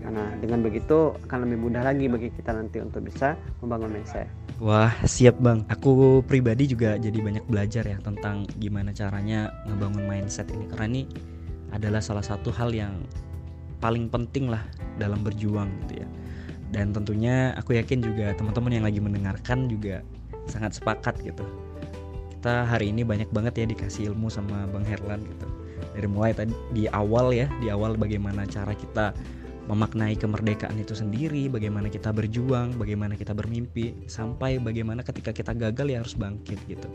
Nah, 0.00 0.32
dengan 0.40 0.64
begitu 0.64 1.12
akan 1.28 1.44
lebih 1.44 1.58
mudah 1.68 1.82
lagi 1.84 2.08
bagi 2.08 2.32
kita 2.32 2.56
nanti 2.56 2.80
untuk 2.80 3.04
bisa 3.04 3.36
membangun 3.60 4.00
mindset. 4.00 4.26
Wah, 4.58 4.92
siap 5.04 5.36
Bang. 5.40 5.64
Aku 5.68 6.24
pribadi 6.24 6.68
juga 6.68 6.96
jadi 6.96 7.20
banyak 7.20 7.44
belajar 7.46 7.84
ya 7.84 8.00
tentang 8.00 8.48
gimana 8.56 8.90
caranya 8.96 9.52
ngebangun 9.68 10.04
mindset 10.08 10.48
ini 10.50 10.64
karena 10.72 10.86
ini 10.88 11.02
adalah 11.70 12.02
salah 12.02 12.24
satu 12.24 12.50
hal 12.50 12.74
yang 12.74 13.04
paling 13.80 14.12
penting 14.12 14.52
lah 14.52 14.60
dalam 15.00 15.24
berjuang 15.24 15.72
gitu 15.86 16.04
ya 16.04 16.08
dan 16.70 16.94
tentunya 16.94 17.56
aku 17.58 17.74
yakin 17.74 17.98
juga 18.04 18.36
teman-teman 18.38 18.78
yang 18.78 18.86
lagi 18.86 19.00
mendengarkan 19.02 19.66
juga 19.66 20.04
sangat 20.46 20.78
sepakat 20.78 21.18
gitu 21.24 21.42
kita 22.38 22.64
hari 22.68 22.94
ini 22.94 23.02
banyak 23.02 23.28
banget 23.34 23.64
ya 23.64 23.66
dikasih 23.66 24.14
ilmu 24.14 24.30
sama 24.30 24.68
Bang 24.70 24.86
Herlan 24.86 25.24
gitu 25.24 25.46
dari 25.96 26.06
mulai 26.06 26.32
tadi 26.32 26.54
di 26.70 26.86
awal 26.92 27.34
ya 27.34 27.50
di 27.58 27.68
awal 27.68 27.98
bagaimana 27.98 28.46
cara 28.46 28.72
kita 28.76 29.12
memaknai 29.70 30.18
kemerdekaan 30.18 30.74
itu 30.82 30.98
sendiri, 30.98 31.46
bagaimana 31.46 31.86
kita 31.86 32.10
berjuang, 32.10 32.74
bagaimana 32.74 33.14
kita 33.14 33.30
bermimpi, 33.30 33.94
sampai 34.10 34.58
bagaimana 34.58 35.06
ketika 35.06 35.30
kita 35.30 35.54
gagal 35.54 35.86
ya 35.86 36.02
harus 36.02 36.18
bangkit 36.18 36.58
gitu. 36.66 36.90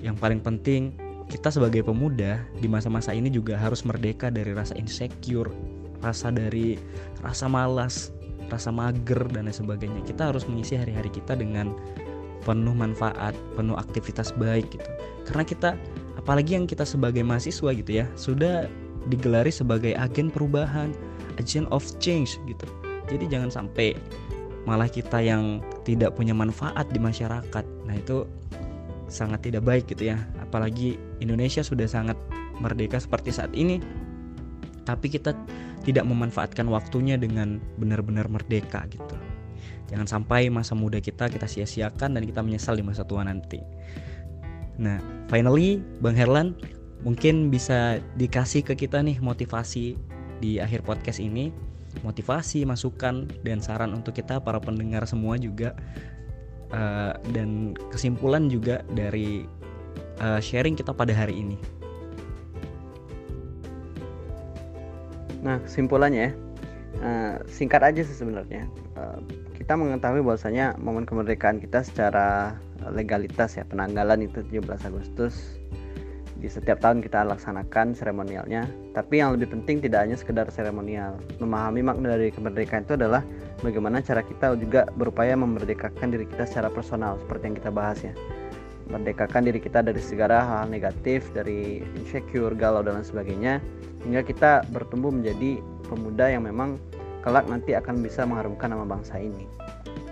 Yang 0.00 0.16
paling 0.16 0.40
penting 0.40 0.96
kita 1.28 1.52
sebagai 1.52 1.84
pemuda 1.84 2.40
di 2.56 2.68
masa-masa 2.68 3.12
ini 3.12 3.28
juga 3.28 3.60
harus 3.60 3.84
merdeka 3.84 4.32
dari 4.32 4.56
rasa 4.56 4.72
insecure, 4.80 5.52
rasa 6.00 6.32
dari 6.32 6.80
rasa 7.20 7.48
malas, 7.52 8.12
rasa 8.48 8.68
mager 8.72 9.28
dan 9.32 9.48
lain 9.48 9.56
sebagainya 9.56 10.00
kita 10.04 10.32
harus 10.32 10.44
mengisi 10.44 10.76
hari-hari 10.76 11.08
kita 11.08 11.36
dengan 11.36 11.72
penuh 12.44 12.76
manfaat 12.76 13.32
penuh 13.56 13.76
aktivitas 13.76 14.36
baik 14.36 14.68
gitu 14.76 14.90
karena 15.24 15.44
kita 15.44 15.70
apalagi 16.20 16.56
yang 16.56 16.68
kita 16.68 16.84
sebagai 16.84 17.24
mahasiswa 17.24 17.72
gitu 17.72 17.90
ya 17.90 18.06
sudah 18.14 18.68
digelari 19.08 19.52
sebagai 19.52 19.96
agen 19.96 20.28
perubahan 20.28 20.92
agent 21.40 21.66
of 21.70 21.84
change 21.98 22.36
gitu 22.48 22.66
jadi 23.10 23.24
jangan 23.28 23.50
sampai 23.52 23.94
malah 24.64 24.88
kita 24.88 25.20
yang 25.20 25.60
tidak 25.84 26.16
punya 26.16 26.32
manfaat 26.32 26.88
di 26.88 27.00
masyarakat 27.00 27.64
nah 27.84 27.94
itu 27.94 28.24
sangat 29.08 29.44
tidak 29.44 29.62
baik 29.68 29.84
gitu 29.86 30.10
ya 30.10 30.18
apalagi 30.40 30.96
Indonesia 31.20 31.60
sudah 31.60 31.84
sangat 31.84 32.16
merdeka 32.58 32.96
seperti 32.96 33.34
saat 33.34 33.52
ini 33.52 33.82
tapi 34.84 35.08
kita 35.08 35.32
tidak 35.84 36.04
memanfaatkan 36.08 36.68
waktunya 36.68 37.20
dengan 37.20 37.60
benar-benar 37.76 38.28
merdeka 38.28 38.88
gitu. 38.88 39.16
Jangan 39.92 40.08
sampai 40.08 40.48
masa 40.48 40.72
muda 40.72 41.00
kita 41.00 41.28
kita 41.28 41.44
sia-siakan 41.44 42.16
dan 42.16 42.22
kita 42.24 42.40
menyesal 42.40 42.76
di 42.76 42.84
masa 42.84 43.04
tua 43.04 43.24
nanti. 43.24 43.60
Nah, 44.80 44.98
finally 45.28 45.78
Bang 46.00 46.16
Herlan 46.16 46.56
mungkin 47.04 47.52
bisa 47.52 48.00
dikasih 48.16 48.64
ke 48.64 48.74
kita 48.74 49.04
nih 49.04 49.20
motivasi 49.20 49.94
di 50.44 50.60
akhir 50.60 50.84
podcast 50.84 51.24
ini, 51.24 51.48
motivasi, 52.04 52.68
masukan 52.68 53.24
dan 53.40 53.64
saran 53.64 53.96
untuk 53.96 54.12
kita 54.12 54.36
para 54.44 54.60
pendengar 54.60 55.08
semua 55.08 55.40
juga 55.40 55.72
uh, 56.68 57.16
dan 57.32 57.72
kesimpulan 57.88 58.52
juga 58.52 58.84
dari 58.92 59.48
uh, 60.20 60.36
sharing 60.36 60.76
kita 60.76 60.92
pada 60.92 61.16
hari 61.16 61.40
ini. 61.40 61.56
Nah, 65.40 65.64
kesimpulannya 65.64 66.36
uh, 67.00 67.40
singkat 67.48 67.80
aja 67.80 68.04
sih 68.04 68.16
sebenarnya. 68.16 68.68
Uh, 69.00 69.24
kita 69.56 69.80
mengetahui 69.80 70.20
bahwasanya 70.20 70.76
momen 70.76 71.08
kemerdekaan 71.08 71.56
kita 71.56 71.80
secara 71.80 72.60
legalitas 72.92 73.56
ya 73.56 73.64
penanggalan 73.64 74.28
itu 74.28 74.44
17 74.44 74.60
Agustus 74.92 75.56
di 76.38 76.48
setiap 76.50 76.82
tahun 76.82 77.00
kita 77.00 77.24
laksanakan 77.30 77.94
seremonialnya 77.94 78.66
tapi 78.92 79.22
yang 79.22 79.34
lebih 79.38 79.54
penting 79.54 79.80
tidak 79.80 80.06
hanya 80.06 80.16
sekedar 80.18 80.46
seremonial 80.50 81.16
memahami 81.38 81.80
makna 81.86 82.18
dari 82.18 82.34
kemerdekaan 82.34 82.84
itu 82.84 82.98
adalah 82.98 83.22
bagaimana 83.62 84.02
cara 84.02 84.20
kita 84.20 84.58
juga 84.58 84.86
berupaya 84.98 85.38
memerdekakan 85.38 86.12
diri 86.12 86.26
kita 86.28 86.44
secara 86.44 86.68
personal 86.68 87.16
seperti 87.22 87.52
yang 87.52 87.56
kita 87.58 87.70
bahas 87.70 87.98
ya 88.02 88.14
merdekakan 88.90 89.48
diri 89.48 89.60
kita 89.62 89.80
dari 89.80 90.00
segala 90.02 90.44
hal 90.44 90.68
negatif 90.68 91.32
dari 91.32 91.80
insecure 91.96 92.52
galau 92.52 92.84
dan 92.84 93.00
lain 93.00 93.06
sebagainya 93.06 93.54
hingga 94.04 94.20
kita 94.20 94.50
bertumbuh 94.68 95.08
menjadi 95.08 95.64
pemuda 95.88 96.28
yang 96.28 96.44
memang 96.44 96.76
kelak 97.24 97.48
nanti 97.48 97.72
akan 97.72 98.04
bisa 98.04 98.28
mengharumkan 98.28 98.68
nama 98.68 98.84
bangsa 98.84 99.16
ini. 99.16 99.48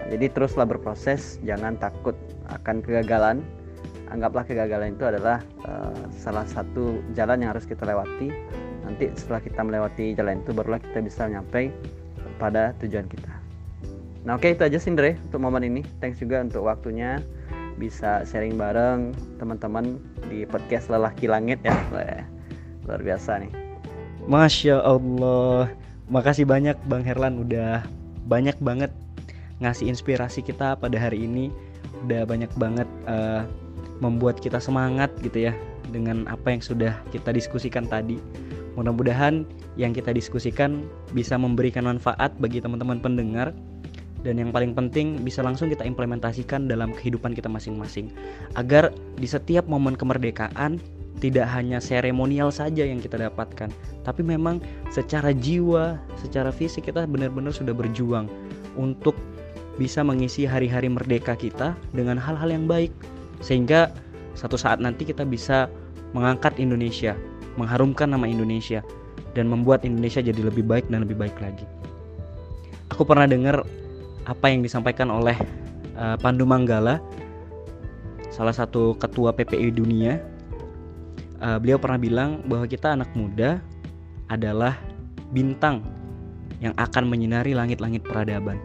jadi 0.09 0.33
teruslah 0.33 0.65
berproses, 0.65 1.39
jangan 1.47 1.77
takut 1.79 2.17
akan 2.49 2.81
kegagalan. 2.81 3.45
Anggaplah 4.13 4.45
kegagalan 4.45 4.93
itu 4.93 5.09
adalah 5.09 5.41
uh, 5.65 5.97
salah 6.13 6.45
satu 6.45 7.01
jalan 7.17 7.41
yang 7.41 7.57
harus 7.57 7.65
kita 7.65 7.89
lewati. 7.89 8.29
Nanti 8.85 9.09
setelah 9.17 9.41
kita 9.41 9.65
melewati 9.65 10.13
jalan 10.13 10.45
itu 10.45 10.53
barulah 10.53 10.77
kita 10.85 11.01
bisa 11.01 11.25
nyampe 11.33 11.73
pada 12.37 12.77
tujuan 12.85 13.09
kita. 13.09 13.33
Nah 14.29 14.37
oke 14.37 14.45
okay, 14.45 14.53
itu 14.53 14.63
aja 14.69 14.77
Sindre 14.77 15.17
untuk 15.17 15.41
momen 15.41 15.65
ini. 15.65 15.81
Thanks 16.05 16.21
juga 16.21 16.45
untuk 16.45 16.69
waktunya 16.69 17.25
bisa 17.81 18.21
sharing 18.29 18.61
bareng 18.61 19.17
teman-teman 19.41 19.97
di 20.29 20.45
podcast 20.45 20.93
Lelaki 20.93 21.25
Langit 21.25 21.65
ya. 21.65 21.73
Luar 22.85 23.01
biasa 23.01 23.41
nih. 23.41 23.53
Masya 24.29 24.79
Allah 24.87 25.67
Makasih 26.07 26.47
banyak 26.47 26.77
Bang 26.87 27.03
Herlan 27.03 27.43
udah 27.43 27.83
banyak 28.29 28.55
banget 28.63 28.95
ngasih 29.59 29.91
inspirasi 29.91 30.45
kita 30.47 30.79
pada 30.79 30.95
hari 30.95 31.27
ini 31.27 31.51
Udah 32.07 32.23
banyak 32.27 32.51
banget 32.55 32.87
uh, 33.11 33.43
membuat 34.03 34.43
kita 34.43 34.59
semangat 34.59 35.15
gitu 35.23 35.47
ya 35.49 35.55
Dengan 35.95 36.27
apa 36.27 36.51
yang 36.51 36.59
sudah 36.59 36.99
kita 37.15 37.31
diskusikan 37.31 37.87
tadi. 37.87 38.19
Mudah-mudahan 38.75 39.45
yang 39.77 39.93
kita 39.93 40.11
diskusikan 40.17 40.89
bisa 41.13 41.37
memberikan 41.37 41.85
manfaat 41.85 42.33
bagi 42.41 42.59
teman-teman 42.59 42.99
pendengar 42.99 43.53
dan 44.23 44.39
yang 44.39 44.55
paling 44.55 44.73
penting 44.73 45.21
bisa 45.21 45.43
langsung 45.43 45.69
kita 45.69 45.83
implementasikan 45.83 46.71
dalam 46.71 46.95
kehidupan 46.95 47.35
kita 47.35 47.51
masing-masing. 47.51 48.15
Agar 48.55 48.95
di 49.19 49.27
setiap 49.27 49.67
momen 49.67 49.99
kemerdekaan 49.99 50.79
tidak 51.19 51.47
hanya 51.53 51.79
seremonial 51.79 52.51
saja 52.51 52.87
yang 52.87 52.99
kita 52.99 53.19
dapatkan, 53.19 53.71
tapi 54.03 54.23
memang 54.25 54.63
secara 54.91 55.31
jiwa, 55.35 56.01
secara 56.19 56.51
fisik 56.51 56.91
kita 56.91 57.07
benar-benar 57.07 57.53
sudah 57.53 57.75
berjuang 57.75 58.27
untuk 58.79 59.15
bisa 59.77 60.03
mengisi 60.07 60.47
hari-hari 60.47 60.91
merdeka 60.91 61.35
kita 61.35 61.75
dengan 61.95 62.19
hal-hal 62.19 62.51
yang 62.51 62.67
baik 62.71 62.91
sehingga 63.43 63.93
satu 64.33 64.57
saat 64.57 64.81
nanti 64.81 65.05
kita 65.05 65.27
bisa 65.27 65.69
mengangkat 66.17 66.57
Indonesia, 66.57 67.19
mengharumkan 67.61 68.09
nama 68.09 68.25
Indonesia 68.25 68.81
dan 69.37 69.51
membuat 69.51 69.85
Indonesia 69.85 70.25
jadi 70.25 70.41
lebih 70.41 70.65
baik 70.65 70.89
dan 70.89 71.05
lebih 71.05 71.19
baik 71.19 71.37
lagi. 71.43 71.67
Aku 72.95 73.05
pernah 73.05 73.29
dengar 73.29 73.67
apa 74.25 74.47
yang 74.49 74.63
disampaikan 74.63 75.11
oleh 75.11 75.37
uh, 75.99 76.17
Pandu 76.21 76.47
Manggala, 76.47 77.03
salah 78.31 78.55
satu 78.55 78.97
ketua 78.97 79.35
PPI 79.37 79.75
dunia 79.75 80.23
uh, 81.43 81.59
beliau 81.59 81.77
pernah 81.77 81.99
bilang 81.99 82.31
bahwa 82.47 82.65
kita 82.71 82.95
anak 82.95 83.11
muda 83.19 83.59
adalah 84.31 84.79
bintang 85.35 85.83
yang 86.63 86.73
akan 86.79 87.11
menyinari 87.11 87.53
langit-langit 87.53 88.07
peradaban. 88.07 88.57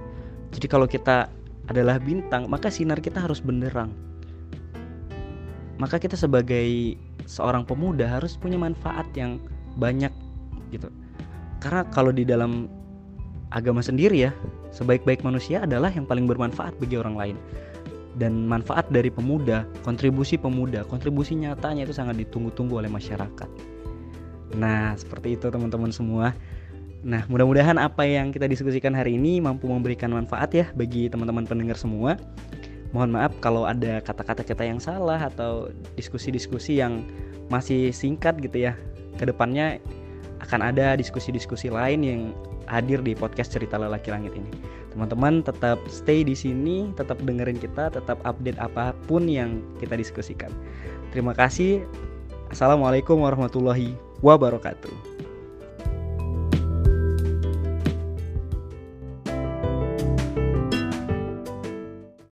Jadi 0.54 0.70
kalau 0.70 0.86
kita 0.86 1.28
adalah 1.68 1.98
bintang, 1.98 2.48
maka 2.48 2.70
sinar 2.70 3.02
kita 3.02 3.20
harus 3.20 3.42
benderang. 3.42 3.92
Maka 5.78 6.02
kita 6.02 6.18
sebagai 6.18 6.98
seorang 7.30 7.66
pemuda 7.66 8.10
harus 8.10 8.34
punya 8.38 8.58
manfaat 8.58 9.06
yang 9.14 9.38
banyak 9.78 10.10
gitu. 10.74 10.90
Karena 11.62 11.86
kalau 11.94 12.10
di 12.10 12.26
dalam 12.26 12.70
agama 13.54 13.80
sendiri 13.82 14.28
ya, 14.28 14.32
sebaik-baik 14.74 15.22
manusia 15.24 15.64
adalah 15.64 15.94
yang 15.94 16.06
paling 16.06 16.26
bermanfaat 16.26 16.76
bagi 16.82 16.98
orang 16.98 17.16
lain. 17.16 17.38
Dan 18.18 18.50
manfaat 18.50 18.90
dari 18.90 19.14
pemuda, 19.14 19.70
kontribusi 19.86 20.42
pemuda, 20.42 20.82
kontribusi 20.90 21.38
nyatanya 21.38 21.86
itu 21.86 21.94
sangat 21.94 22.18
ditunggu-tunggu 22.18 22.82
oleh 22.82 22.90
masyarakat. 22.90 23.50
Nah, 24.58 24.98
seperti 24.98 25.38
itu 25.38 25.54
teman-teman 25.54 25.94
semua. 25.94 26.34
Nah, 27.06 27.22
mudah-mudahan 27.30 27.78
apa 27.78 28.10
yang 28.10 28.34
kita 28.34 28.50
diskusikan 28.50 28.98
hari 28.98 29.22
ini 29.22 29.38
mampu 29.38 29.70
memberikan 29.70 30.10
manfaat 30.10 30.50
ya 30.50 30.66
bagi 30.74 31.12
teman-teman 31.14 31.46
pendengar 31.46 31.78
semua. 31.78 32.18
Mohon 32.96 33.20
maaf 33.20 33.34
kalau 33.44 33.68
ada 33.68 34.00
kata-kata 34.00 34.48
kita 34.48 34.64
yang 34.64 34.80
salah 34.80 35.20
atau 35.20 35.72
diskusi-diskusi 36.00 36.80
yang 36.80 37.04
masih 37.52 37.92
singkat 37.92 38.40
gitu 38.40 38.70
ya. 38.70 38.74
Ke 39.20 39.28
depannya 39.28 39.82
akan 40.40 40.62
ada 40.62 40.96
diskusi-diskusi 40.96 41.68
lain 41.68 42.00
yang 42.06 42.22
hadir 42.68 43.00
di 43.02 43.16
podcast 43.16 43.56
cerita 43.56 43.80
lelaki 43.80 44.12
langit 44.12 44.36
ini. 44.36 44.52
Teman-teman 44.94 45.42
tetap 45.42 45.80
stay 45.88 46.22
di 46.24 46.36
sini, 46.36 46.92
tetap 46.96 47.20
dengerin 47.24 47.58
kita, 47.58 47.92
tetap 47.92 48.20
update 48.28 48.60
apa 48.60 48.94
pun 49.08 49.26
yang 49.26 49.64
kita 49.80 49.96
diskusikan. 49.98 50.52
Terima 51.12 51.32
kasih. 51.34 51.84
Assalamualaikum 52.52 53.20
warahmatullahi 53.20 53.96
wabarakatuh. 54.24 55.17